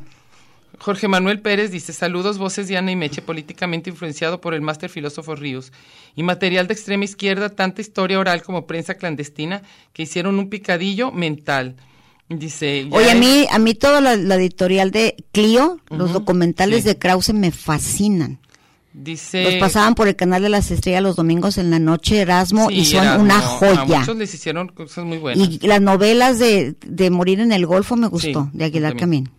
Jorge 0.80 1.08
Manuel 1.08 1.42
Pérez 1.42 1.72
dice, 1.72 1.92
saludos, 1.94 2.38
voces 2.38 2.68
de 2.68 2.78
Ana 2.78 2.92
y 2.92 2.96
Meche, 2.96 3.22
políticamente 3.22 3.90
influenciado 3.90 4.40
por 4.42 4.54
el 4.54 4.62
máster 4.62 4.90
filósofo 4.90 5.36
Ríos. 5.36 5.72
Y 6.16 6.24
material 6.24 6.68
de 6.68 6.74
extrema 6.74 7.04
izquierda, 7.04 7.50
tanta 7.50 7.82
historia 7.82 8.18
oral 8.20 8.42
como 8.44 8.66
prensa 8.66 8.96
clandestina, 8.96 9.62
que 9.94 10.04
hicieron 10.04 10.40
un 10.40 10.50
picadillo 10.50 11.12
mental. 11.12 11.76
Dice, 12.30 12.88
Oye, 12.92 13.12
a 13.12 13.16
mí, 13.16 13.48
a 13.52 13.58
mí 13.60 13.74
toda 13.74 14.02
la, 14.02 14.16
la 14.16 14.36
editorial 14.36 14.92
de 14.92 15.16
Clio, 15.32 15.80
los 15.90 16.14
documentales 16.14 16.84
sí. 16.84 16.90
de 16.90 16.98
Krause 17.00 17.34
me 17.34 17.50
fascinan. 17.52 18.38
dice, 18.94 19.44
Los 19.44 19.56
pasaban 19.56 19.96
por 19.96 20.08
el 20.08 20.16
canal 20.16 20.44
de 20.44 20.50
las 20.50 20.70
estrellas 20.70 21.02
los 21.02 21.16
domingos 21.16 21.58
en 21.58 21.72
la 21.72 21.80
noche, 21.80 22.20
Erasmo, 22.22 22.70
Sí, 22.70 22.76
y 22.76 22.86
son 22.86 23.04
Erasmo, 23.04 23.24
una 23.24 23.38
A 23.40 23.42
joya. 23.42 24.00
muchos 24.00 24.16
les 24.16 24.32
hicieron 24.34 24.68
cosas 24.68 25.06
muy 25.06 25.18
buenas. 25.18 25.50
Y 25.50 25.66
las 25.68 25.82
novelas 25.82 26.38
de, 26.38 26.76
de 26.86 27.10
Morir 27.10 27.40
en 27.40 27.52
el 27.52 27.66
Golfo 27.66 27.96
me 27.96 28.08
gustó, 28.08 28.44
Sí, 28.52 28.58
de 28.60 28.66
Aguilar. 28.66 28.96
Camín. 28.96 29.30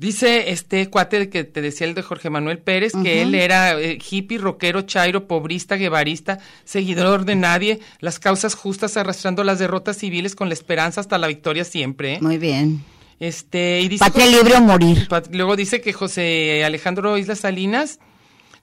Dice 0.00 0.50
este 0.50 0.88
cuate 0.88 1.28
que 1.28 1.44
te 1.44 1.60
decía 1.60 1.86
el 1.86 1.92
de 1.92 2.00
Jorge 2.00 2.30
Manuel 2.30 2.58
Pérez, 2.58 2.94
que 3.02 3.20
él 3.20 3.34
era 3.34 3.78
eh, 3.78 3.98
hippie, 4.10 4.38
rockero, 4.38 4.80
chairo, 4.80 5.26
pobrista, 5.28 5.76
guevarista, 5.76 6.38
seguidor 6.64 7.26
de 7.26 7.36
nadie, 7.36 7.80
las 8.00 8.18
causas 8.18 8.54
justas 8.54 8.96
arrastrando 8.96 9.44
las 9.44 9.58
derrotas 9.58 9.98
civiles 9.98 10.34
con 10.34 10.48
la 10.48 10.54
esperanza 10.54 11.02
hasta 11.02 11.18
la 11.18 11.26
victoria 11.26 11.64
siempre. 11.64 12.14
¿eh? 12.14 12.18
Muy 12.22 12.38
bien. 12.38 12.82
Este, 13.18 13.82
y 13.82 13.88
dice 13.88 14.02
Patria 14.02 14.24
libre 14.24 14.54
o 14.56 14.62
morir. 14.62 15.06
Luego 15.32 15.54
dice 15.54 15.82
que 15.82 15.92
José 15.92 16.64
Alejandro 16.64 17.18
Isla 17.18 17.36
Salinas 17.36 17.98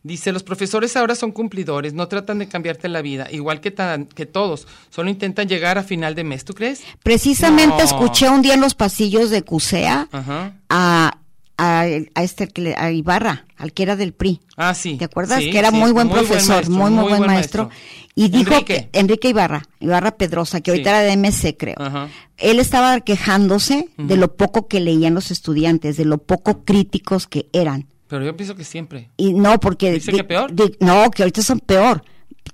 dice, 0.02 0.32
los 0.32 0.42
profesores 0.42 0.96
ahora 0.98 1.14
son 1.16 1.32
cumplidores, 1.32 1.94
no 1.94 2.08
tratan 2.08 2.40
de 2.40 2.48
cambiarte 2.48 2.88
la 2.88 3.02
vida, 3.02 3.28
igual 3.30 3.60
que, 3.60 3.72
tan- 3.72 4.06
que 4.06 4.26
todos, 4.26 4.66
solo 4.90 5.10
intentan 5.10 5.50
llegar 5.50 5.78
a 5.78 5.84
final 5.84 6.16
de 6.16 6.24
mes, 6.24 6.46
¿tú 6.46 6.54
crees? 6.54 6.82
Precisamente 7.04 7.78
No. 7.80 7.84
escuché 7.84 8.30
un 8.30 8.42
día 8.42 8.54
en 8.54 8.62
los 8.62 8.74
pasillos 8.74 9.30
de 9.30 9.42
CUSEA 9.42 10.08
Ajá. 10.12 10.54
a, 10.70 11.17
a, 11.58 11.82
a 12.16 12.24
este 12.24 12.48
a 12.78 12.92
Ibarra, 12.92 13.46
al 13.58 13.74
que 13.74 13.84
era 13.84 13.96
del 13.96 14.14
PRI. 14.14 14.40
Ah, 14.56 14.74
sí. 14.74 14.96
¿Te 14.98 15.06
acuerdas? 15.06 15.42
Sí, 15.42 15.50
que 15.50 15.60
era 15.60 15.72
sí, 15.72 15.76
muy 15.78 15.92
buen 15.92 16.08
muy 16.08 16.16
buen 16.18 16.26
profesor, 16.28 16.56
maestro, 16.56 16.74
muy, 16.76 16.84
muy, 16.84 16.92
muy 16.92 17.04
buen, 17.04 17.18
buen 17.20 17.28
maestro. 17.32 17.66
maestro. 17.68 17.88
Y 18.16 18.30
dijo 18.30 18.52
Enrique. 18.54 18.90
que 18.92 19.00
Enrique 19.00 19.30
Ibarra, 19.30 19.64
Ibarra 19.80 20.12
Pedrosa, 20.18 20.62
que 20.62 20.72
ahorita 20.72 20.90
Sí. 20.90 20.96
era 20.96 21.02
de 21.04 21.12
MC, 21.18 21.56
creo. 21.58 21.76
Ajá. 21.78 22.10
Él 22.38 22.60
estaba 22.60 23.00
quejándose 23.02 23.90
de 23.98 24.18
lo 24.18 24.36
poco 24.36 24.68
que 24.68 24.80
leían 24.80 25.14
los 25.14 25.30
estudiantes, 25.32 25.98
de 25.98 26.06
lo 26.06 26.18
poco 26.20 26.64
críticos 26.64 27.28
que 27.28 27.48
eran. 27.54 27.88
Pero 28.08 28.24
yo 28.26 28.36
pienso 28.38 28.56
que 28.56 28.64
siempre. 28.64 29.10
Y 29.18 29.34
no, 29.34 29.60
porque... 29.60 29.92
¿Dice 29.94 30.12
que 30.14 30.24
peor? 30.24 30.52
no, 30.80 31.12
que 31.12 31.24
ahorita 31.24 31.42
son 31.42 31.60
peor. 31.60 32.04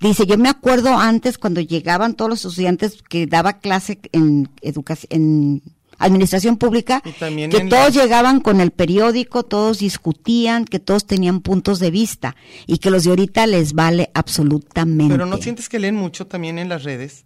Dice, 0.02 0.26
yo 0.26 0.38
me 0.38 0.50
acuerdo 0.50 0.98
antes 0.98 1.38
cuando 1.38 1.62
llegaban 1.62 2.16
todos 2.16 2.30
los 2.30 2.46
estudiantes 2.46 3.02
que 3.08 3.28
daba 3.28 3.60
clase 3.60 4.00
en 4.12 4.50
educación, 4.62 5.08
en 5.12 5.62
administración 6.00 6.58
pública, 6.58 7.02
que 7.02 7.66
todos 7.70 7.96
la- 7.96 8.04
llegaban 8.04 8.40
con 8.42 8.62
el 8.62 8.72
periódico, 8.72 9.44
todos 9.44 9.80
discutían, 9.80 10.66
que 10.66 10.80
todos 10.80 11.06
tenían 11.06 11.42
puntos 11.42 11.80
de 11.80 11.92
vista 11.92 12.36
y 12.68 12.78
que 12.80 12.90
los 12.92 13.04
de 13.04 13.12
ahorita 13.12 13.48
les 13.48 13.74
vale 13.74 14.10
absolutamente. 14.14 15.14
Pero 15.14 15.26
no 15.26 15.38
sientes 15.38 15.70
que 15.70 15.80
leen 15.80 15.96
mucho 15.96 16.28
también 16.28 16.60
en 16.60 16.70
las 16.70 16.84
redes. 16.84 17.26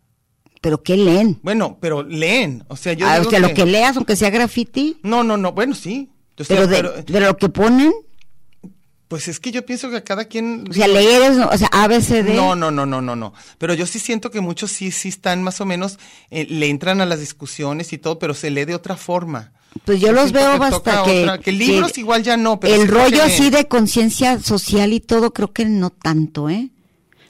¿Pero 0.62 0.82
qué 0.82 0.98
leen? 0.98 1.40
Bueno, 1.44 1.78
pero 1.80 2.02
leen. 2.04 2.64
O 2.68 2.76
sea, 2.76 2.94
yo 2.94 3.06
Ah, 3.08 3.18
digo 3.18 3.28
o 3.28 3.30
sea, 3.32 3.40
lo 3.40 3.54
que 3.54 3.66
leas, 3.66 3.96
aunque 3.96 4.16
sea 4.16 4.30
graffiti, 4.32 4.98
No, 5.04 5.24
no, 5.24 5.38
no. 5.38 5.52
Bueno, 5.52 5.76
sí. 5.76 6.10
O 6.40 6.44
sea, 6.44 6.56
pero, 6.56 6.68
de, 6.68 6.76
pero, 6.78 6.94
pero 7.06 7.26
lo 7.28 7.38
que 7.38 7.50
ponen, 7.50 7.92
pues 9.08 9.28
es 9.28 9.40
que 9.40 9.52
yo 9.52 9.66
pienso 9.66 9.90
que 9.90 9.98
a 9.98 10.04
cada 10.04 10.26
quien. 10.26 10.66
o 10.70 10.74
sea, 10.74 10.88
leer 10.88 11.22
es, 11.32 11.38
o 11.38 11.58
sea, 11.58 11.70
ABCD. 11.72 12.36
No, 12.36 12.56
no, 12.56 12.72
no, 12.72 12.86
no, 12.86 13.02
no, 13.02 13.16
no. 13.16 13.34
Pero 13.58 13.74
yo 13.74 13.86
sí 13.86 14.00
siento 14.00 14.32
que 14.32 14.42
muchos 14.42 14.72
sí, 14.72 14.92
sí 14.92 15.10
están 15.10 15.44
más 15.44 15.62
o 15.62 15.66
menos, 15.66 15.98
eh, 16.30 16.46
le 16.50 16.68
entran 16.70 17.00
a 17.02 17.06
las 17.06 17.20
discusiones 17.20 17.94
y 17.94 17.98
todo, 17.98 18.20
pero 18.20 18.34
se 18.34 18.50
lee 18.50 18.66
de 18.66 18.76
otra 18.76 18.98
forma. 18.98 19.54
Pues 19.86 20.00
yo 20.00 20.12
los 20.12 20.32
veo 20.32 20.58
toca 20.70 21.04
que, 21.04 21.22
otra- 21.24 21.38
que 21.40 21.52
libros 21.52 21.98
igual 21.98 22.24
ya 22.24 22.36
no, 22.36 22.60
pero 22.60 22.74
el 22.74 22.88
rollo 22.88 23.22
así 23.24 23.50
de 23.50 23.68
conciencia 23.68 24.40
social 24.40 24.92
y 24.92 25.00
todo 25.00 25.32
creo 25.34 25.54
que 25.54 25.66
no 25.66 25.90
tanto, 25.92 26.50
¿eh? 26.50 26.70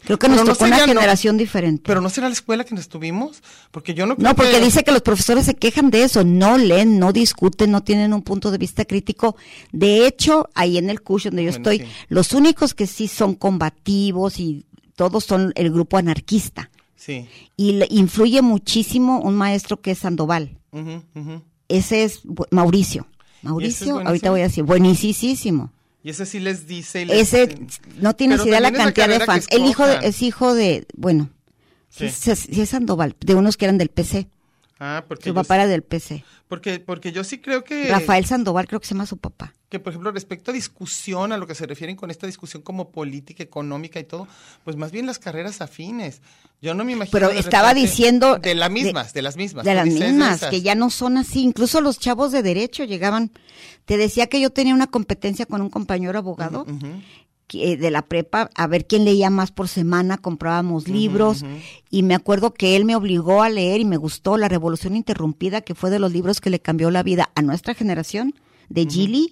Creo 0.07 0.17
que 0.17 0.27
Pero 0.27 0.37
nos 0.37 0.45
no 0.47 0.53
tocó 0.53 0.65
una 0.65 0.77
no- 0.79 0.85
generación 0.85 1.37
diferente. 1.37 1.83
Pero 1.85 2.01
no 2.01 2.09
será 2.09 2.27
la 2.27 2.33
escuela 2.33 2.63
que 2.63 2.73
nos 2.73 2.81
estuvimos, 2.81 3.43
porque 3.71 3.93
yo 3.93 4.05
no 4.07 4.15
creo 4.15 4.29
no, 4.29 4.35
porque 4.35 4.51
que- 4.53 4.61
dice 4.61 4.83
que 4.83 4.91
los 4.91 5.01
profesores 5.01 5.45
se 5.45 5.53
quejan 5.55 5.89
de 5.91 6.03
eso, 6.03 6.23
no 6.23 6.57
leen, 6.57 6.97
no 6.97 7.11
discuten, 7.13 7.71
no 7.71 7.83
tienen 7.83 8.13
un 8.13 8.21
punto 8.21 8.49
de 8.49 8.57
vista 8.57 8.85
crítico. 8.85 9.35
De 9.71 10.07
hecho, 10.07 10.49
ahí 10.55 10.77
en 10.77 10.89
el 10.89 11.01
CUSH 11.01 11.25
donde 11.25 11.43
yo 11.43 11.51
Bueno, 11.51 11.69
estoy, 11.69 11.79
sí. 11.85 11.93
los 12.09 12.31
únicos 12.33 12.73
que 12.73 12.87
sí 12.87 13.07
son 13.07 13.35
combativos 13.35 14.39
y 14.39 14.65
todos 14.95 15.25
son 15.25 15.51
el 15.55 15.71
grupo 15.71 15.97
anarquista. 15.97 16.71
Sí. 16.95 17.27
Y 17.55 17.73
le 17.73 17.87
influye 17.91 18.41
muchísimo 18.41 19.19
un 19.21 19.35
maestro 19.35 19.81
que 19.81 19.91
es 19.91 19.99
Sandoval. 19.99 20.57
Ese 21.67 22.03
es 22.03 22.21
Mauricio. 22.51 23.07
Mauricio, 23.43 23.99
ahorita 23.99 24.31
voy 24.31 24.39
a 24.39 24.43
decir, 24.43 24.63
buenísimo. 24.63 25.71
Y 26.03 26.09
ese 26.11 26.25
sí 26.25 26.39
les 26.39 26.67
dice. 26.67 27.05
les- 27.05 27.33
Ese, 27.33 27.57
no 27.99 28.15
tienes 28.15 28.39
Pero 28.39 28.49
idea 28.49 28.59
la 28.61 28.71
cantidad 28.71 29.07
de 29.09 29.19
fans. 29.19 29.47
El 29.49 29.65
hijo 29.65 29.85
de- 29.85 29.99
es 30.03 30.21
hijo 30.21 30.53
de, 30.53 30.85
bueno, 30.95 31.29
sí, 31.89 32.09
sí 32.09 32.31
es 32.61 32.69
Sandoval, 32.69 33.15
de 33.19 33.35
unos 33.35 33.57
que 33.57 33.65
eran 33.65 33.77
del 33.77 33.89
PC. 33.89 34.29
Ah, 34.79 35.03
porque 35.07 35.23
Su 35.23 35.29
yo, 35.29 35.33
papá 35.33 35.55
era 35.55 35.67
del 35.67 35.81
PC. 35.81 36.23
porque, 36.47 36.79
porque 36.79 37.11
yo 37.11 37.23
sí 37.23 37.39
creo 37.39 37.63
que. 37.63 37.89
Rafael 37.89 38.25
Sandoval 38.25 38.67
creo 38.67 38.79
que 38.79 38.85
se 38.87 38.93
llama 38.93 39.07
su 39.07 39.17
papá. 39.17 39.53
Que 39.69 39.79
por 39.79 39.91
ejemplo 39.91 40.11
respecto 40.11 40.51
a 40.51 40.53
discusión, 40.53 41.31
a 41.31 41.37
lo 41.37 41.45
que 41.45 41.55
se 41.55 41.65
refieren 41.65 41.95
con 41.95 42.09
esta 42.09 42.25
discusión 42.25 42.63
como 42.63 42.89
política, 42.89 43.43
económica 43.43 43.99
y 43.99 44.05
todo, 44.05 44.27
pues 44.63 44.77
más 44.77 44.91
bien 44.91 45.05
las 45.05 45.19
carreras 45.19 45.61
afines. 45.61 46.21
Yo 46.61 46.73
no 46.73 46.83
me 46.85 46.93
imagino. 46.93 47.11
Pero 47.11 47.29
estaba 47.31 47.73
diciendo... 47.73 48.39
de 48.39 48.55
las 48.55 48.71
mismas, 48.71 49.13
de, 49.13 49.21
las 49.21 49.37
mismas. 49.37 49.65
De 49.65 49.75
las 49.75 49.85
de 49.85 49.91
mismas, 49.91 50.45
que 50.45 50.61
ya 50.61 50.73
no 50.73 50.89
son 50.89 51.17
así. 51.17 51.43
Incluso 51.43 51.81
los 51.81 51.99
chavos 51.99 52.31
de 52.31 52.41
derecho 52.41 52.83
llegaban. 52.83 53.31
Te 53.85 53.97
decía 53.97 54.27
que 54.27 54.39
yo 54.39 54.49
tenía 54.49 54.73
una 54.73 54.87
competencia 54.87 55.45
con 55.45 55.61
un 55.61 55.69
compañero 55.69 56.17
abogado 56.17 56.65
que, 57.47 57.73
eh, 57.73 57.77
de 57.77 57.91
la 57.91 58.03
prepa 58.03 58.49
a 58.55 58.67
ver 58.67 58.85
quién 58.85 59.05
leía 59.05 59.29
más 59.29 59.51
por 59.51 59.67
semana, 59.67 60.17
comprábamos 60.17 60.87
libros 60.87 61.43
y 61.89 62.03
me 62.03 62.15
acuerdo 62.15 62.53
que 62.53 62.75
él 62.75 62.85
me 62.85 62.95
obligó 62.95 63.41
a 63.41 63.49
leer 63.49 63.79
y 63.79 63.85
me 63.85 63.97
gustó 63.97 64.37
La 64.37 64.49
Revolución 64.49 64.95
Interrumpida, 64.95 65.61
que 65.61 65.75
fue 65.75 65.89
de 65.89 65.99
los 65.99 66.11
libros 66.11 66.41
que 66.41 66.49
le 66.49 66.59
cambió 66.59 66.91
la 66.91 67.03
vida 67.03 67.29
a 67.35 67.41
nuestra 67.41 67.73
generación, 67.73 68.33
de 68.69 68.85
Gili, 68.85 69.31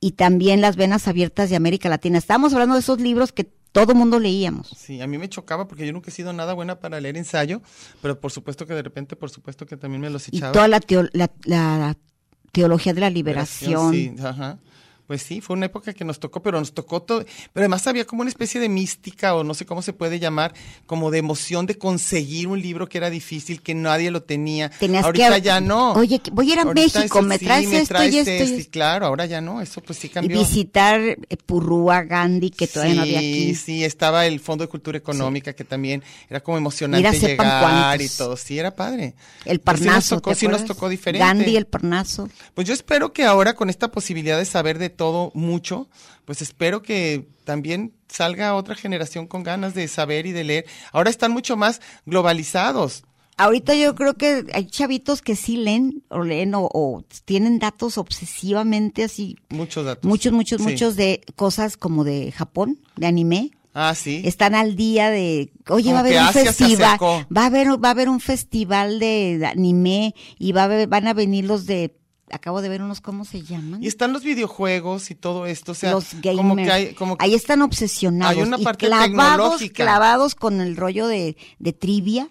y 0.00 0.12
también 0.12 0.60
Las 0.60 0.76
Venas 0.76 1.08
Abiertas 1.08 1.50
de 1.50 1.56
América 1.56 1.88
Latina. 1.88 2.18
Estábamos 2.18 2.52
hablando 2.52 2.74
de 2.74 2.80
esos 2.80 3.00
libros 3.00 3.32
que 3.32 3.44
todo 3.72 3.94
mundo 3.94 4.18
leíamos. 4.18 4.68
Sí, 4.76 5.00
a 5.00 5.06
mí 5.06 5.18
me 5.18 5.28
chocaba 5.28 5.68
porque 5.68 5.86
yo 5.86 5.92
nunca 5.92 6.10
he 6.10 6.12
sido 6.12 6.32
nada 6.32 6.54
buena 6.54 6.78
para 6.80 7.00
leer 7.00 7.16
ensayo, 7.16 7.60
pero 8.00 8.18
por 8.20 8.30
supuesto 8.32 8.66
que 8.66 8.74
de 8.74 8.82
repente, 8.82 9.16
por 9.16 9.30
supuesto 9.30 9.66
que 9.66 9.76
también 9.76 10.00
me 10.00 10.10
los 10.10 10.28
Y 10.32 10.36
echaba. 10.36 10.52
toda 10.52 10.68
la, 10.68 10.80
teo- 10.80 11.08
la, 11.12 11.30
la 11.44 11.96
teología 12.52 12.94
de 12.94 13.00
la 13.00 13.10
liberación. 13.10 13.92
Sí, 13.92 14.14
ajá. 14.22 14.58
Pues 15.08 15.22
sí, 15.22 15.40
fue 15.40 15.56
una 15.56 15.66
época 15.66 15.92
que 15.94 16.04
nos 16.04 16.20
tocó, 16.20 16.42
pero 16.42 16.60
nos 16.60 16.72
tocó 16.74 17.02
todo. 17.02 17.20
Pero 17.24 17.62
además 17.64 17.84
había 17.88 18.04
como 18.06 18.20
una 18.20 18.28
especie 18.30 18.60
de 18.60 18.68
mística, 18.68 19.34
o 19.34 19.42
no 19.42 19.54
sé 19.54 19.64
cómo 19.66 19.82
se 19.82 19.92
puede 19.94 20.20
llamar, 20.20 20.52
como 20.86 21.10
de 21.10 21.18
emoción 21.18 21.66
de 21.66 21.76
conseguir 21.78 22.46
un 22.46 22.60
libro 22.62 22.88
que 22.88 22.98
era 22.98 23.08
difícil, 23.10 23.62
que 23.62 23.74
nadie 23.74 24.10
lo 24.10 24.22
tenía. 24.22 24.68
Tenías 24.68 25.04
Ahorita 25.04 25.34
que- 25.36 25.40
ya 25.40 25.60
no. 25.60 25.94
Oye, 25.94 26.20
voy 26.30 26.50
a 26.50 26.52
ir 26.52 26.58
a 26.60 26.62
Ahorita 26.62 26.98
México, 27.00 27.22
me 27.22 27.38
sí, 27.38 27.44
traes 27.46 27.66
esto 27.72 27.82
y 27.82 27.86
traes 27.86 28.14
esto 28.14 28.30
y 28.54 28.58
esto. 28.60 28.70
Claro, 28.70 29.06
ahora 29.06 29.24
ya 29.26 29.40
no, 29.40 29.60
eso 29.62 29.80
pues 29.80 29.98
sí 29.98 30.08
Y 30.08 30.10
cambió. 30.10 30.38
visitar 30.38 31.00
eh, 31.00 31.16
Purrúa, 31.46 32.02
Gandhi, 32.02 32.50
que 32.50 32.66
todavía 32.66 32.94
no 32.96 33.00
había 33.02 33.20
Sí, 33.20 33.26
aquí. 33.28 33.54
Sí, 33.54 33.84
estaba 33.84 34.26
el 34.26 34.40
Fondo 34.40 34.64
de 34.64 34.68
Cultura 34.68 34.98
Económica, 34.98 35.54
que 35.54 35.64
también 35.64 36.02
era 36.28 36.40
como 36.42 36.58
emocionante 36.58 37.10
Mira, 37.10 37.28
llegar 37.28 38.02
y 38.02 38.08
todo. 38.10 38.36
Sí, 38.36 38.58
era 38.58 38.76
padre. 38.76 39.14
El 39.46 39.60
Pues 39.60 39.78
sí 39.78 39.84
Parnaso. 39.86 40.16
nos 40.16 40.22
tocó, 40.22 40.30
¿te 40.30 40.36
sí 40.36 40.48
nos 40.48 40.64
tocó 40.66 40.88
diferente. 40.90 41.26
Gandhi, 41.26 41.56
el 41.56 41.66
Parnaso. 41.66 42.28
Pues 42.54 42.66
yo 42.66 42.74
espero 42.74 43.14
que 43.14 43.24
ahora 43.24 43.54
con 43.54 43.70
esta 43.70 43.90
posibilidad 43.90 44.36
de 44.36 44.44
saber 44.44 44.78
de 44.78 44.90
todo 44.98 45.32
mucho, 45.34 45.88
pues 46.26 46.42
espero 46.42 46.82
que 46.82 47.26
también 47.44 47.94
salga 48.08 48.54
otra 48.54 48.74
generación 48.74 49.26
con 49.26 49.42
ganas 49.42 49.72
de 49.72 49.88
saber 49.88 50.26
y 50.26 50.32
de 50.32 50.44
leer. 50.44 50.66
Ahora 50.92 51.08
están 51.08 51.32
mucho 51.32 51.56
más 51.56 51.80
globalizados. 52.04 53.04
Ahorita 53.38 53.74
yo 53.76 53.94
creo 53.94 54.14
que 54.14 54.46
hay 54.52 54.66
chavitos 54.66 55.22
que 55.22 55.36
sí 55.36 55.56
leen 55.56 56.02
o 56.08 56.22
leen 56.24 56.54
o, 56.56 56.68
o 56.72 57.04
tienen 57.24 57.60
datos 57.60 57.96
obsesivamente 57.96 59.04
así, 59.04 59.36
Muchos 59.48 59.86
datos. 59.86 60.04
muchos, 60.08 60.32
muchos, 60.32 60.60
Sí. 60.60 60.68
muchos 60.68 60.96
de 60.96 61.20
cosas 61.36 61.76
como 61.76 62.02
de 62.04 62.32
Japón, 62.32 62.80
de 62.96 63.06
anime. 63.06 63.52
Ah, 63.74 63.94
sí. 63.94 64.22
Están 64.24 64.56
al 64.56 64.74
día 64.74 65.08
de, 65.10 65.52
oye, 65.68 65.92
va 65.92 65.98
a 65.98 66.00
haber 66.00 66.20
un 66.20 66.32
festival, 66.32 66.98
va 67.00 67.42
a 67.42 67.46
haber, 67.46 67.68
va 67.84 67.88
a 67.88 67.92
haber 67.92 68.08
un 68.08 68.18
festival 68.18 68.98
de, 68.98 69.38
de 69.38 69.46
anime 69.46 70.16
y 70.36 70.50
va 70.50 70.62
a 70.62 70.64
haber- 70.64 70.88
van 70.88 71.06
a 71.06 71.14
venir 71.14 71.44
los 71.44 71.64
de, 71.66 71.94
acabo 72.32 72.62
de 72.62 72.68
ver 72.68 72.82
unos, 72.82 73.00
¿cómo 73.00 73.24
se 73.24 73.42
llaman? 73.42 73.82
Y 73.82 73.86
están 73.86 74.12
los 74.12 74.22
videojuegos 74.24 75.10
y 75.10 75.14
todo 75.14 75.46
esto, 75.46 75.72
o 75.72 75.74
sea, 75.74 75.92
los 75.92 76.12
gamers. 76.22 76.36
como 76.36 76.56
que 76.56 76.70
hay, 76.70 76.94
como 76.94 77.16
que- 77.16 77.24
Ahí 77.24 77.34
están 77.34 77.62
obsesionados. 77.62 78.36
Hay 78.36 78.42
una 78.42 78.58
y 78.58 78.64
parte 78.64 78.86
clavados, 78.86 79.08
tecnológica. 79.36 79.84
clavados 79.84 80.34
con 80.34 80.60
el 80.60 80.76
rollo 80.76 81.06
de, 81.06 81.36
de 81.58 81.72
trivia. 81.72 82.28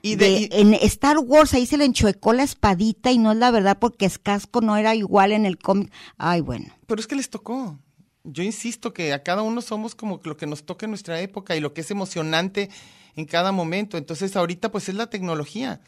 Y 0.00 0.14
de- 0.14 0.30
De- 0.30 0.40
y- 0.42 0.48
en 0.52 0.74
Star 0.74 1.18
Wars 1.18 1.54
ahí 1.54 1.66
se 1.66 1.76
le 1.76 1.84
enchuecó 1.84 2.32
la 2.32 2.44
espadita 2.44 3.10
y 3.10 3.18
no 3.18 3.32
es 3.32 3.38
la 3.38 3.50
verdad 3.50 3.78
porque 3.80 4.06
es 4.06 4.18
casco 4.18 4.60
no 4.60 4.76
era 4.76 4.94
igual 4.94 5.32
en 5.32 5.44
el 5.44 5.58
cómic. 5.58 5.90
Ay, 6.16 6.40
bueno. 6.40 6.66
Pero 6.86 7.00
es 7.00 7.06
que 7.06 7.16
les 7.16 7.28
tocó. 7.30 7.78
Yo 8.24 8.42
insisto 8.42 8.92
que 8.92 9.12
a 9.12 9.22
cada 9.22 9.42
uno 9.42 9.60
somos 9.62 9.94
como 9.94 10.20
lo 10.22 10.36
que 10.36 10.46
nos 10.46 10.64
toca 10.64 10.86
en 10.86 10.90
nuestra 10.90 11.20
época 11.20 11.56
y 11.56 11.60
lo 11.60 11.72
que 11.74 11.80
es 11.80 11.90
emocionante 11.90 12.68
en 13.16 13.24
cada 13.24 13.50
momento. 13.52 13.96
Entonces 13.96 14.36
ahorita 14.36 14.70
pues 14.70 14.88
es 14.88 14.94
la 14.94 15.08
tecnología. 15.10 15.80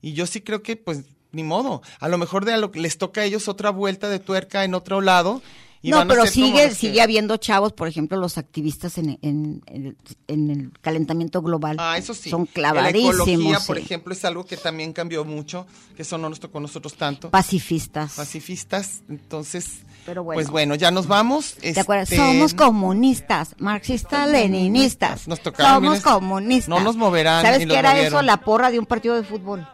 Y 0.00 0.12
yo 0.14 0.26
sí 0.26 0.40
creo 0.40 0.62
que 0.62 0.76
pues 0.76 1.02
ni 1.32 1.42
modo. 1.42 1.82
A 2.00 2.08
lo 2.08 2.18
mejor 2.18 2.44
de 2.44 2.54
a 2.54 2.56
lo 2.58 2.70
que 2.70 2.80
les 2.80 2.98
toca 2.98 3.20
a 3.22 3.24
ellos 3.24 3.48
otra 3.48 3.70
vuelta 3.70 4.08
de 4.08 4.18
tuerca 4.18 4.64
en 4.64 4.74
otro 4.74 5.00
lado. 5.00 5.42
y 5.80 5.90
no, 5.90 5.98
van 5.98 6.08
pero 6.08 6.26
sigue, 6.26 6.70
que- 6.70 6.74
sigue 6.74 7.00
habiendo 7.00 7.36
chavos, 7.36 7.72
por 7.72 7.86
ejemplo, 7.86 8.16
los 8.18 8.36
activistas 8.36 8.98
en, 8.98 9.16
en- 9.22 9.62
en 9.66 9.86
el- 9.86 9.96
en 10.26 10.50
el 10.50 10.72
calentamiento 10.80 11.40
global. 11.40 11.76
Ah, 11.78 11.96
eso 11.96 12.14
sí. 12.14 12.30
Son 12.30 12.48
La 12.56 12.70
ecología, 12.70 12.92
clavadísimos. 12.92 13.64
por 13.64 13.78
ejemplo, 13.78 14.12
es 14.12 14.24
algo 14.24 14.44
que 14.44 14.56
también 14.56 14.92
cambió 14.92 15.24
mucho, 15.24 15.68
que 15.94 16.02
eso 16.02 16.18
no 16.18 16.28
nos 16.28 16.40
tocó 16.40 16.58
a 16.58 16.62
nosotros 16.62 16.94
tanto. 16.96 17.30
Pacifistas. 17.30 18.14
Pacifistas. 18.14 19.02
Entonces, 19.08 19.82
Pero 20.04 20.24
bueno. 20.24 20.36
pues 20.38 20.50
bueno, 20.50 20.74
ya 20.74 20.90
nos 20.90 21.06
vamos. 21.06 21.54
¿Te 21.60 21.78
acuerdas? 21.78 22.10
Este, 22.10 22.16
Somos 22.26 22.54
comunistas, 22.54 23.54
marxistas, 23.60 24.28
leninistas. 24.28 25.28
Nos 25.28 25.40
tocaron, 25.40 25.74
Somos 25.84 26.00
comunistas. 26.00 26.68
no 26.70 26.80
nos 26.80 26.96
moverán 26.96 27.42
¿Sabes 27.44 27.66
qué 27.66 27.78
era 27.78 27.90
movieron. 27.90 28.14
eso? 28.14 28.22
La 28.22 28.38
porra 28.38 28.72
de 28.72 28.80
un 28.80 28.86
partido 28.86 29.14
de 29.14 29.22
fútbol 29.22 29.64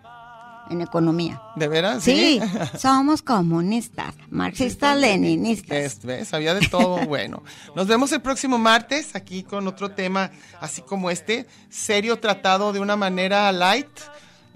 en 0.71 0.81
economía. 0.81 1.41
¿De 1.57 1.69
veras? 1.69 2.03
Sí, 2.03 2.41
somos 2.79 3.23
comunistas, 3.23 4.15
marxistas, 4.31 4.97
leninistas. 4.97 6.03
¿Ves? 6.03 6.35
Había 6.35 6.55
de 6.55 6.67
todo. 6.69 6.99
bueno, 7.07 7.43
nos 7.75 7.87
vemos 7.87 8.13
el 8.13 8.23
próximo 8.23 8.59
martes 8.59 9.15
aquí 9.15 9.43
con 9.43 9.67
otro 9.67 9.91
tema 9.91 10.31
así 10.61 10.83
como 10.83 11.11
este, 11.11 11.47
serio 11.69 12.19
tratado 12.19 12.73
de 12.73 12.81
una 12.81 12.97
manera 12.97 13.51
light. 13.53 13.89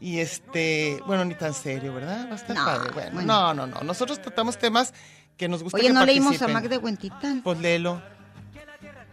Y 0.01 0.19
este, 0.19 1.03
bueno, 1.07 1.25
ni 1.25 1.35
tan 1.35 1.53
serio, 1.53 1.93
¿verdad? 1.93 2.29
Va 2.29 2.33
a 2.33 2.37
estar 2.37 2.57
No, 2.57 2.65
padre. 2.65 2.91
Bueno, 2.93 3.11
bueno. 3.15 3.27
no, 3.27 3.55
no, 3.55 3.67
no. 3.67 3.81
Nosotros 3.81 4.23
tratamos 4.23 4.57
temas 4.57 4.95
que 5.37 5.49
nos 5.49 5.63
gusta 5.63 5.79
Oye, 5.79 5.89
que 5.89 5.93
no 5.93 6.05
leímos 6.05 6.37
a 6.37 6.47
participen. 6.47 6.55
Mac 6.55 6.69
de 6.69 6.79
Huentitán. 6.79 7.43
Pues 7.43 7.59
léelo. 7.59 8.01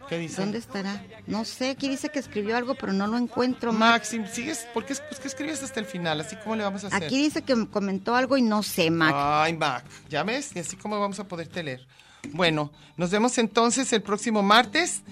¿Qué 0.07 0.17
dice? 0.17 0.41
¿Dónde 0.41 0.59
estará? 0.59 1.03
No 1.27 1.45
sé, 1.45 1.71
aquí 1.71 1.89
dice 1.89 2.09
que 2.09 2.19
escribió 2.19 2.55
algo, 2.57 2.75
pero 2.75 2.93
no 2.93 3.07
lo 3.07 3.17
encuentro. 3.17 3.73
Maxim, 3.73 4.25
sigues, 4.27 4.67
¿por 4.73 4.85
qué, 4.85 4.95
pues, 4.95 5.19
qué 5.19 5.27
escribes 5.27 5.63
hasta 5.63 5.79
el 5.79 5.85
final? 5.85 6.21
Así 6.21 6.35
como 6.37 6.55
le 6.55 6.63
vamos 6.63 6.83
a 6.83 6.87
hacer. 6.87 7.03
Aquí 7.03 7.17
dice 7.17 7.41
que 7.41 7.67
comentó 7.67 8.15
algo 8.15 8.37
y 8.37 8.41
no 8.41 8.63
sé, 8.63 8.91
Mac. 8.91 9.13
Ay, 9.15 9.57
Mac, 9.57 9.85
¿ya 10.09 10.23
ves? 10.23 10.55
Y 10.55 10.59
así 10.59 10.75
como 10.75 10.99
vamos 10.99 11.19
a 11.19 11.27
poderte 11.27 11.63
leer. 11.63 11.87
Bueno, 12.31 12.71
nos 12.97 13.11
vemos 13.11 13.37
entonces 13.37 13.91
el 13.93 14.01
próximo 14.01 14.43
martes 14.43 15.03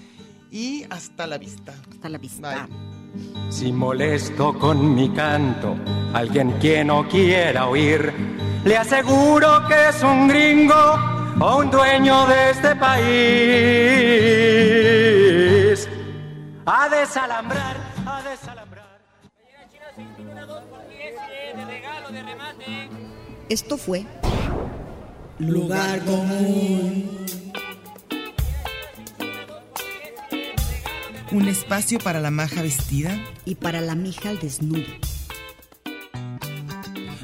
y 0.50 0.84
hasta 0.90 1.26
la 1.26 1.38
vista. 1.38 1.74
Hasta 1.90 2.08
la 2.08 2.18
vista. 2.18 2.66
Bye. 2.66 2.94
Si 3.50 3.72
molesto 3.72 4.58
con 4.58 4.94
mi 4.94 5.08
canto 5.10 5.76
a 6.12 6.18
alguien 6.18 6.58
que 6.58 6.84
no 6.84 7.08
quiera 7.08 7.66
oír, 7.68 8.12
le 8.64 8.76
aseguro 8.76 9.66
que 9.68 9.88
es 9.88 10.02
un 10.02 10.26
gringo 10.26 11.23
o 11.40 11.56
un 11.58 11.70
dueño 11.70 12.26
de 12.26 12.50
este 12.50 12.76
país. 12.76 13.04
A 16.66 16.88
desalambrar, 16.88 17.76
a 18.06 18.22
desalambrar. 18.22 18.84
Esto 23.48 23.76
fue 23.76 24.06
Lugar 25.38 26.04
Común. 26.04 27.10
Un 31.30 31.48
espacio 31.48 31.98
para 31.98 32.20
la 32.20 32.30
maja 32.30 32.62
vestida. 32.62 33.10
Y 33.44 33.56
para 33.56 33.80
la 33.80 33.94
mija 33.94 34.30
al 34.30 34.38
desnudo. 34.38 34.84